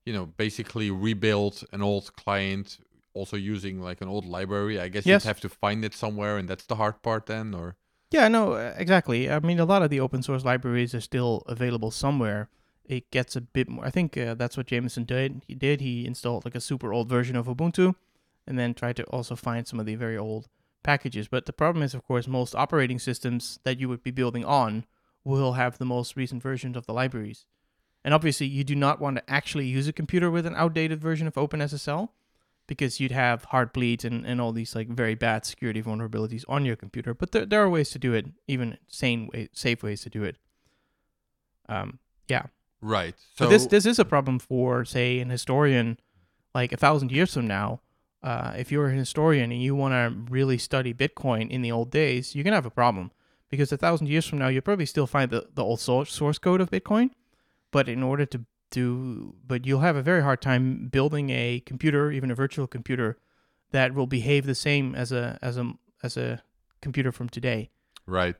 you 0.04 0.12
know, 0.12 0.26
basically 0.26 0.90
rebuild 0.90 1.62
an 1.72 1.82
old 1.82 2.14
client 2.16 2.78
also 3.16 3.36
using 3.36 3.80
like 3.80 4.00
an 4.00 4.08
old 4.08 4.26
library. 4.26 4.78
I 4.78 4.88
guess 4.88 5.06
yes. 5.06 5.24
you'd 5.24 5.28
have 5.28 5.40
to 5.40 5.48
find 5.48 5.84
it 5.84 5.94
somewhere, 5.94 6.36
and 6.36 6.48
that's 6.48 6.66
the 6.66 6.76
hard 6.76 7.02
part 7.02 7.26
then, 7.26 7.54
or. 7.54 7.76
Yeah, 8.10 8.28
no, 8.28 8.54
exactly. 8.54 9.28
I 9.28 9.40
mean, 9.40 9.58
a 9.58 9.64
lot 9.64 9.82
of 9.82 9.90
the 9.90 9.98
open 9.98 10.22
source 10.22 10.44
libraries 10.44 10.94
are 10.94 11.00
still 11.00 11.42
available 11.46 11.90
somewhere. 11.90 12.48
It 12.84 13.10
gets 13.10 13.34
a 13.34 13.40
bit 13.40 13.68
more. 13.68 13.84
I 13.84 13.90
think 13.90 14.16
uh, 14.16 14.34
that's 14.34 14.56
what 14.56 14.66
Jameson 14.66 15.04
did. 15.04 15.42
He 15.48 15.54
did. 15.56 15.80
He 15.80 16.06
installed 16.06 16.44
like 16.44 16.54
a 16.54 16.60
super 16.60 16.92
old 16.92 17.08
version 17.08 17.34
of 17.34 17.46
Ubuntu, 17.46 17.96
and 18.46 18.56
then 18.58 18.74
tried 18.74 18.96
to 18.96 19.04
also 19.04 19.34
find 19.34 19.66
some 19.66 19.80
of 19.80 19.86
the 19.86 19.96
very 19.96 20.16
old 20.16 20.48
packages. 20.84 21.26
But 21.26 21.46
the 21.46 21.52
problem 21.52 21.82
is, 21.82 21.94
of 21.94 22.06
course, 22.06 22.28
most 22.28 22.54
operating 22.54 23.00
systems 23.00 23.58
that 23.64 23.80
you 23.80 23.88
would 23.88 24.04
be 24.04 24.12
building 24.12 24.44
on 24.44 24.84
will 25.24 25.54
have 25.54 25.78
the 25.78 25.84
most 25.84 26.16
recent 26.16 26.42
versions 26.42 26.76
of 26.76 26.86
the 26.86 26.92
libraries. 26.92 27.44
And 28.04 28.14
obviously, 28.14 28.46
you 28.46 28.62
do 28.62 28.76
not 28.76 29.00
want 29.00 29.16
to 29.16 29.28
actually 29.28 29.66
use 29.66 29.88
a 29.88 29.92
computer 29.92 30.30
with 30.30 30.46
an 30.46 30.54
outdated 30.54 31.00
version 31.00 31.26
of 31.26 31.34
OpenSSL 31.34 32.10
because 32.66 33.00
you'd 33.00 33.12
have 33.12 33.46
Heartbleed 33.46 34.04
and, 34.04 34.26
and 34.26 34.40
all 34.40 34.52
these 34.52 34.74
like 34.74 34.88
very 34.88 35.14
bad 35.14 35.44
security 35.44 35.82
vulnerabilities 35.82 36.44
on 36.48 36.64
your 36.64 36.76
computer. 36.76 37.14
But 37.14 37.32
there, 37.32 37.46
there 37.46 37.62
are 37.62 37.70
ways 37.70 37.90
to 37.90 37.98
do 37.98 38.12
it, 38.12 38.26
even 38.46 38.78
sane 38.88 39.28
way, 39.32 39.48
safe 39.52 39.82
ways 39.82 40.02
to 40.02 40.10
do 40.10 40.24
it. 40.24 40.36
Um, 41.68 41.98
yeah. 42.28 42.46
Right. 42.80 43.14
So 43.36 43.48
this 43.48 43.66
this 43.66 43.86
is 43.86 43.98
a 43.98 44.04
problem 44.04 44.38
for 44.38 44.84
say 44.84 45.18
an 45.20 45.30
historian, 45.30 45.98
like 46.54 46.72
a 46.72 46.76
thousand 46.76 47.10
years 47.10 47.34
from 47.34 47.46
now. 47.46 47.80
Uh, 48.22 48.54
if 48.56 48.72
you're 48.72 48.88
a 48.88 48.92
historian 48.92 49.52
and 49.52 49.62
you 49.62 49.74
want 49.74 49.92
to 49.92 50.32
really 50.32 50.58
study 50.58 50.92
Bitcoin 50.92 51.48
in 51.50 51.62
the 51.62 51.70
old 51.70 51.90
days, 51.90 52.34
you're 52.34 52.44
gonna 52.44 52.56
have 52.56 52.66
a 52.66 52.70
problem 52.70 53.12
because 53.48 53.70
a 53.72 53.76
thousand 53.76 54.08
years 54.08 54.26
from 54.26 54.38
now, 54.38 54.48
you'll 54.48 54.62
probably 54.62 54.86
still 54.86 55.06
find 55.06 55.30
the, 55.30 55.46
the 55.54 55.62
old 55.62 55.80
source 55.80 56.38
code 56.38 56.60
of 56.60 56.70
Bitcoin. 56.70 57.10
But 57.70 57.88
in 57.88 58.02
order 58.02 58.26
to 58.26 58.44
do, 58.70 59.34
but 59.46 59.66
you'll 59.66 59.80
have 59.80 59.96
a 59.96 60.02
very 60.02 60.22
hard 60.22 60.42
time 60.42 60.88
building 60.88 61.30
a 61.30 61.60
computer, 61.64 62.10
even 62.10 62.30
a 62.30 62.34
virtual 62.34 62.66
computer, 62.66 63.18
that 63.70 63.94
will 63.94 64.06
behave 64.06 64.46
the 64.46 64.54
same 64.54 64.94
as 64.94 65.12
a 65.12 65.38
as 65.42 65.56
a 65.56 65.72
as 66.02 66.16
a 66.16 66.42
computer 66.80 67.12
from 67.12 67.28
today. 67.28 67.70
Right. 68.06 68.36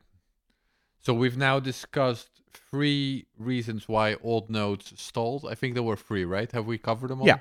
So 1.01 1.15
we've 1.15 1.37
now 1.37 1.61
discussed 1.61 2.43
three 2.71 3.27
reasons 3.39 3.89
why 3.89 4.17
old 4.23 4.51
nodes 4.51 4.93
stalled. 5.01 5.47
I 5.49 5.55
think 5.55 5.75
there 5.75 5.83
were 5.83 5.97
three, 5.97 6.25
right? 6.25 6.51
Have 6.53 6.67
we 6.67 6.79
covered 6.79 7.11
them 7.11 7.21
all? 7.21 7.27
Yeah. 7.27 7.39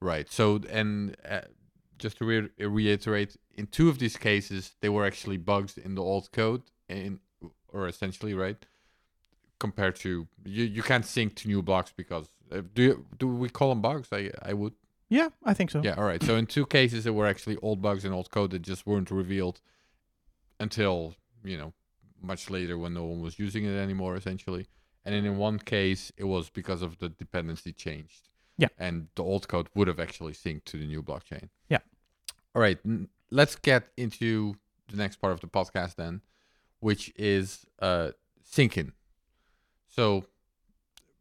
Right. 0.00 0.30
So 0.30 0.60
and 0.70 1.16
uh, 1.28 1.42
just 1.98 2.18
to 2.18 2.24
re- 2.24 2.50
reiterate, 2.58 3.36
in 3.54 3.66
two 3.66 3.88
of 3.88 3.98
these 3.98 4.16
cases, 4.16 4.74
they 4.80 4.88
were 4.88 5.06
actually 5.06 5.36
bugs 5.36 5.78
in 5.78 5.94
the 5.94 6.02
old 6.02 6.32
code, 6.32 6.62
in 6.88 7.20
or 7.68 7.88
essentially 7.88 8.34
right 8.34 8.64
compared 9.58 9.96
to 9.96 10.26
you 10.44 10.64
you 10.64 10.82
can't 10.82 11.04
sync 11.06 11.34
to 11.36 11.48
new 11.48 11.62
blocks 11.62 11.92
because 11.96 12.28
uh, 12.52 12.62
do 12.74 12.82
you, 12.82 13.06
do 13.18 13.26
we 13.28 13.48
call 13.48 13.68
them 13.70 13.80
bugs? 13.80 14.08
I 14.12 14.30
I 14.42 14.52
would. 14.52 14.74
Yeah, 15.10 15.28
I 15.44 15.54
think 15.54 15.70
so. 15.70 15.80
Yeah. 15.84 15.94
All 15.96 16.04
right. 16.04 16.22
So 16.22 16.36
in 16.36 16.46
two 16.46 16.66
cases, 16.66 17.04
there 17.04 17.12
were 17.12 17.26
actually 17.26 17.56
old 17.58 17.80
bugs 17.82 18.04
and 18.04 18.14
old 18.14 18.30
code 18.30 18.50
that 18.50 18.62
just 18.62 18.86
weren't 18.86 19.10
revealed 19.10 19.60
until 20.60 21.14
you 21.44 21.56
know 21.56 21.72
much 22.22 22.50
later 22.50 22.78
when 22.78 22.94
no 22.94 23.04
one 23.04 23.20
was 23.20 23.38
using 23.38 23.64
it 23.64 23.76
anymore, 23.76 24.16
essentially. 24.16 24.66
And 25.04 25.14
then 25.14 25.24
in 25.26 25.36
one 25.36 25.58
case, 25.58 26.10
it 26.16 26.24
was 26.24 26.48
because 26.48 26.80
of 26.80 26.98
the 26.98 27.10
dependency 27.10 27.72
changed. 27.72 28.28
Yeah. 28.56 28.68
And 28.78 29.08
the 29.16 29.22
old 29.22 29.46
code 29.48 29.68
would 29.74 29.88
have 29.88 30.00
actually 30.00 30.32
synced 30.32 30.64
to 30.66 30.78
the 30.78 30.86
new 30.86 31.02
blockchain. 31.02 31.50
Yeah. 31.68 31.80
All 32.54 32.62
right. 32.62 32.78
n- 32.84 33.08
Let's 33.30 33.56
get 33.56 33.88
into 33.96 34.54
the 34.88 34.96
next 34.96 35.16
part 35.16 35.32
of 35.34 35.40
the 35.40 35.48
podcast 35.48 35.96
then, 35.96 36.22
which 36.80 37.12
is 37.16 37.66
uh, 37.80 38.10
syncing. 38.50 38.92
So, 39.94 40.24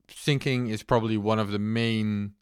syncing 0.10 0.70
is 0.70 0.82
probably 0.84 1.18
one 1.18 1.40
of 1.40 1.52
the 1.52 1.60
main 1.60 2.34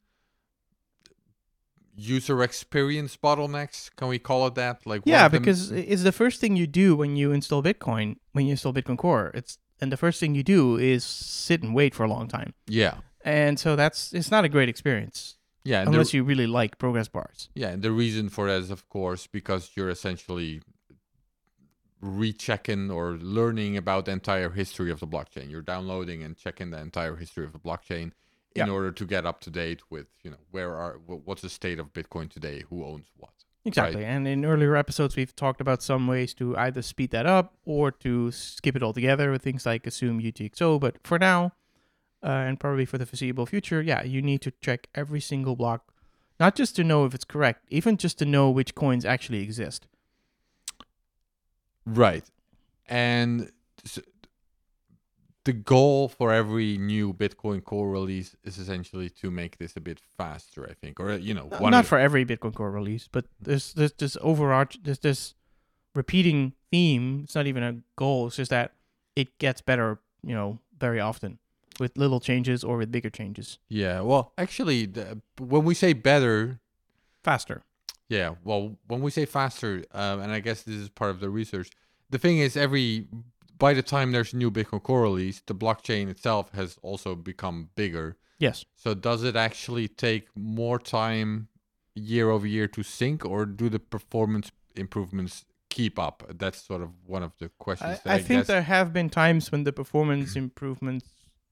user 1.96 2.41
experience 2.41 3.17
bottlenecks. 3.17 3.89
Can 3.96 4.08
we 4.08 4.17
call 4.20 4.48
it 4.48 4.56
that? 4.56 4.86
Like, 4.86 5.02
Yeah, 5.06 5.28
because 5.28 5.72
it's 5.72 6.04
the 6.04 6.12
first 6.12 6.39
thing 6.39 6.56
you 6.56 6.67
do 6.67 6.96
when 6.96 7.15
you 7.15 7.32
install 7.32 7.62
Bitcoin, 7.62 8.15
when 8.32 8.46
you 8.46 8.52
install 8.52 8.74
Bitcoin 8.74 8.98
Core. 8.98 9.32
It's 9.34 9.58
and 9.82 9.91
the 9.91 9.98
first 9.98 10.20
thing 10.20 10.36
you 10.36 10.44
do 10.44 10.78
is 10.78 11.04
sit 11.04 11.63
and 11.63 11.74
wait 11.76 11.94
for 11.96 12.04
a 12.04 12.08
long 12.08 12.28
time. 12.28 12.54
yeah, 12.67 12.96
And 13.26 13.60
so 13.60 13.76
that's 13.76 14.13
it's 14.13 14.30
not 14.32 14.46
a 14.46 14.50
great 14.50 14.70
experience 14.70 15.38
yeah, 15.63 15.80
and 15.82 15.88
the- 15.88 15.94
unless 15.94 16.13
you 16.13 16.24
really 16.24 16.48
like 16.48 16.78
progress 16.78 17.08
bars. 17.08 17.50
Yeah, 17.56 17.70
and 17.70 17.82
the 17.82 17.91
reason 17.91 18.30
for 18.30 18.48
that 18.48 18.60
is, 18.62 18.72
of 18.72 18.88
course, 18.89 19.28
because 19.28 19.72
you're 19.76 19.89
essentially 19.89 20.62
rechecking 22.02 22.90
or 22.92 23.12
learning 23.18 23.78
about 23.78 24.06
the 24.06 24.12
entire 24.12 24.50
history 24.50 24.92
of 24.92 25.00
the 25.00 25.08
blockchain. 25.08 25.50
You're 25.50 25.62
downloading 25.62 26.24
and 26.24 26.36
checking 26.38 26.72
the 26.72 26.80
entire 26.80 27.16
history 27.16 27.46
of 27.46 27.54
the 27.54 27.60
blockchain 27.60 28.12
in 28.56 28.68
Yeah. 28.68 28.70
order 28.70 28.92
to 28.92 29.06
get 29.06 29.26
up 29.26 29.40
to 29.42 29.50
date 29.50 29.82
with, 29.90 30.08
you 30.24 30.32
know, 30.32 30.38
where 30.52 30.76
are 30.76 30.98
what's 31.06 31.42
the 31.42 31.50
state 31.50 31.80
of 31.80 31.94
Bitcoin 31.94 32.30
today, 32.30 32.64
who 32.70 32.84
owns 32.84 33.08
what. 33.18 33.32
Exactly. 33.64 34.04
And 34.04 34.28
in 34.28 34.44
earlier 34.44 34.76
episodes, 34.76 35.16
we've 35.16 35.36
talked 35.36 35.62
about 35.62 35.84
some 35.84 36.08
ways 36.08 36.34
to 36.34 36.58
either 36.58 36.82
speed 36.82 37.12
that 37.12 37.28
up 37.28 37.54
or 37.64 37.92
to 37.92 38.32
skip 38.32 38.76
it 38.76 38.82
altogether 38.82 39.32
with 39.32 39.44
things 39.44 39.66
like 39.68 39.86
assume 39.86 40.20
UTXO. 40.20 40.80
But 40.80 40.98
for 41.04 41.20
now, 41.20 41.54
uh, 42.24 42.30
and 42.30 42.60
probably 42.60 42.86
for 42.86 42.98
the 42.98 43.06
foreseeable 43.06 43.46
future, 43.46 43.82
yeah, 43.82 44.02
you 44.04 44.22
need 44.22 44.42
to 44.42 44.52
check 44.62 44.88
every 44.96 45.20
single 45.22 45.56
block, 45.56 45.94
not 46.40 46.56
just 46.56 46.76
to 46.78 46.84
know 46.84 47.06
if 47.06 47.14
it's 47.14 47.24
correct, 47.24 47.66
even 47.70 47.98
just 47.98 48.18
to 48.20 48.26
know 48.26 48.50
which 48.50 48.74
coins 48.74 49.06
actually 49.06 49.42
exist. 49.44 49.86
Right. 51.86 52.24
And 52.88 53.52
s- 53.86 54.00
the 55.44 55.54
goal 55.54 56.08
for 56.08 56.32
every 56.32 56.78
new 56.78 57.13
Bitcoin 57.13 57.63
core 57.63 57.89
release 57.89 58.36
is 58.44 58.58
essentially 58.60 59.10
to 59.10 59.32
make 59.32 59.58
this 59.58 59.76
a 59.76 59.80
bit 59.82 60.00
faster, 60.17 60.67
I 60.70 60.74
think. 60.74 61.00
Or, 61.00 61.13
you 61.13 61.34
know, 61.34 61.48
Uh, 61.52 61.58
one 61.58 61.72
not 61.72 61.86
for 61.88 61.98
every 61.98 62.26
Bitcoin 62.26 62.54
Core 62.54 62.70
release, 62.72 63.08
but 63.12 63.26
there's 63.41 63.74
this 63.74 63.91
this 63.94 64.17
overarch 64.22 64.78
this 64.84 65.00
this 65.00 65.34
repeating 65.96 66.54
theme. 66.70 67.22
It's 67.24 67.34
not 67.36 67.48
even 67.48 67.63
a 67.63 67.82
goal. 67.96 68.28
It's 68.28 68.36
just 68.36 68.52
that 68.52 68.74
it 69.15 69.38
gets 69.39 69.62
better, 69.62 70.00
you 70.24 70.36
know, 70.36 70.60
very 70.80 71.00
often 71.00 71.39
with 71.80 71.98
little 71.98 72.20
changes 72.20 72.63
or 72.63 72.78
with 72.78 72.91
bigger 72.91 73.10
changes, 73.10 73.58
Yeah, 73.67 74.02
well, 74.02 74.34
actually, 74.38 74.86
the, 74.86 75.22
when 75.39 75.63
we 75.65 75.74
say 75.74 75.94
better, 75.94 76.60
faster. 77.24 77.63
Yeah, 78.12 78.36
well, 78.43 78.76
when 78.88 79.00
we 79.02 79.10
say 79.10 79.24
faster, 79.24 79.86
um, 79.93 80.19
and 80.19 80.34
I 80.34 80.41
guess 80.41 80.63
this 80.63 80.76
is 80.76 80.89
part 80.89 81.12
of 81.12 81.21
the 81.21 81.30
research, 81.30 81.69
the 82.10 82.17
thing 82.17 82.39
is, 82.39 82.58
every 82.58 83.08
by 83.58 83.74
the 83.74 83.82
time 83.82 84.12
there's 84.12 84.34
a 84.34 84.36
new 84.36 84.52
Bitcoin 84.52 84.84
core 84.84 85.04
release, 85.04 85.41
the 85.45 85.56
blockchain 85.56 86.10
itself 86.10 86.52
has 86.54 86.78
also 86.82 87.15
become 87.15 87.69
bigger. 87.76 88.17
Yes. 88.38 88.65
So, 88.76 88.93
does 88.93 89.24
it 89.24 89.38
actually 89.38 89.88
take 89.88 90.28
more 90.36 90.78
time 90.78 91.47
year 91.95 92.30
over 92.30 92.45
year 92.45 92.67
to 92.67 92.84
sync, 92.84 93.24
or 93.24 93.45
do 93.45 93.69
the 93.69 93.80
performance 93.80 94.52
improvements 94.76 95.45
keep 95.69 95.97
up? 95.97 96.24
That's 96.38 96.62
sort 96.62 96.82
of 96.82 96.89
one 97.06 97.24
of 97.24 97.32
the 97.39 97.47
questions. 97.60 98.00
I, 98.04 98.10
that 98.10 98.13
I 98.13 98.17
think 98.17 98.39
guess- 98.41 98.47
there 98.47 98.63
have 98.63 98.91
been 98.91 99.10
times 99.10 99.54
when 99.54 99.63
the 99.63 99.71
performance 99.71 100.36
improvements 100.36 101.08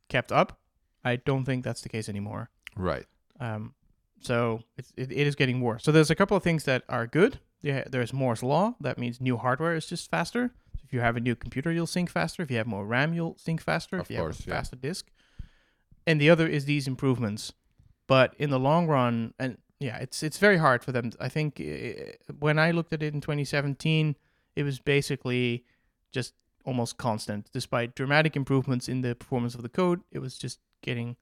kept 0.10 0.34
up. 0.34 0.60
I 1.06 1.15
don't 1.15 1.45
think 1.45 1.63
that's 1.63 1.80
the 1.84 1.89
case 1.89 2.10
anymore. 2.10 2.50
right. 2.76 3.06
Um, 3.39 3.74
so 4.21 4.62
it's, 4.77 4.91
it, 4.97 5.12
it 5.12 5.27
is 5.27 5.36
getting 5.36 5.62
worse. 5.62 5.84
So 5.84 5.91
there's 5.91 6.12
a 6.12 6.15
couple 6.15 6.36
of 6.36 6.43
things 6.43 6.63
that 6.65 6.84
are 6.89 7.08
good. 7.08 7.39
Yeah, 7.62 7.84
there's 7.89 8.13
Moore's 8.13 8.43
law. 8.43 8.75
That 8.79 8.97
means 8.97 9.19
new 9.19 9.38
hardware 9.38 9.75
is 9.75 9.86
just 9.86 10.10
faster. 10.10 10.51
If 10.84 10.93
you 10.93 11.01
have 11.01 11.17
a 11.17 11.19
new 11.19 11.36
computer, 11.36 11.71
you'll 11.71 11.88
sync 11.88 12.10
faster. 12.10 12.41
If 12.41 12.49
you 12.49 12.58
have 12.58 12.67
more 12.67 12.86
RAM, 12.86 13.13
you'll 13.13 13.38
sync 13.38 13.62
faster. 13.62 13.97
Of 13.97 14.08
if 14.08 14.12
you 14.12 14.17
course, 14.17 14.39
have 14.39 14.47
a 14.47 14.49
yeah. 14.49 14.55
faster 14.55 14.75
disk. 14.75 15.12
And 16.08 16.19
the 16.19 16.29
other 16.29 16.47
is 16.47 16.65
these 16.65 16.88
improvements. 16.88 17.53
But 18.08 18.34
in 18.39 18.49
the 18.49 18.60
long 18.60 18.88
run, 18.88 19.34
and 19.38 19.58
yeah, 19.79 19.97
it's 19.97 20.23
it's 20.23 20.39
very 20.39 20.58
hard 20.58 20.84
for 20.84 20.91
them. 20.91 21.12
I 21.19 21.29
think 21.29 21.62
uh, 21.62 22.34
when 22.39 22.58
I 22.58 22.71
looked 22.71 22.91
at 22.91 23.03
it 23.03 23.13
in 23.13 23.21
2017, 23.21 24.15
it 24.55 24.63
was 24.63 24.79
basically 24.79 25.63
just 26.12 26.34
almost 26.65 26.97
constant, 26.97 27.49
despite 27.53 27.95
dramatic 27.95 28.36
improvements 28.36 28.89
in 28.89 29.01
the 29.01 29.15
performance 29.15 29.53
of 29.55 29.62
the 29.62 29.69
code. 29.69 30.01
It 30.12 30.19
was 30.19 30.38
just 30.38 30.60
getting, 30.82 31.17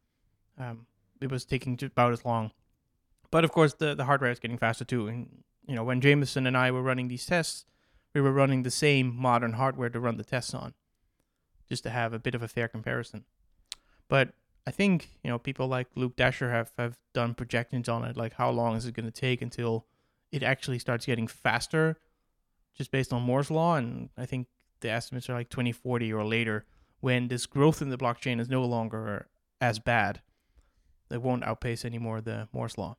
um, 0.57 0.87
it 1.21 1.29
was 1.29 1.45
taking 1.45 1.77
about 1.81 2.13
as 2.13 2.23
long. 2.23 2.51
But 3.31 3.43
of 3.43 3.51
course, 3.51 3.73
the 3.73 3.95
the 3.95 4.05
hardware 4.05 4.31
is 4.31 4.39
getting 4.39 4.57
faster 4.57 4.85
too. 4.85 5.07
And 5.07 5.43
you 5.67 5.75
know, 5.75 5.83
when 5.83 6.01
Jameson 6.01 6.47
and 6.47 6.57
I 6.57 6.71
were 6.71 6.81
running 6.81 7.07
these 7.07 7.25
tests, 7.25 7.65
we 8.13 8.21
were 8.21 8.31
running 8.31 8.63
the 8.63 8.71
same 8.71 9.15
modern 9.15 9.53
hardware 9.53 9.89
to 9.89 9.99
run 9.99 10.17
the 10.17 10.23
tests 10.23 10.53
on, 10.53 10.73
just 11.67 11.83
to 11.83 11.89
have 11.89 12.13
a 12.13 12.19
bit 12.19 12.35
of 12.35 12.43
a 12.43 12.47
fair 12.47 12.67
comparison. 12.67 13.25
But 14.07 14.29
I 14.65 14.71
think 14.71 15.09
you 15.23 15.29
know 15.29 15.39
people 15.39 15.67
like 15.67 15.87
Luke 15.95 16.15
Dashjr 16.15 16.51
have 16.51 16.71
have 16.77 16.97
done 17.13 17.33
projections 17.33 17.89
on 17.89 18.03
it, 18.03 18.17
like 18.17 18.33
how 18.33 18.49
long 18.49 18.75
is 18.75 18.85
it 18.85 18.95
going 18.95 19.05
to 19.05 19.11
take 19.11 19.41
until 19.41 19.85
it 20.31 20.43
actually 20.43 20.79
starts 20.79 21.05
getting 21.05 21.27
faster, 21.27 21.97
just 22.75 22.91
based 22.91 23.13
on 23.13 23.21
Moore's 23.21 23.51
law. 23.51 23.75
And 23.75 24.09
I 24.17 24.25
think 24.25 24.47
the 24.81 24.89
estimates 24.89 25.29
are 25.29 25.33
like 25.33 25.49
2040 25.49 26.11
or 26.13 26.25
later, 26.25 26.65
when 26.99 27.27
this 27.27 27.45
growth 27.45 27.81
in 27.81 27.89
the 27.89 27.97
blockchain 27.97 28.39
is 28.39 28.49
no 28.49 28.63
longer 28.65 29.27
as 29.61 29.79
bad. 29.79 30.21
It 31.09 31.21
won't 31.21 31.45
outpace 31.45 31.85
anymore 31.85 32.19
the 32.19 32.49
Moore's 32.51 32.77
law. 32.77 32.97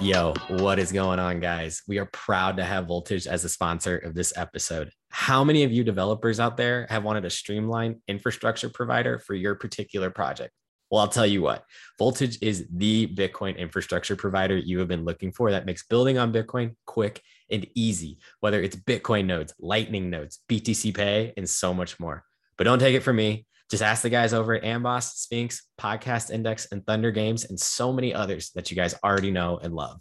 Yo, 0.00 0.34
what 0.48 0.78
is 0.78 0.92
going 0.92 1.18
on, 1.18 1.40
guys? 1.40 1.82
We 1.88 1.96
are 1.98 2.04
proud 2.12 2.58
to 2.58 2.64
have 2.64 2.86
Voltage 2.86 3.26
as 3.26 3.44
a 3.44 3.48
sponsor 3.48 3.96
of 3.96 4.14
this 4.14 4.36
episode. 4.36 4.90
How 5.08 5.42
many 5.42 5.64
of 5.64 5.72
you 5.72 5.84
developers 5.84 6.38
out 6.38 6.58
there 6.58 6.86
have 6.90 7.02
wanted 7.02 7.24
a 7.24 7.30
streamlined 7.30 7.96
infrastructure 8.06 8.68
provider 8.68 9.18
for 9.18 9.32
your 9.32 9.54
particular 9.54 10.10
project? 10.10 10.52
Well, 10.90 11.00
I'll 11.00 11.08
tell 11.08 11.26
you 11.26 11.40
what, 11.40 11.64
Voltage 11.98 12.36
is 12.42 12.66
the 12.70 13.06
Bitcoin 13.06 13.56
infrastructure 13.56 14.16
provider 14.16 14.58
you 14.58 14.80
have 14.80 14.88
been 14.88 15.06
looking 15.06 15.32
for 15.32 15.50
that 15.50 15.64
makes 15.64 15.86
building 15.86 16.18
on 16.18 16.30
Bitcoin 16.30 16.74
quick 16.84 17.22
and 17.50 17.66
easy, 17.74 18.18
whether 18.40 18.60
it's 18.60 18.76
Bitcoin 18.76 19.24
nodes, 19.24 19.54
Lightning 19.58 20.10
nodes, 20.10 20.40
BTC 20.50 20.94
Pay, 20.94 21.32
and 21.38 21.48
so 21.48 21.72
much 21.72 21.98
more. 21.98 22.22
But 22.58 22.64
don't 22.64 22.80
take 22.80 22.94
it 22.94 23.02
from 23.02 23.16
me. 23.16 23.46
Just 23.70 23.82
ask 23.82 24.02
the 24.02 24.10
guys 24.10 24.32
over 24.32 24.54
at 24.54 24.62
Amboss, 24.62 25.14
Sphinx, 25.14 25.62
Podcast 25.80 26.30
Index, 26.30 26.68
and 26.70 26.86
Thunder 26.86 27.10
Games, 27.10 27.44
and 27.44 27.58
so 27.58 27.92
many 27.92 28.14
others 28.14 28.50
that 28.54 28.70
you 28.70 28.76
guys 28.76 28.94
already 29.02 29.30
know 29.30 29.58
and 29.60 29.74
love. 29.74 29.98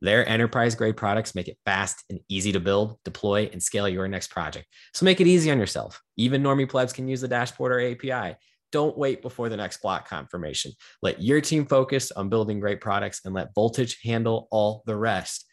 Their 0.00 0.26
enterprise 0.26 0.74
grade 0.74 0.96
products 0.96 1.34
make 1.34 1.48
it 1.48 1.58
fast 1.64 2.04
and 2.08 2.20
easy 2.28 2.52
to 2.52 2.60
build, 2.60 2.98
deploy, 3.04 3.50
and 3.52 3.62
scale 3.62 3.88
your 3.88 4.08
next 4.08 4.28
project. 4.28 4.66
So 4.94 5.04
make 5.04 5.20
it 5.20 5.26
easy 5.26 5.50
on 5.50 5.58
yourself. 5.58 6.00
Even 6.16 6.42
normie 6.42 6.68
plebs 6.68 6.92
can 6.92 7.08
use 7.08 7.20
the 7.20 7.28
dashboard 7.28 7.72
or 7.72 7.80
API. 7.80 8.36
Don't 8.72 8.96
wait 8.96 9.20
before 9.20 9.48
the 9.48 9.56
next 9.56 9.82
block 9.82 10.08
confirmation. 10.08 10.72
Let 11.02 11.20
your 11.20 11.40
team 11.40 11.66
focus 11.66 12.12
on 12.12 12.28
building 12.28 12.60
great 12.60 12.80
products 12.80 13.22
and 13.24 13.34
let 13.34 13.54
Voltage 13.54 14.00
handle 14.02 14.46
all 14.50 14.82
the 14.86 14.96
rest. 14.96 15.46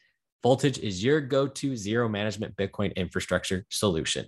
Voltage 0.43 0.77
is 0.77 1.03
your 1.03 1.19
go 1.19 1.47
to 1.47 1.75
zero 1.75 2.07
management 2.07 2.55
Bitcoin 2.55 2.95
infrastructure 2.95 3.65
solution. 3.69 4.27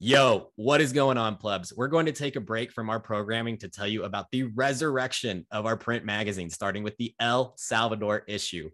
Yo, 0.00 0.50
what 0.56 0.80
is 0.80 0.92
going 0.92 1.16
on, 1.16 1.36
plebs? 1.36 1.72
We're 1.74 1.86
going 1.86 2.06
to 2.06 2.12
take 2.12 2.34
a 2.34 2.40
break 2.40 2.72
from 2.72 2.90
our 2.90 2.98
programming 2.98 3.56
to 3.58 3.68
tell 3.68 3.86
you 3.86 4.02
about 4.02 4.26
the 4.32 4.42
resurrection 4.42 5.46
of 5.52 5.66
our 5.66 5.76
print 5.76 6.04
magazine, 6.04 6.50
starting 6.50 6.82
with 6.82 6.96
the 6.96 7.14
El 7.20 7.54
Salvador 7.56 8.24
issue. 8.26 8.70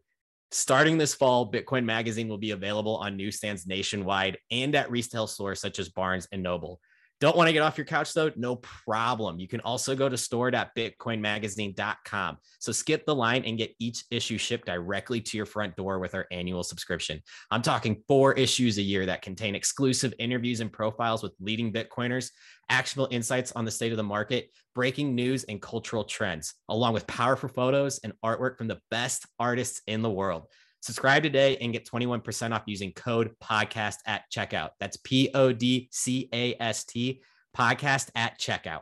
Starting 0.51 0.97
this 0.97 1.15
fall, 1.15 1.53
Bitcoin 1.53 1.85
Magazine 1.85 2.27
will 2.27 2.39
be 2.39 2.53
available 2.53 2.97
on 2.97 3.19
newsstands 3.19 3.67
nationwide 3.67 4.39
and 4.51 4.75
at 4.75 4.91
retail 4.91 5.27
stores 5.27 5.61
such 5.61 5.79
as 5.79 5.91
Barnes 5.91 6.27
and 6.33 6.43
Noble. 6.43 6.81
Don't 7.21 7.37
want 7.37 7.49
to 7.49 7.53
get 7.53 7.61
off 7.61 7.77
your 7.77 7.85
couch 7.85 8.15
though? 8.15 8.31
No 8.35 8.57
problem. 8.57 9.39
You 9.39 9.47
can 9.47 9.61
also 9.61 9.95
go 9.95 10.09
to 10.09 10.17
store.bitcoinmagazine.com. 10.17 12.39
So 12.59 12.73
skip 12.73 13.05
the 13.05 13.15
line 13.15 13.45
and 13.45 13.59
get 13.59 13.75
each 13.79 14.05
issue 14.11 14.39
shipped 14.39 14.65
directly 14.67 15.21
to 15.21 15.37
your 15.37 15.45
front 15.45 15.77
door 15.77 15.99
with 15.99 16.15
our 16.15 16.27
annual 16.31 16.63
subscription. 16.63 17.21
I'm 17.51 17.61
talking 17.61 18.03
four 18.09 18.33
issues 18.35 18.79
a 18.79 18.83
year 18.83 19.05
that 19.05 19.21
contain 19.21 19.55
exclusive 19.55 20.15
interviews 20.19 20.61
and 20.61 20.73
profiles 20.73 21.23
with 21.23 21.35
leading 21.41 21.71
Bitcoiners, 21.71 22.31
actionable 22.71 23.09
insights 23.11 23.53
on 23.53 23.67
the 23.67 23.71
state 23.71 23.93
of 23.93 23.99
the 23.99 24.03
market, 24.03 24.49
breaking 24.75 25.15
news 25.15 25.45
and 25.45 25.61
cultural 25.61 26.05
trends, 26.05 26.55
along 26.71 26.95
with 26.95 27.07
powerful 27.07 27.51
photos 27.51 27.99
and 27.99 28.15
artwork 28.25 28.57
from 28.57 28.69
the 28.69 28.81
best 28.91 29.27
artists 29.39 29.83
in 29.87 30.01
the 30.01 30.09
world. 30.09 30.47
Subscribe 30.83 31.23
today 31.23 31.59
and 31.59 31.75
get 31.75 31.87
21% 31.87 32.55
off 32.55 32.63
using 32.65 32.93
code 32.93 33.35
podcast 33.43 33.97
at 34.07 34.23
checkout. 34.33 34.71
That's 34.81 34.97
P 34.97 35.29
O 35.35 35.53
D 35.53 35.89
C 35.93 36.29
A 36.33 36.57
S 36.59 36.85
T 36.85 37.21
podcast 37.55 38.09
at 38.15 38.39
checkout. 38.39 38.81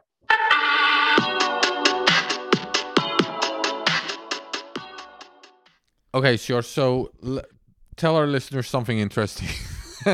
Okay, 6.14 6.37
sure. 6.37 6.62
So 6.62 7.11
l- 7.24 7.42
tell 7.96 8.16
our 8.16 8.26
listeners 8.28 8.68
something 8.68 8.98
interesting 8.98 9.48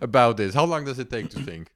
about 0.00 0.38
this. 0.38 0.54
How 0.54 0.64
long 0.64 0.86
does 0.86 0.98
it 0.98 1.10
take 1.10 1.28
to 1.30 1.44
sync? 1.44 1.70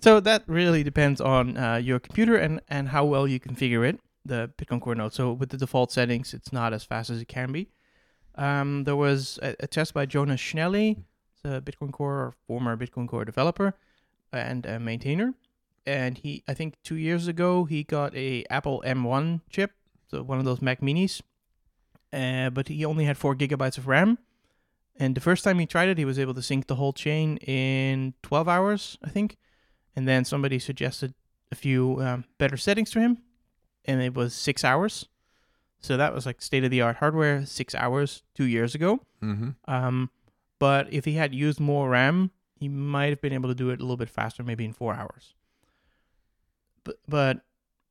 So 0.00 0.20
that 0.20 0.44
really 0.46 0.82
depends 0.82 1.20
on 1.20 1.56
uh, 1.56 1.76
your 1.76 1.98
computer 1.98 2.36
and, 2.36 2.60
and 2.68 2.88
how 2.88 3.04
well 3.04 3.26
you 3.28 3.38
configure 3.38 3.86
it, 3.88 4.00
the 4.24 4.50
Bitcoin 4.56 4.80
Core 4.80 4.94
node. 4.94 5.12
So 5.12 5.32
with 5.32 5.50
the 5.50 5.56
default 5.56 5.92
settings, 5.92 6.32
it's 6.34 6.52
not 6.52 6.72
as 6.72 6.84
fast 6.84 7.10
as 7.10 7.20
it 7.20 7.28
can 7.28 7.52
be. 7.52 7.68
Um, 8.34 8.84
there 8.84 8.96
was 8.96 9.38
a, 9.42 9.54
a 9.60 9.66
test 9.66 9.94
by 9.94 10.06
Jonas 10.06 10.40
Schnelli, 10.40 10.98
a 11.44 11.60
Bitcoin 11.60 11.92
Core 11.92 12.14
or 12.14 12.34
former 12.46 12.76
Bitcoin 12.76 13.08
Core 13.08 13.24
developer 13.24 13.74
and 14.32 14.66
maintainer. 14.80 15.34
And 15.84 16.18
he, 16.18 16.42
I 16.46 16.54
think 16.54 16.74
two 16.82 16.96
years 16.96 17.26
ago, 17.26 17.64
he 17.64 17.82
got 17.82 18.14
a 18.14 18.44
Apple 18.48 18.82
M1 18.86 19.40
chip, 19.50 19.72
so 20.08 20.22
one 20.22 20.38
of 20.38 20.44
those 20.44 20.62
Mac 20.62 20.80
Minis. 20.80 21.20
Uh, 22.12 22.50
but 22.50 22.68
he 22.68 22.84
only 22.84 23.04
had 23.04 23.16
four 23.16 23.34
gigabytes 23.34 23.78
of 23.78 23.86
RAM. 23.86 24.18
And 24.96 25.14
the 25.14 25.20
first 25.20 25.42
time 25.42 25.58
he 25.58 25.66
tried 25.66 25.88
it, 25.88 25.98
he 25.98 26.04
was 26.04 26.18
able 26.18 26.34
to 26.34 26.42
sync 26.42 26.66
the 26.66 26.74
whole 26.74 26.92
chain 26.92 27.38
in 27.38 28.14
12 28.22 28.48
hours, 28.48 28.98
I 29.02 29.08
think. 29.08 29.38
And 29.96 30.06
then 30.06 30.24
somebody 30.24 30.58
suggested 30.58 31.14
a 31.50 31.54
few 31.54 32.00
um, 32.00 32.24
better 32.38 32.56
settings 32.56 32.90
to 32.90 33.00
him, 33.00 33.18
and 33.84 34.00
it 34.02 34.14
was 34.14 34.34
six 34.34 34.64
hours. 34.64 35.08
So 35.82 35.96
that 35.96 36.14
was 36.14 36.24
like 36.26 36.40
state 36.40 36.64
of 36.64 36.70
the 36.70 36.80
art 36.80 36.96
hardware, 36.96 37.44
six 37.44 37.74
hours 37.74 38.22
two 38.34 38.44
years 38.44 38.74
ago. 38.74 39.00
Mm-hmm. 39.22 39.50
Um, 39.66 40.10
but 40.58 40.92
if 40.92 41.04
he 41.04 41.14
had 41.14 41.34
used 41.34 41.58
more 41.60 41.88
RAM, 41.90 42.30
he 42.58 42.68
might 42.68 43.10
have 43.10 43.20
been 43.20 43.32
able 43.32 43.48
to 43.48 43.54
do 43.54 43.70
it 43.70 43.80
a 43.80 43.82
little 43.82 43.96
bit 43.96 44.08
faster, 44.08 44.42
maybe 44.44 44.64
in 44.64 44.72
four 44.72 44.94
hours. 44.94 45.34
But 46.84 46.96
but 47.08 47.40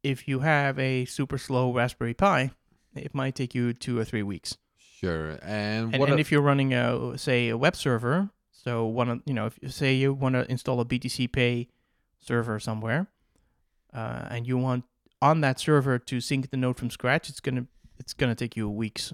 if 0.04 0.28
you 0.28 0.40
have 0.40 0.80
a 0.80 1.06
super 1.06 1.38
slow 1.38 1.72
Raspberry 1.74 2.14
Pi, 2.14 2.52
it 2.96 3.14
might 3.14 3.36
take 3.36 3.54
you 3.54 3.74
two 3.74 4.00
or 4.00 4.04
three 4.06 4.24
weeks. 4.24 4.58
Sure. 4.78 5.32
And, 5.42 5.94
And, 5.94 5.98
what? 6.00 6.10
and 6.10 6.18
a- 6.18 6.22
if 6.22 6.32
you're 6.32 6.42
running 6.42 6.74
a 6.74 7.18
say 7.18 7.50
a 7.50 7.58
web 7.58 7.76
server, 7.76 8.30
so 8.52 8.86
one 8.86 9.10
of 9.10 9.22
you 9.26 9.34
know, 9.34 9.48
if 9.62 9.74
say 9.74 9.94
you 9.94 10.14
want 10.14 10.36
to 10.36 10.50
install 10.50 10.80
a 10.80 10.86
BTC 10.86 11.32
Pay 11.32 11.68
server 12.20 12.60
somewhere, 12.60 13.08
uh, 13.94 14.28
and 14.30 14.48
you 14.48 14.58
want 14.58 14.86
on 15.22 15.42
that 15.42 15.60
server 15.60 16.00
to 16.00 16.20
sync 16.22 16.50
the 16.52 16.58
node 16.58 16.78
from 16.78 16.90
scratch, 16.90 17.30
it's 17.30 17.40
gonna 17.40 17.66
it's 18.02 18.14
gonna 18.14 18.36
take 18.36 18.58
you 18.58 18.68
weeks 18.68 19.14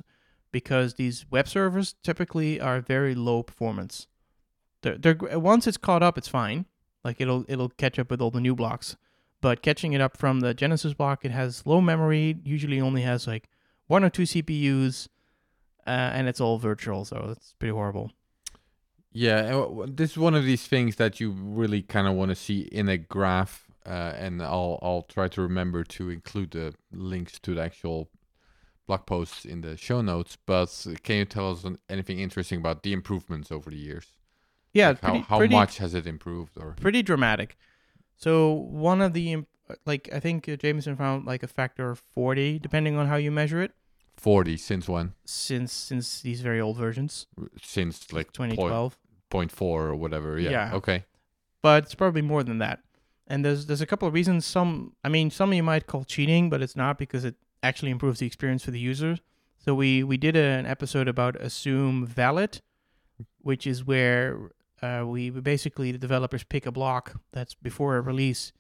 because 0.52 0.94
these 0.94 1.26
web 1.30 1.48
servers 1.48 1.96
typically 2.02 2.60
are 2.60 2.80
very 2.80 3.14
low 3.14 3.44
performance. 3.44 4.08
They're, 4.82 4.98
they're 4.98 5.40
once 5.40 5.68
it's 5.68 5.78
caught 5.78 6.02
up, 6.02 6.18
it's 6.18 6.30
fine. 6.30 6.66
Like 7.04 7.20
it'll 7.20 7.46
it'll 7.50 7.70
catch 7.70 8.00
up 8.00 8.10
with 8.10 8.22
all 8.22 8.32
the 8.32 8.40
new 8.40 8.56
blocks, 8.56 8.96
but 9.42 9.62
catching 9.62 9.92
it 9.92 10.02
up 10.02 10.16
from 10.18 10.40
the 10.40 10.54
Genesis 10.54 10.94
block, 10.94 11.26
it 11.26 11.32
has 11.32 11.66
low 11.66 11.82
memory. 11.82 12.38
Usually 12.44 12.80
only 12.80 13.02
has 13.02 13.28
like 13.28 13.50
one 13.88 14.04
or 14.06 14.10
two 14.10 14.24
CPUs, 14.24 15.10
uh, 15.86 15.90
and 15.90 16.28
it's 16.28 16.40
all 16.42 16.58
virtual, 16.58 17.04
so 17.04 17.30
it's 17.32 17.54
pretty 17.60 17.74
horrible. 17.74 18.12
Yeah, 19.12 19.66
this 19.88 20.12
is 20.12 20.18
one 20.18 20.36
of 20.36 20.44
these 20.46 20.68
things 20.68 20.98
that 20.98 21.20
you 21.20 21.32
really 21.32 21.82
kind 21.82 22.08
of 22.08 22.14
want 22.14 22.30
to 22.30 22.36
see 22.36 22.62
in 22.62 22.88
a 22.88 22.98
graph, 22.98 23.68
uh, 23.86 24.14
and 24.16 24.42
I'll 24.42 24.80
I'll 24.82 25.04
try 25.04 25.28
to 25.28 25.42
remember 25.42 25.84
to 25.84 26.10
include 26.10 26.52
the 26.52 26.74
links 26.92 27.40
to 27.40 27.56
the 27.56 27.62
actual 27.62 28.10
blog 28.88 29.06
posts 29.06 29.46
in 29.46 29.62
the 29.62 29.78
show 29.78 30.02
notes. 30.02 30.38
But 30.46 30.86
can 31.04 31.18
you 31.18 31.26
tell 31.26 31.52
us 31.52 31.66
anything 31.90 32.20
interesting 32.20 32.60
about 32.60 32.84
the 32.84 32.94
improvements 32.94 33.52
over 33.52 33.70
the 33.70 33.78
years? 33.78 34.14
Yeah, 34.74 34.90
Like 34.90 35.02
how 35.02 35.10
pretty, 35.10 35.26
how 35.30 35.38
pretty, 35.38 35.56
much 35.56 35.78
has 35.78 35.94
it 35.94 36.08
improved? 36.08 36.58
Or 36.58 36.76
pretty 36.80 37.04
dramatic. 37.04 37.58
So 38.16 38.52
one 38.52 39.02
of 39.02 39.14
the 39.14 39.44
like 39.86 40.10
I 40.14 40.20
think 40.20 40.48
uh, 40.50 40.56
Jameson 40.56 40.96
found 40.96 41.26
like 41.26 41.44
a 41.44 41.48
factor 41.48 41.92
of 41.92 42.00
forty, 42.00 42.58
depending 42.60 42.98
on 42.98 43.08
how 43.08 43.16
you 43.18 43.32
measure 43.32 43.62
it, 43.62 43.74
forty 44.16 44.58
since 44.58 44.88
when? 44.88 45.14
since 45.26 45.72
since 45.74 46.22
these 46.22 46.42
very 46.42 46.60
old 46.62 46.78
versions, 46.78 47.28
Since 47.62 48.12
like 48.14 48.34
point, 48.34 48.52
2012. 48.54 48.98
point 49.30 49.52
four 49.52 49.88
or 49.88 49.96
whatever. 49.96 50.40
Yeah. 50.40 50.50
Yeah. 50.52 50.76
Okay. 50.76 51.06
but 51.62 51.84
it's 51.84 51.96
probably 51.96 52.22
more 52.22 52.44
than 52.44 52.60
that. 52.60 52.80
And 53.28 53.44
there's 53.44 53.66
there's 53.66 53.82
a 53.82 53.86
couple 53.86 54.08
of 54.08 54.14
reasons. 54.14 54.46
Some, 54.46 54.94
I 55.04 55.10
mean, 55.10 55.30
some 55.32 55.52
you 55.54 55.64
might 55.64 55.86
call 55.86 56.06
cheating, 56.06 56.50
but 56.50 56.62
it's 56.62 56.76
not 56.78 56.98
because 56.98 57.26
it 57.26 57.36
actually 57.64 57.92
improves 57.92 58.20
the 58.20 58.26
experience 58.26 58.64
for 58.64 58.72
the 58.72 58.80
user. 58.80 59.18
So 59.58 59.76
we 59.76 60.04
we 60.04 60.18
did 60.18 60.36
an 60.36 60.66
episode 60.66 61.08
about 61.08 61.36
assume 61.36 62.06
valid, 62.06 62.62
which 63.42 63.68
is 63.68 63.84
where 63.84 64.52
uh, 64.82 65.04
we 65.06 65.30
basically 65.30 65.92
the 65.92 65.98
developers 65.98 66.44
pick 66.44 66.66
a 66.66 66.72
block 66.72 67.20
that's 67.32 67.54
before 67.54 67.98
a 67.98 68.02
release, 68.02 68.54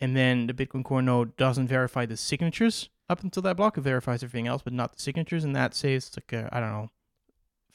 and 0.00 0.16
then 0.16 0.46
the 0.46 0.54
Bitcoin 0.54 0.84
Core 0.84 1.02
node 1.02 1.36
doesn't 1.36 1.68
verify 1.68 2.06
the 2.06 2.16
signatures 2.16 2.90
up 3.08 3.22
until 3.22 3.42
that 3.42 3.56
block. 3.56 3.78
It 3.78 3.82
verifies 3.82 4.22
everything 4.22 4.46
else, 4.46 4.62
but 4.62 4.72
not 4.72 4.94
the 4.94 5.02
signatures, 5.02 5.44
and 5.44 5.56
that 5.56 5.74
saves 5.74 6.12
like 6.16 6.32
a, 6.32 6.48
I 6.54 6.60
don't 6.60 6.72
know, 6.72 6.90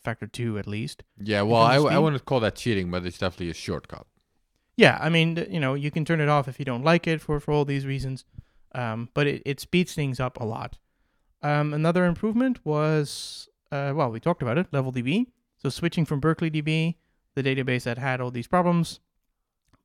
factor 0.04 0.28
two 0.28 0.58
at 0.58 0.68
least. 0.68 1.04
Yeah. 1.22 1.42
Well, 1.42 1.62
I, 1.62 1.76
I 1.76 1.98
wouldn't 1.98 2.26
call 2.26 2.40
that 2.42 2.56
cheating, 2.56 2.90
but 2.92 3.06
it's 3.06 3.18
definitely 3.18 3.50
a 3.50 3.54
shortcut. 3.54 4.08
Yeah, 4.78 4.98
I 5.02 5.10
mean, 5.10 5.46
you 5.50 5.60
know, 5.60 5.74
you 5.74 5.92
can 5.92 6.06
turn 6.06 6.22
it 6.22 6.30
off 6.30 6.48
if 6.48 6.58
you 6.58 6.64
don't 6.64 6.86
like 6.86 7.06
it 7.06 7.20
for, 7.20 7.42
for 7.42 7.52
all 7.52 7.66
these 7.66 7.86
reasons, 7.86 8.24
um, 8.74 9.10
but 9.14 9.28
it, 9.28 9.42
it 9.46 9.60
speeds 9.60 9.94
things 9.94 10.20
up 10.20 10.40
a 10.40 10.46
lot. 10.46 10.78
Um, 11.42 11.74
another 11.74 12.06
improvement 12.06 12.60
was, 12.66 13.48
uh, 13.72 13.94
well, 13.96 14.12
we 14.12 14.20
talked 14.20 14.42
about 14.42 14.58
it, 14.58 14.72
LevelDB. 14.72 15.28
So 15.58 15.70
switching 15.70 16.06
from 16.06 16.20
Berkeley 16.20 16.50
DB, 16.52 16.96
the 17.36 17.44
database 17.44 17.84
that 17.84 17.98
had 17.98 18.20
all 18.22 18.32
these 18.32 18.48
problems, 18.48 19.00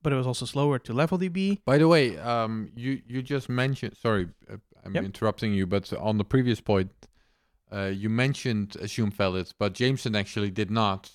but 0.03 0.13
it 0.13 0.17
was 0.17 0.27
also 0.27 0.45
slower 0.47 0.79
to 0.81 0.93
LevelDB. 0.93 1.61
By 1.65 1.79
the 1.79 1.89
way, 1.89 2.19
um, 2.19 2.71
you 2.77 3.01
you 3.07 3.23
just 3.23 3.49
mentioned. 3.49 3.97
Sorry, 3.97 4.29
uh, 4.51 4.57
I'm 4.85 4.95
Yep. 4.95 5.05
interrupting 5.05 5.55
you, 5.55 5.67
but 5.67 5.93
on 5.95 6.19
the 6.19 6.25
previous 6.25 6.61
point, 6.61 6.91
uh, 7.73 7.87
you 7.87 8.09
mentioned 8.11 8.77
assume 8.77 9.11
valid, 9.11 9.53
but 9.59 9.73
Jameson 9.75 10.15
actually 10.15 10.51
did 10.51 10.71
not. 10.71 11.11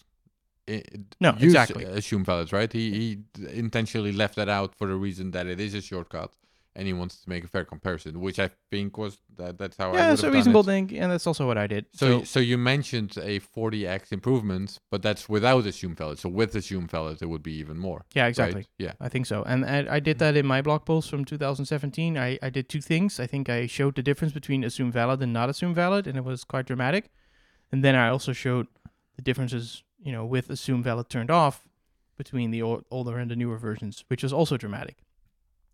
No, 1.20 1.36
exactly. 1.40 1.84
Assume 1.84 2.24
valid, 2.24 2.54
right? 2.54 2.72
He 2.72 2.92
he 2.92 3.50
intentionally 3.54 4.12
left 4.12 4.36
that 4.36 4.50
out 4.50 4.76
for 4.76 4.88
the 4.88 4.96
reason 4.96 5.32
that 5.32 5.48
it 5.48 5.60
is 5.60 5.74
a 5.74 5.82
shortcut, 5.82 6.36
and 6.80 6.88
he 6.88 6.94
wants 6.94 7.20
to 7.20 7.30
make 7.30 7.44
a 7.44 7.48
fair 7.50 7.66
comparison, 7.66 8.22
which 8.22 8.40
I 8.40 8.50
think 8.72 8.98
was 8.98 9.18
that 9.36 9.58
that's 9.58 9.76
how 9.76 9.92
I 9.92 9.96
yeah, 9.96 10.06
would 10.08 10.14
it's 10.14 10.24
a 10.24 10.32
reasonable 10.32 10.62
it. 10.62 10.66
thing, 10.66 10.98
and 10.98 11.12
that's 11.12 11.28
also 11.28 11.46
what 11.46 11.58
I 11.58 11.68
did. 11.68 11.88
So, 11.94 12.24
so 12.24 12.40
you 12.40 12.58
mentioned 12.58 13.18
a 13.18 13.42
40x 13.42 14.14
improvement, 14.14 14.80
but 14.90 15.02
that's 15.02 15.28
without 15.28 15.66
assume 15.66 15.94
valid. 15.94 16.20
So 16.20 16.30
with 16.30 16.56
assume 16.56 16.88
valid, 16.88 17.22
it 17.22 17.26
would 17.26 17.44
be 17.44 17.52
even 17.56 17.78
more. 17.78 18.06
yeah, 18.14 18.24
right? 18.24 18.30
exactly. 18.30 18.66
Yeah. 18.78 18.94
I 19.02 19.10
think 19.10 19.26
so. 19.26 19.44
And 19.44 19.66
I, 19.66 19.96
I 19.96 20.00
did 20.00 20.20
that 20.20 20.36
mm-hmm. 20.36 20.40
in 20.40 20.46
my 20.48 20.62
blog 20.62 20.86
post 20.86 21.10
from 21.10 21.26
2017. 21.26 22.18
I, 22.18 22.40
I 22.42 22.50
did 22.50 22.70
two 22.70 22.80
things. 22.80 23.20
I 23.20 23.28
think 23.28 23.50
I 23.50 23.68
showed 23.68 23.96
the 23.96 24.02
difference 24.02 24.34
between 24.34 24.64
assume 24.64 24.90
valid 24.90 25.22
and 25.22 25.34
not 25.34 25.50
assume 25.50 25.74
valid, 25.74 26.08
and 26.08 26.18
it 26.18 26.24
was 26.24 26.46
quite 26.46 26.66
dramatic. 26.66 27.12
And 27.74 27.84
then 27.84 27.96
I 27.96 28.08
also 28.08 28.32
showed 28.32 28.68
the 29.18 29.22
differences, 29.22 29.84
you 30.02 30.14
know, 30.14 30.26
with 30.26 30.50
assume 30.50 30.82
valid 30.82 31.10
turned 31.10 31.30
off 31.30 31.68
between 32.18 32.52
the 32.52 32.62
old, 32.62 32.86
older 32.90 33.18
and 33.18 33.30
the 33.30 33.36
newer 33.36 33.58
versions, 33.58 34.06
which 34.08 34.24
was 34.24 34.32
also 34.32 34.56
dramatic. 34.56 35.04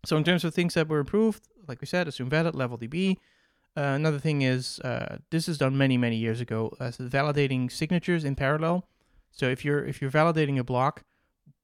So 0.04 0.16
in 0.16 0.24
terms 0.24 0.44
of 0.44 0.54
things 0.54 0.74
that 0.74 0.88
were 0.88 1.00
improved, 1.00 1.48
like 1.66 1.80
we 1.80 1.86
said, 1.86 2.08
assume 2.08 2.30
valid, 2.30 2.54
level 2.54 2.78
DB. 2.78 3.16
Uh, 3.76 3.92
another 3.94 4.18
thing 4.18 4.42
is 4.42 4.80
uh, 4.80 5.18
this 5.30 5.48
is 5.48 5.58
done 5.58 5.76
many 5.76 5.98
many 5.98 6.16
years 6.16 6.40
ago 6.40 6.74
as 6.80 6.96
validating 6.96 7.70
signatures 7.70 8.24
in 8.24 8.34
parallel. 8.34 8.88
So 9.30 9.46
if 9.46 9.64
you're 9.64 9.84
if 9.84 10.00
you're 10.00 10.10
validating 10.10 10.58
a 10.58 10.64
block, 10.64 11.02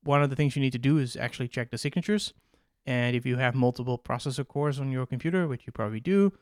one 0.02 0.22
of 0.22 0.28
the 0.28 0.36
things 0.36 0.54
you 0.54 0.62
need 0.62 0.72
to 0.72 0.78
do 0.78 0.98
is 0.98 1.16
actually 1.16 1.48
check 1.48 1.70
the 1.70 1.78
signatures. 1.78 2.34
And 2.84 3.14
if 3.16 3.24
you 3.24 3.36
have 3.36 3.54
multiple 3.54 3.98
processor 3.98 4.46
cores 4.46 4.80
on 4.80 4.90
your 4.90 5.06
computer, 5.06 5.46
which 5.46 5.66
you 5.66 5.72
probably 5.72 6.00
do, 6.00 6.32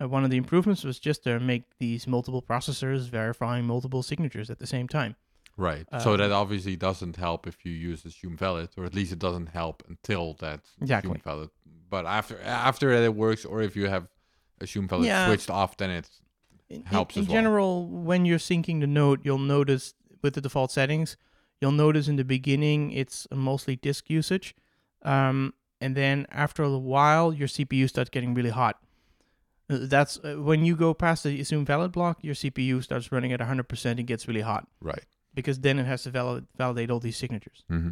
uh, 0.00 0.08
one 0.08 0.24
of 0.24 0.30
the 0.30 0.36
improvements 0.36 0.84
was 0.84 0.98
just 0.98 1.24
to 1.24 1.40
make 1.40 1.64
these 1.78 2.06
multiple 2.06 2.42
processors 2.42 3.08
verifying 3.10 3.66
multiple 3.66 4.02
signatures 4.02 4.50
at 4.50 4.58
the 4.58 4.66
same 4.66 4.88
time. 4.88 5.16
Right. 5.56 5.86
so 6.00 6.12
Um, 6.12 6.18
that 6.18 6.32
obviously 6.32 6.76
doesn't 6.76 7.16
help 7.16 7.46
if 7.46 7.64
you 7.64 7.72
use 7.72 8.04
assume 8.04 8.36
valid, 8.36 8.70
or 8.76 8.84
at 8.84 8.94
least 8.94 9.12
it 9.12 9.18
doesn't 9.18 9.48
help 9.48 9.82
until 9.88 10.34
that 10.34 10.60
Exactly. 10.80 11.10
assume 11.10 11.20
valid. 11.22 11.50
But 11.88 12.06
after 12.06 12.40
after 12.42 12.90
that 12.94 13.04
it 13.04 13.14
works, 13.14 13.44
or 13.44 13.60
if 13.62 13.76
you 13.76 13.88
have 13.88 14.08
assume 14.60 14.88
valid 14.88 15.06
Yeah. 15.06 15.26
switched 15.26 15.50
off, 15.50 15.76
then 15.76 15.90
it 15.90 16.08
In, 16.70 16.84
Helps 16.84 17.16
in, 17.16 17.22
in 17.22 17.28
well. 17.28 17.34
general, 17.36 17.86
when 17.88 18.24
you're 18.24 18.38
syncing 18.38 18.80
the 18.80 18.86
node, 18.86 19.20
you'll 19.24 19.38
notice 19.38 19.94
with 20.22 20.34
the 20.34 20.40
default 20.40 20.70
settings, 20.70 21.16
you'll 21.60 21.72
notice 21.72 22.06
in 22.08 22.16
the 22.16 22.24
beginning 22.24 22.92
it's 22.92 23.26
mostly 23.32 23.74
disk 23.76 24.08
usage. 24.08 24.54
Um, 25.02 25.52
and 25.80 25.96
then 25.96 26.26
after 26.30 26.62
a 26.62 26.78
while, 26.78 27.32
your 27.32 27.48
CPU 27.48 27.88
starts 27.88 28.08
getting 28.10 28.34
really 28.34 28.50
hot. 28.50 28.76
Uh, 29.68 29.78
That's 29.82 30.18
uh, 30.18 30.36
when 30.36 30.64
you 30.64 30.76
go 30.76 30.94
past 30.94 31.24
the 31.24 31.40
assume 31.40 31.64
valid 31.64 31.90
block, 31.92 32.18
your 32.22 32.34
CPU 32.34 32.82
starts 32.84 33.10
running 33.10 33.32
at 33.32 33.40
100% 33.40 33.84
and 33.98 34.06
gets 34.06 34.28
really 34.28 34.42
hot 34.42 34.68
right. 34.80 35.04
Because 35.34 35.60
then 35.60 35.78
it 35.78 35.86
has 35.86 36.02
to 36.04 36.10
valid- 36.10 36.46
validate 36.56 36.90
all 36.90 37.00
these 37.00 37.16
signatures. 37.16 37.64
hmm 37.68 37.90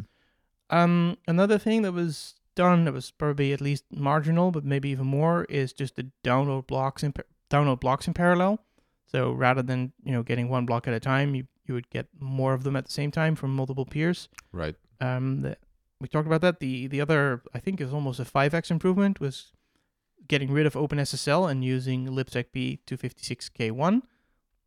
Um, 0.69 1.17
another 1.27 1.57
thing 1.57 1.81
that 1.83 1.93
was 1.93 2.35
done 2.55 2.85
that 2.85 2.93
was 2.93 3.11
probably 3.11 3.53
at 3.53 3.61
least 3.61 3.85
marginal, 3.91 4.51
but 4.51 4.63
maybe 4.65 4.89
even 4.89 5.07
more, 5.07 5.45
is 5.45 5.73
just 5.73 5.95
to 5.95 6.07
download 6.23 6.67
blocks 6.67 7.03
in 7.03 7.11
pa- 7.13 7.23
download 7.49 7.79
blocks 7.79 8.07
in 8.07 8.13
parallel. 8.13 8.59
So 9.07 9.31
rather 9.31 9.63
than 9.63 9.93
you 10.03 10.11
know 10.11 10.21
getting 10.23 10.49
one 10.49 10.65
block 10.65 10.87
at 10.87 10.93
a 10.93 10.99
time, 10.99 11.33
you 11.35 11.45
you 11.65 11.73
would 11.75 11.89
get 11.89 12.07
more 12.19 12.53
of 12.53 12.63
them 12.63 12.75
at 12.75 12.85
the 12.85 12.91
same 12.91 13.11
time 13.11 13.35
from 13.35 13.55
multiple 13.55 13.85
peers. 13.85 14.27
Right. 14.51 14.75
Um, 15.01 15.41
the, 15.41 15.57
we 16.01 16.07
talked 16.07 16.27
about 16.27 16.41
that. 16.41 16.59
The 16.59 16.87
the 16.87 17.01
other 17.01 17.41
I 17.53 17.59
think 17.59 17.81
is 17.81 17.93
almost 17.93 18.19
a 18.19 18.25
five 18.25 18.53
x 18.53 18.69
improvement 18.69 19.19
was 19.19 19.51
getting 20.27 20.51
rid 20.51 20.65
of 20.67 20.73
OpenSSL 20.73 21.49
and 21.49 21.63
using 21.63 22.07
libsecp 22.07 22.79
256k1 22.85 24.01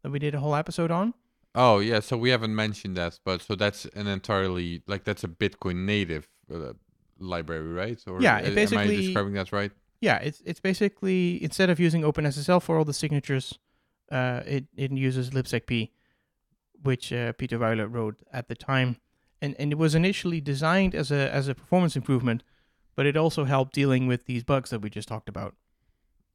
that 0.03 0.11
we 0.11 0.19
did 0.19 0.35
a 0.35 0.41
whole 0.41 0.57
episode 0.57 0.91
on. 0.91 1.15
Oh 1.55 1.81
yeah, 1.81 2.01
so 2.01 2.17
we 2.17 2.31
haven't 2.31 2.55
mentioned 2.55 2.97
that, 2.97 3.19
but 3.25 3.43
so 3.43 3.55
that's 3.55 3.85
an 3.95 4.07
entirely 4.07 4.83
like 4.87 5.05
that's 5.05 5.25
a 5.25 5.29
Bitcoin 5.29 5.85
native 5.85 6.29
uh, 6.53 6.73
library, 7.19 7.73
right? 7.73 8.01
Or 8.07 8.23
Yeah, 8.23 8.39
it 8.39 8.57
a- 8.57 8.61
am 8.61 8.79
I 8.79 8.87
describing 8.87 9.35
that 9.35 9.53
right? 9.53 9.71
Yeah, 10.01 10.17
it's 10.17 10.43
it's 10.47 10.61
basically 10.61 11.43
instead 11.43 11.69
of 11.71 11.79
using 11.79 12.03
OpenSSL 12.03 12.63
for 12.63 12.79
all 12.79 12.85
the 12.85 12.95
signatures, 12.95 13.59
uh, 14.11 14.41
it 14.47 14.65
it 14.77 14.93
uses 14.93 15.31
libsecp, 15.31 15.91
which 16.83 17.13
uh, 17.13 17.33
Pieter 17.35 17.59
Wuille 17.59 17.87
wrote 17.93 18.23
at 18.33 18.49
the 18.49 18.55
time, 18.55 18.97
and 19.41 19.55
and 19.59 19.73
it 19.73 19.79
was 19.79 19.95
initially 19.95 20.41
designed 20.41 20.95
as 20.95 21.11
a 21.11 21.31
as 21.33 21.49
a 21.49 21.55
performance 21.55 21.97
improvement, 21.97 22.43
but 22.97 23.07
it 23.07 23.17
also 23.17 23.45
helped 23.45 23.75
dealing 23.75 24.07
with 24.07 24.25
these 24.25 24.43
bugs 24.43 24.71
that 24.71 24.81
we 24.81 24.91
just 24.91 25.09
talked 25.09 25.29
about. 25.29 25.55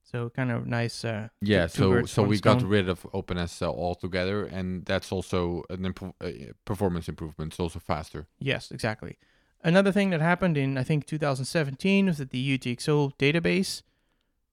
So 0.09 0.29
kind 0.29 0.51
of 0.51 0.65
nice. 0.65 1.03
Uh, 1.03 1.27
Yeah, 1.41 1.67
so 1.67 2.05
so 2.05 2.23
we 2.23 2.39
got 2.39 2.61
rid 2.61 2.87
of 2.87 3.03
OpenSSL 3.13 3.75
altogether, 3.75 4.45
and 4.45 4.85
that's 4.85 5.11
also 5.11 5.63
an 5.69 5.83
impo- 5.83 6.13
uh, 6.21 6.53
performance 6.63 7.09
improvement. 7.09 7.53
It's 7.53 7.59
also 7.59 7.79
faster. 7.79 8.27
Yes, 8.39 8.71
exactly. 8.71 9.17
Another 9.63 9.91
thing 9.91 10.11
that 10.11 10.21
happened 10.21 10.57
in 10.57 10.77
I 10.77 10.83
think 10.83 11.05
2017 11.07 12.05
was 12.05 12.19
that 12.19 12.29
the 12.29 12.57
UTXO 12.57 13.17
database, 13.17 13.81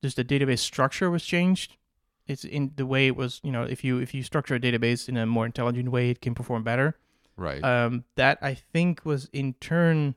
just 0.02 0.16
the 0.16 0.24
database 0.24 0.58
structure 0.58 1.08
was 1.10 1.24
changed. 1.24 1.76
It's 2.26 2.44
in 2.44 2.72
the 2.76 2.86
way 2.86 3.06
it 3.06 3.16
was, 3.16 3.40
you 3.44 3.52
know, 3.52 3.62
if 3.62 3.84
you 3.84 3.98
if 3.98 4.12
you 4.12 4.22
structure 4.24 4.56
a 4.56 4.60
database 4.60 5.08
in 5.08 5.16
a 5.16 5.26
more 5.26 5.46
intelligent 5.46 5.90
way, 5.90 6.10
it 6.10 6.20
can 6.20 6.34
perform 6.34 6.64
better. 6.64 6.96
Right. 7.36 7.62
Um, 7.62 8.04
that 8.16 8.38
I 8.42 8.54
think 8.54 9.04
was 9.04 9.28
in 9.32 9.54
turn 9.54 10.16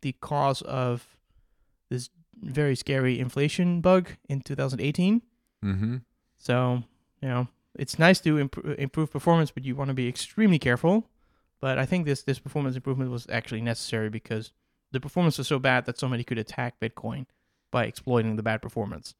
the 0.00 0.12
cause 0.12 0.62
of 0.62 1.16
this 1.88 2.10
very 2.42 2.74
scary 2.76 3.18
inflation 3.18 3.80
bug 3.80 4.10
in 4.28 4.40
2018. 4.40 5.22
mm-hmm. 5.64 5.96
So 6.38 6.82
you 7.20 7.28
know, 7.28 7.48
it's 7.76 7.98
nice 7.98 8.18
to 8.20 8.38
imp- 8.38 8.64
improve 8.78 9.10
performance, 9.12 9.50
but 9.50 9.64
you 9.64 9.76
want 9.76 9.88
to 9.88 9.94
be 9.94 10.08
extremely 10.08 10.58
careful. 10.58 11.08
But 11.60 11.78
I 11.78 11.86
think 11.86 12.04
this 12.04 12.22
this 12.22 12.38
performance 12.40 12.74
improvement 12.76 13.10
was 13.10 13.26
actually 13.30 13.60
necessary 13.60 14.08
because 14.08 14.52
the 14.90 15.00
performance 15.00 15.38
was 15.38 15.46
so 15.48 15.58
bad 15.58 15.86
that 15.86 15.98
somebody 15.98 16.24
could 16.24 16.38
attack 16.38 16.80
Bitcoin 16.80 17.26
by 17.70 17.84
exploiting 17.84 18.36
the 18.36 18.42
bad 18.42 18.60
performance 18.60 19.14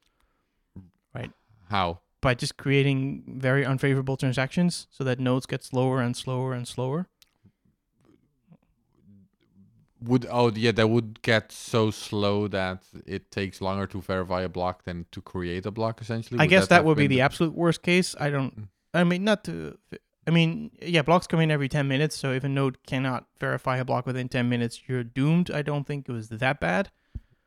Right? 1.15 1.31
How? 1.71 2.01
by 2.21 2.35
just 2.35 2.57
creating 2.57 3.25
very 3.27 3.67
unfavorable 3.67 4.17
transactions 4.17 4.87
so 4.91 5.03
that 5.05 5.19
nodes 5.19 5.45
get 5.45 5.65
slower 5.65 6.01
and 6.01 6.17
slower 6.17 6.53
and 6.55 6.67
slower. 6.69 7.09
Would 10.05 10.27
oh 10.31 10.51
yeah, 10.51 10.73
that 10.73 10.89
would 10.89 11.23
get 11.23 11.53
so 11.53 11.91
slow 11.91 12.49
that 12.49 12.83
it 13.07 13.31
takes 13.31 13.61
longer 13.61 13.87
to 13.89 14.01
verify 14.01 14.43
a 14.43 14.49
block 14.49 14.85
than 14.85 15.07
to 15.13 15.21
create 15.21 15.67
a 15.67 15.71
block. 15.71 16.01
Essentially, 16.01 16.41
I 16.41 16.47
guess 16.47 16.69
that 16.69 16.77
have 16.77 16.85
would 16.85 16.97
be 16.97 17.07
the 17.07 17.21
absolute 17.21 17.55
worst 17.55 17.83
case. 17.83 18.15
I 18.19 18.31
don't. 18.31 18.61
Mm. 18.61 18.69
I 18.95 19.05
mean, 19.05 19.25
not 19.25 19.45
to. 19.45 19.79
I 20.27 20.31
mean, 20.31 20.71
yeah, 20.81 21.03
blocks 21.03 21.27
come 21.27 21.41
in 21.41 21.51
every 21.51 21.69
ten 21.69 21.89
minutes. 21.89 22.17
So 22.17 22.33
if 22.33 22.45
a 22.45 22.49
node 22.49 22.85
cannot 22.87 23.27
verify 23.41 23.79
a 23.79 23.85
block 23.85 24.07
within 24.07 24.29
ten 24.29 24.49
minutes, 24.49 24.83
you're 24.87 25.05
doomed. 25.05 25.51
I 25.51 25.63
don't 25.63 25.87
think 25.87 26.09
it 26.09 26.13
was 26.13 26.29
that 26.29 26.61
bad. 26.61 26.91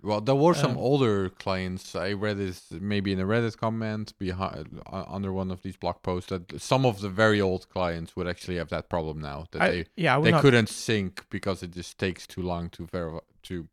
Well, 0.06 0.22
there 0.22 0.36
were 0.36 0.54
some 0.54 0.72
Um, 0.72 0.78
older 0.78 1.30
clients. 1.30 1.96
I 1.96 2.14
read 2.14 2.38
this 2.38 2.72
maybe 2.72 3.12
in 3.12 3.20
a 3.20 3.26
Reddit 3.26 3.58
comment 3.58 4.14
behind 4.20 4.82
uh, 4.86 5.04
under 5.08 5.34
one 5.34 5.50
of 5.50 5.64
these 5.64 5.78
blog 5.78 5.98
posts 6.04 6.30
that 6.30 6.62
some 6.62 6.86
of 6.86 7.02
the 7.02 7.10
very 7.10 7.42
old 7.42 7.68
clients 7.70 8.16
would 8.16 8.28
actually 8.28 8.58
have 8.58 8.70
that 8.70 8.88
problem 8.88 9.20
now 9.20 9.46
that 9.52 9.62
I, 9.64 9.70
they 9.72 9.86
yeah, 9.96 10.20
they 10.20 10.32
not, 10.32 10.42
couldn't 10.42 10.70
sync 10.70 11.26
because 11.30 11.64
it 11.66 11.72
just 11.72 11.98
takes 11.98 12.28
too 12.28 12.44
long 12.44 12.70
to 12.70 12.86
verify 12.86 13.26
to 13.50 13.68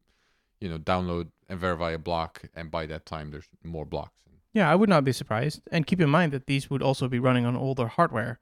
you 0.63 0.69
know 0.71 0.79
download 0.79 1.27
and 1.49 1.61
verify 1.61 1.91
a 1.91 1.99
block, 1.99 2.33
and 2.57 2.71
by 2.71 2.87
that 2.87 3.05
time 3.05 3.31
there's 3.31 3.49
more 3.63 3.85
blocks. 3.85 4.17
Yeah, 4.55 4.73
I 4.73 4.75
would 4.75 4.89
not 4.89 5.05
be 5.05 5.13
surprised. 5.13 5.61
And 5.71 5.87
keep 5.87 6.01
in 6.01 6.11
mind 6.11 6.33
that 6.33 6.47
these 6.47 6.71
would 6.71 6.83
also 6.83 7.09
be 7.09 7.19
running 7.19 7.45
on 7.47 7.57
older 7.57 7.89
hardware, 7.89 8.41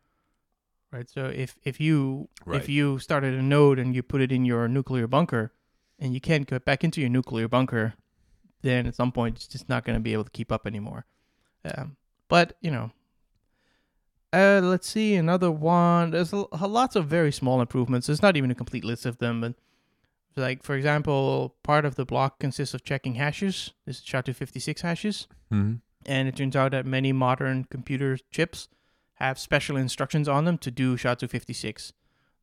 right? 0.93 1.09
So 1.11 1.27
if 1.27 1.59
if 1.65 1.81
you 1.81 2.29
Right. 2.47 2.61
if 2.61 2.69
you 2.69 2.99
started 2.99 3.35
a 3.35 3.43
node 3.43 3.81
and 3.81 3.95
you 3.95 4.03
put 4.03 4.21
it 4.21 4.31
in 4.31 4.45
your 4.45 4.69
nuclear 4.69 5.09
bunker, 5.09 5.53
and 6.01 6.15
you 6.15 6.21
can't 6.21 6.49
get 6.49 6.65
back 6.65 6.83
into 6.83 7.01
your 7.01 7.11
nuclear 7.11 7.47
bunker, 7.47 7.95
then 8.63 8.87
at 8.87 8.95
some 8.97 9.13
point 9.13 9.37
it's 9.37 9.47
just 9.47 9.69
not 9.69 9.85
going 9.85 9.95
to 9.97 10.01
be 10.03 10.13
able 10.13 10.25
to 10.25 10.31
keep 10.31 10.51
up 10.51 10.67
anymore. 10.67 11.05
Um, 11.65 11.97
but 12.29 12.57
you 12.61 12.71
know, 12.71 12.91
uh, 14.33 14.61
let's 14.63 14.89
see 14.89 15.15
another 15.17 15.51
one. 15.51 16.11
There's 16.13 16.33
a, 16.33 16.45
lots 16.67 16.97
of 16.97 17.07
very 17.07 17.33
small 17.33 17.61
improvements. 17.61 18.07
There's 18.07 18.23
not 18.23 18.37
even 18.37 18.51
a 18.51 18.55
complete 18.55 18.85
list 18.85 19.05
of 19.05 19.19
them, 19.19 19.41
but 19.41 19.55
like 20.37 20.63
for 20.63 20.75
example, 20.77 21.57
part 21.63 21.85
of 21.85 21.97
the 21.97 22.05
block 22.05 22.39
consists 22.39 22.75
of 22.75 22.85
checking 22.85 23.15
hashes. 23.15 23.73
This 23.87 23.99
is 23.99 24.05
SHA-256 24.05 24.81
hashes 24.81 25.27
Mm-hmm. 25.53 25.75
and 26.07 26.29
it 26.29 26.37
turns 26.37 26.55
out 26.55 26.71
that 26.71 26.87
many 26.87 27.13
modern 27.13 27.65
computer 27.65 28.17
chips 28.31 28.69
have 29.15 29.37
special 29.37 29.77
instructions 29.77 30.29
on 30.29 30.45
them 30.45 30.59
to 30.59 30.71
do 30.71 30.97
SHA-256. 30.97 31.93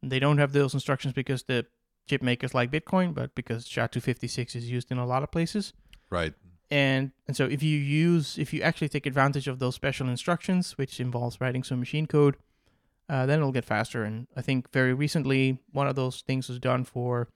They 0.03 0.19
don't 0.19 0.39
have 0.39 0.51
those 0.51 0.73
instructions 0.73 1.13
because 1.13 1.43
the 1.43 1.65
chip 2.07 2.21
makers 2.21 2.53
like 2.53 2.71
Bitcoin, 2.71 3.13
but 3.13 3.35
because 3.35 3.67
SHA-256 3.67 4.55
is 4.55 4.69
used 4.69 4.91
in 4.91 4.97
a 4.97 5.05
lot 5.05 5.23
of 5.23 5.31
places. 5.31 5.73
Right. 6.09 6.33
And 6.69 7.11
and 7.27 7.37
so 7.37 7.45
if 7.45 7.63
you 7.63 7.77
use 7.77 8.37
if 8.37 8.53
you 8.53 8.61
actually 8.61 8.89
take 8.89 9.05
advantage 9.05 9.47
of 9.47 9.59
those 9.59 9.75
special 9.75 10.09
instructions, 10.09 10.77
which 10.77 10.99
involves 10.99 11.39
writing 11.39 11.63
some 11.63 11.79
machine 11.79 12.07
code, 12.07 12.35
uh, 13.09 13.25
then 13.25 13.39
it'll 13.39 13.53
get 13.53 13.63
faster. 13.63 14.03
And 14.03 14.27
I 14.35 14.41
think 14.41 14.71
very 14.73 14.93
recently 14.93 15.59
one 15.71 15.87
of 15.87 15.95
those 15.95 16.21
things 16.21 16.49
was 16.49 16.59
done 16.59 16.83
for 16.83 17.29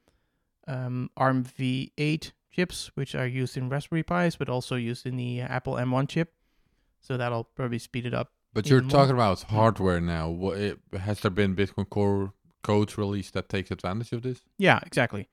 um, 0.67 1.09
ARM 1.15 1.45
v8 1.45 2.31
chips, 2.51 2.91
which 2.95 3.15
are 3.15 3.27
used 3.27 3.55
in 3.55 3.69
Raspberry 3.69 4.03
Pis, 4.03 4.35
but 4.35 4.49
also 4.49 4.75
used 4.75 5.05
in 5.05 5.15
the 5.15 5.41
Apple 5.41 5.75
M1 5.75 6.09
chip. 6.09 6.33
So 6.99 7.17
that'll 7.17 7.45
probably 7.45 7.79
speed 7.79 8.05
it 8.05 8.13
up. 8.13 8.31
But 8.53 8.69
you're 8.69 8.81
more? 8.81 8.91
talking 8.91 9.13
about 9.13 9.41
hardware 9.43 10.01
now. 10.01 10.29
What 10.29 10.57
it, 10.57 10.79
has 10.99 11.21
there 11.21 11.31
been 11.31 11.55
Bitcoin 11.55 11.89
Core 11.89 12.33
code 12.61 12.97
release 12.97 13.31
that 13.31 13.49
takes 13.49 13.71
advantage 13.71 14.11
of 14.11 14.21
this? 14.21 14.41
Yeah, 14.57 14.79
exactly. 14.85 15.29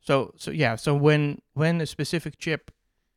So 0.00 0.32
so 0.36 0.50
yeah, 0.50 0.76
so 0.76 0.94
when 0.94 1.42
when 1.54 1.80
a 1.80 1.86
specific 1.86 2.38
chip 2.38 2.70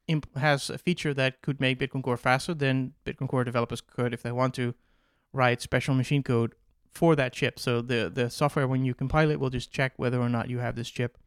imp- 0.08 0.36
has 0.38 0.70
a 0.70 0.78
feature 0.78 1.14
that 1.14 1.42
could 1.42 1.60
make 1.62 1.80
Bitcoin 1.80 2.04
Core 2.04 2.18
faster, 2.18 2.54
then 2.54 2.94
Bitcoin 3.06 3.30
Core 3.30 3.44
developers 3.44 3.82
could, 3.82 4.14
if 4.14 4.22
they 4.22 4.32
want 4.32 4.54
to, 4.56 4.74
write 5.32 5.62
special 5.62 5.96
machine 5.96 6.24
code 6.24 6.54
for 6.92 7.16
that 7.16 7.34
chip. 7.34 7.60
So 7.60 7.82
the 7.82 8.12
the 8.14 8.30
software 8.30 8.68
when 8.68 8.84
you 8.86 8.94
compile 8.94 9.32
it 9.32 9.40
will 9.40 9.50
just 9.50 9.72
check 9.72 9.94
whether 9.98 10.20
or 10.20 10.30
not 10.30 10.50
you 10.50 10.60
have 10.60 10.76
this 10.76 10.90
chip. 10.90 11.18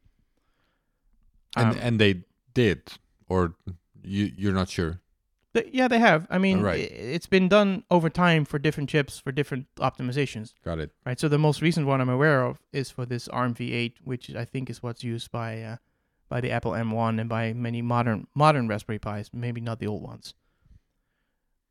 And 1.55 1.73
Um, 1.73 1.79
and 1.81 1.99
they 1.99 2.23
did, 2.53 2.83
or 3.27 3.55
you 4.03 4.31
you're 4.37 4.53
not 4.53 4.69
sure. 4.69 5.01
Th- 5.61 5.73
yeah, 5.73 5.87
they 5.87 5.99
have. 5.99 6.25
I 6.29 6.37
mean, 6.37 6.61
Right. 6.61 6.79
it's 6.79 7.27
been 7.27 7.47
done 7.49 7.83
over 7.91 8.09
time 8.09 8.45
for 8.45 8.59
different 8.59 8.89
chips 8.89 9.19
for 9.19 9.31
different 9.31 9.67
optimizations. 9.75 10.53
Got 10.63 10.79
it. 10.79 10.91
right? 11.05 11.19
So 11.19 11.27
the 11.27 11.37
most 11.37 11.61
recent 11.61 11.85
one 11.87 12.01
I'm 12.01 12.09
aware 12.09 12.43
of 12.43 12.59
is 12.71 12.89
for 12.91 13.05
this 13.05 13.27
ARM 13.29 13.53
v8, 13.55 13.95
which 14.03 14.33
I 14.35 14.45
think 14.45 14.69
is 14.69 14.81
what's 14.83 15.03
used 15.03 15.31
by 15.31 15.61
uh, 15.61 15.77
by 16.29 16.41
the 16.41 16.51
Apple 16.51 16.71
M1 16.71 17.19
and 17.21 17.29
by 17.29 17.53
many 17.53 17.81
modern 17.81 18.27
modern 18.35 18.67
Raspberry 18.67 18.99
Pis, 18.99 19.29
maybe 19.33 19.61
not 19.61 19.79
the 19.79 19.87
old 19.87 20.01
ones. 20.03 20.33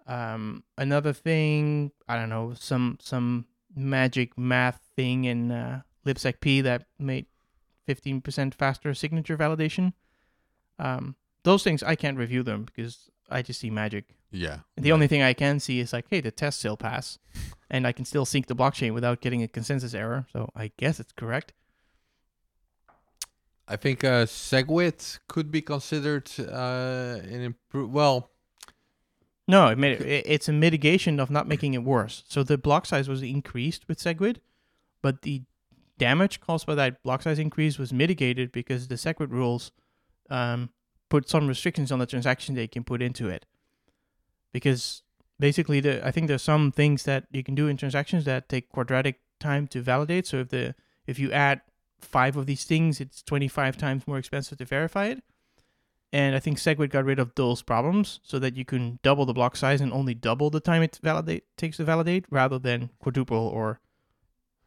Um, 0.07 0.63
another 0.79 1.13
thing, 1.13 1.91
I 2.09 2.17
don't 2.17 2.29
know, 2.29 2.55
some 2.55 2.99
some 3.01 3.47
magic 3.75 4.39
math 4.39 4.81
thing 4.95 5.25
in 5.25 5.51
uh, 5.51 5.83
libsecp 6.07 6.63
that 6.63 6.87
made 6.99 7.27
15% 7.89 8.55
faster 8.55 8.95
signature 8.95 9.37
validation. 9.37 9.93
Um, 10.79 11.17
those 11.43 11.63
things 11.63 11.83
I 11.83 11.95
can't 11.95 12.17
review 12.19 12.43
them 12.43 12.65
because 12.65 13.11
I 13.31 13.43
just 13.43 13.61
see 13.61 13.71
magic. 13.71 14.05
Yeah. 14.31 14.59
The 14.77 14.93
only 14.93 15.07
thing 15.07 15.23
I 15.23 15.33
can 15.33 15.61
see 15.61 15.81
is 15.81 15.93
like, 15.93 16.07
hey, 16.11 16.21
the 16.21 16.31
test 16.31 16.59
still 16.59 16.77
pass, 16.77 17.19
and 17.71 17.87
I 17.87 17.93
can 17.93 18.05
still 18.05 18.25
sync 18.25 18.47
the 18.47 18.57
blockchain 18.57 18.93
without 18.95 19.21
getting 19.21 19.43
a 19.43 19.49
consensus 19.49 19.95
error. 19.95 20.27
So 20.33 20.51
I 20.55 20.73
guess 20.77 21.01
it's 21.01 21.13
correct. 21.13 21.53
I 23.69 23.77
think 23.77 24.05
uh, 24.05 24.27
SegWit 24.27 25.19
could 25.27 25.51
be 25.51 25.61
considered 25.61 26.31
uh, 26.39 27.19
an 27.23 27.43
improve. 27.43 27.91
Well, 27.93 28.31
No, 29.49 29.69
it 29.69 29.79
made 29.79 30.01
it, 30.01 30.25
it's 30.27 30.49
a 30.49 30.53
mitigation 30.53 31.19
of 31.19 31.31
not 31.31 31.49
making 31.49 31.75
it 31.75 31.83
worse. 31.83 32.23
So 32.29 32.43
the 32.43 32.59
block 32.59 32.87
size 32.87 33.09
was 33.09 33.23
increased 33.23 33.89
with 33.89 33.99
SegWit, 33.99 34.37
but 35.03 35.23
the 35.23 35.43
damage 35.99 36.41
caused 36.41 36.67
by 36.67 36.75
that 36.77 37.03
block 37.03 37.23
size 37.23 37.39
increase 37.39 37.79
was 37.79 37.93
mitigated 37.93 38.53
because 38.53 38.87
the 38.87 38.97
SegWit 38.97 39.31
rules 39.31 39.73
um, 40.31 40.71
put 41.09 41.29
some 41.29 41.47
restrictions 41.47 41.93
on 41.93 41.99
the 41.99 42.07
transaction 42.07 42.55
they 42.55 42.67
can 42.67 42.85
put 42.85 43.03
into 43.03 43.29
it. 43.29 43.47
Because 44.53 45.03
basically, 45.39 45.81
the 45.81 46.07
I 46.07 46.11
think 46.11 46.29
there's 46.29 46.43
some 46.43 46.73
things 46.73 47.05
that 47.05 47.25
you 47.31 47.43
can 47.43 47.55
do 47.55 47.69
in 47.69 47.77
transactions 47.77 48.25
that 48.25 48.49
take 48.49 48.69
quadratic 48.71 49.21
time 49.41 49.67
to 49.69 49.81
validate. 49.81 50.27
So 50.27 50.39
if 50.39 50.49
the 50.49 50.75
if 51.07 51.19
you 51.19 51.31
add 51.33 51.61
five 52.01 52.37
of 52.37 52.47
these 52.47 52.65
things, 52.65 53.01
it's 53.01 53.23
25 53.23 53.77
times 53.77 54.07
more 54.07 54.19
expensive 54.19 54.59
to 54.59 54.65
verify 54.65 55.07
it. 55.07 55.23
And 56.13 56.35
I 56.35 56.39
think 56.39 56.59
SegWit 56.59 56.91
got 56.91 57.05
rid 57.05 57.19
of 57.19 57.35
those 57.35 57.63
problems 57.63 58.21
so 58.23 58.39
that 58.39 58.57
you 58.57 58.65
can 58.65 58.99
double 59.03 59.27
the 59.27 59.35
block 59.35 59.57
size 59.57 59.81
and 59.81 59.93
only 59.93 60.15
double 60.15 60.51
the 60.51 60.61
time 60.61 60.83
it 60.83 60.99
validate 61.03 61.45
takes 61.57 61.77
to 61.79 61.85
validate 61.85 62.27
rather 62.31 62.59
than 62.59 62.91
quadruple 63.01 63.37
or 63.37 63.81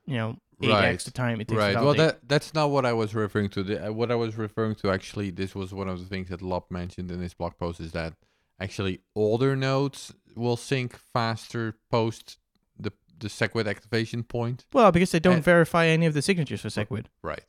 you 0.05 0.15
know 0.15 0.37
8x 0.61 0.71
Right. 1.07 1.13
time 1.13 1.41
it 1.41 1.47
takes 1.47 1.57
right. 1.57 1.75
Well, 1.75 1.93
that 1.95 2.27
that's 2.27 2.53
not 2.53 2.69
what 2.69 2.85
I 2.85 2.93
was 2.93 3.15
referring 3.15 3.49
to. 3.49 3.63
The, 3.63 3.87
uh, 3.87 3.91
what 3.91 4.11
I 4.11 4.15
was 4.15 4.37
referring 4.37 4.75
to 4.75 4.91
actually, 4.91 5.29
this 5.31 5.55
was 5.55 5.73
one 5.73 5.89
of 5.89 5.99
the 5.99 6.05
things 6.05 6.29
that 6.29 6.41
Lopp 6.41 6.69
mentioned 6.71 7.11
in 7.11 7.19
his 7.21 7.33
blog 7.33 7.57
post 7.57 7.79
is 7.79 7.91
that 7.93 8.13
actually 8.59 9.01
older 9.15 9.55
nodes 9.55 10.13
will 10.35 10.57
sync 10.57 10.97
faster 11.13 11.75
post 11.89 12.37
the 12.77 12.91
the 13.17 13.27
SegWit 13.27 13.67
activation 13.67 14.23
point. 14.23 14.65
well, 14.73 14.91
because 14.91 15.11
they 15.11 15.19
don't 15.19 15.39
uh, 15.39 15.41
verify 15.41 15.85
any 15.87 16.05
of 16.05 16.13
the 16.13 16.21
signatures 16.21 16.61
for 16.61 16.69
SegWit. 16.69 17.05
Right. 17.23 17.45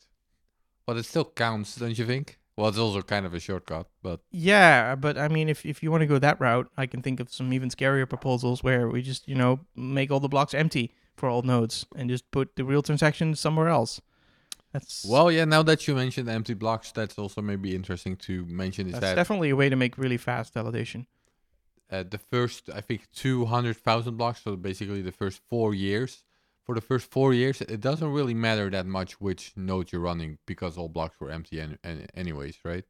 But 0.86 0.96
it 0.96 1.04
still 1.04 1.24
counts, 1.24 1.76
don't 1.76 1.96
you 1.98 2.06
think? 2.06 2.38
Well, 2.56 2.68
it's 2.68 2.78
also 2.78 3.00
kind 3.00 3.24
of 3.24 3.32
a 3.32 3.40
shortcut, 3.40 3.86
but 4.02 4.20
Yeah, 4.30 4.94
but 4.94 5.16
I 5.16 5.28
mean, 5.28 5.48
if 5.48 5.64
if 5.64 5.82
you 5.82 5.90
want 5.90 6.02
to 6.02 6.06
go 6.06 6.18
that 6.18 6.40
route, 6.40 6.68
I 6.76 6.86
can 6.86 7.00
think 7.00 7.18
of 7.20 7.32
some 7.32 7.52
even 7.52 7.70
scarier 7.70 8.08
proposals 8.08 8.62
where 8.62 8.88
we 8.88 9.00
just 9.02 9.26
you 9.28 9.34
know 9.34 9.60
make 9.74 10.10
all 10.10 10.20
the 10.20 10.28
blocks 10.28 10.52
empty 10.54 10.92
for 11.20 11.28
all 11.28 11.42
nodes 11.42 11.86
and 11.94 12.10
just 12.10 12.24
put 12.30 12.56
the 12.56 12.64
real 12.64 12.82
transactions 12.82 13.38
somewhere 13.38 13.68
else. 13.68 14.00
That's 14.72 15.04
well, 15.04 15.30
yeah. 15.30 15.44
Now 15.46 15.62
that 15.64 15.86
you 15.86 15.94
mentioned 15.94 16.28
empty 16.28 16.54
blocks, 16.54 16.92
that's 16.92 17.18
also 17.18 17.40
maybe 17.42 17.74
interesting 17.74 18.16
to 18.26 18.44
mention. 18.46 18.86
Is 18.86 18.92
that's 18.92 19.02
that 19.02 19.14
definitely 19.16 19.50
a 19.50 19.56
way 19.56 19.68
to 19.68 19.76
make 19.76 19.98
really 19.98 20.16
fast 20.18 20.54
validation. 20.54 21.06
uh, 21.90 22.04
the 22.08 22.18
first, 22.18 22.70
I 22.72 22.80
think, 22.80 23.00
two 23.12 23.46
hundred 23.46 23.76
thousand 23.76 24.16
blocks, 24.16 24.42
so 24.44 24.56
basically 24.56 25.02
the 25.02 25.12
first 25.12 25.40
four 25.48 25.74
years. 25.74 26.24
For 26.66 26.74
the 26.74 26.80
first 26.80 27.10
four 27.10 27.34
years, 27.34 27.60
it 27.62 27.80
doesn't 27.80 28.12
really 28.12 28.34
matter 28.34 28.70
that 28.70 28.86
much 28.86 29.20
which 29.20 29.52
node 29.56 29.90
you're 29.90 30.00
running 30.00 30.38
because 30.46 30.78
all 30.78 30.88
blocks 30.88 31.18
were 31.18 31.32
empty 31.32 31.58
and, 31.58 31.78
and 31.82 32.06
anyways, 32.14 32.58
right? 32.64 32.84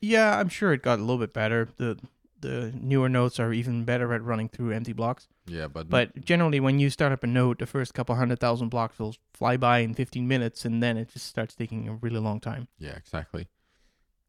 Yeah, 0.00 0.38
I'm 0.38 0.48
sure 0.48 0.72
it 0.72 0.82
got 0.82 1.00
a 1.00 1.02
little 1.02 1.18
bit 1.18 1.32
better. 1.32 1.68
The 1.76 1.98
the 2.40 2.72
newer 2.74 3.08
nodes 3.08 3.38
are 3.38 3.52
even 3.52 3.84
better 3.84 4.12
at 4.14 4.22
running 4.22 4.48
through 4.48 4.72
empty 4.72 4.92
blocks. 4.92 5.28
Yeah, 5.46 5.68
but 5.68 5.88
But 5.90 6.24
generally, 6.24 6.60
when 6.60 6.78
you 6.78 6.90
start 6.90 7.12
up 7.12 7.22
a 7.24 7.26
node, 7.26 7.58
the 7.58 7.66
first 7.66 7.92
couple 7.94 8.14
hundred 8.14 8.40
thousand 8.40 8.68
blocks 8.70 8.98
will 8.98 9.14
fly 9.34 9.56
by 9.56 9.78
in 9.80 9.94
15 9.94 10.26
minutes, 10.26 10.64
and 10.64 10.82
then 10.82 10.96
it 10.96 11.08
just 11.12 11.26
starts 11.26 11.54
taking 11.54 11.88
a 11.88 11.94
really 11.94 12.20
long 12.20 12.40
time. 12.40 12.68
Yeah, 12.78 12.96
exactly. 12.96 13.48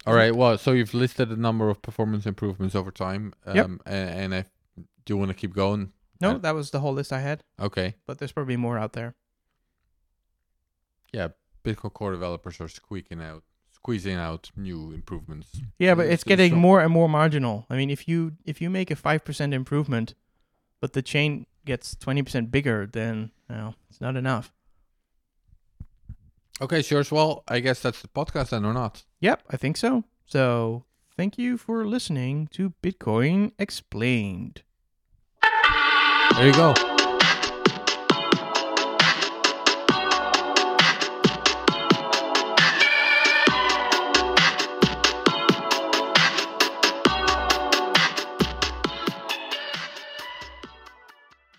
All 0.05 0.13
right. 0.15 0.35
Well, 0.35 0.57
so 0.57 0.71
you've 0.71 0.93
listed 0.93 1.29
a 1.31 1.35
number 1.35 1.69
of 1.69 1.81
performance 1.81 2.25
improvements 2.25 2.75
over 2.75 2.91
time. 2.91 3.33
Um, 3.45 3.55
Yep. 3.55 3.65
And, 3.85 4.09
and 4.09 4.35
I 4.35 4.45
do 5.05 5.13
you 5.13 5.17
want 5.17 5.29
to 5.29 5.35
keep 5.35 5.53
going? 5.53 5.91
No, 6.19 6.31
Uh, 6.31 6.37
that 6.39 6.55
was 6.55 6.71
the 6.71 6.79
whole 6.79 6.93
list 6.93 7.11
I 7.13 7.19
had, 7.19 7.43
Okay. 7.59 7.95
but 8.05 8.17
there's 8.19 8.31
probably 8.31 8.57
more 8.57 8.77
out 8.77 8.93
there. 8.93 9.15
Yeah, 11.13 11.29
Bitcoin 11.63 11.93
Core 11.93 12.11
developers 12.11 12.59
are 12.61 12.67
squeaking 12.67 13.21
out, 13.21 13.43
squeezing 13.83 14.15
out 14.17 14.51
new 14.55 14.91
improvements. 14.93 15.59
Yeah, 15.79 15.95
but 15.95 16.05
It's- 16.05 16.23
getting 16.23 16.55
more 16.55 16.81
and 16.81 16.91
more 16.93 17.09
marginal. 17.09 17.65
I 17.69 17.75
mean, 17.77 17.89
if 17.89 18.07
you 18.07 18.33
if 18.45 18.61
you 18.61 18.69
make 18.69 18.91
a 18.91 18.95
five 18.95 19.25
percent 19.25 19.53
improvement, 19.53 20.13
but 20.79 20.93
the 20.93 21.01
chain 21.01 21.45
gets 21.65 21.95
twenty 21.95 22.21
percent 22.23 22.51
bigger, 22.51 22.85
then 22.91 23.31
well, 23.49 23.75
it's 23.89 23.99
not 24.01 24.15
enough. 24.15 24.53
Okay, 26.61 26.81
sure. 26.83 27.03
Well, 27.11 27.43
I 27.47 27.59
guess 27.59 27.81
that's 27.81 28.01
the 28.03 28.07
podcast 28.07 28.49
then, 28.49 28.65
or 28.65 28.73
not? 28.73 29.03
Yep, 29.19 29.41
I 29.49 29.57
think 29.57 29.77
so. 29.77 30.03
So 30.27 30.85
thank 31.17 31.37
you 31.39 31.57
for 31.57 31.87
listening 31.87 32.47
to 32.51 32.73
Bitcoin 32.83 33.51
Explained. 33.57 34.61
There 36.35 36.45
you 36.47 36.53
go. 36.53 36.73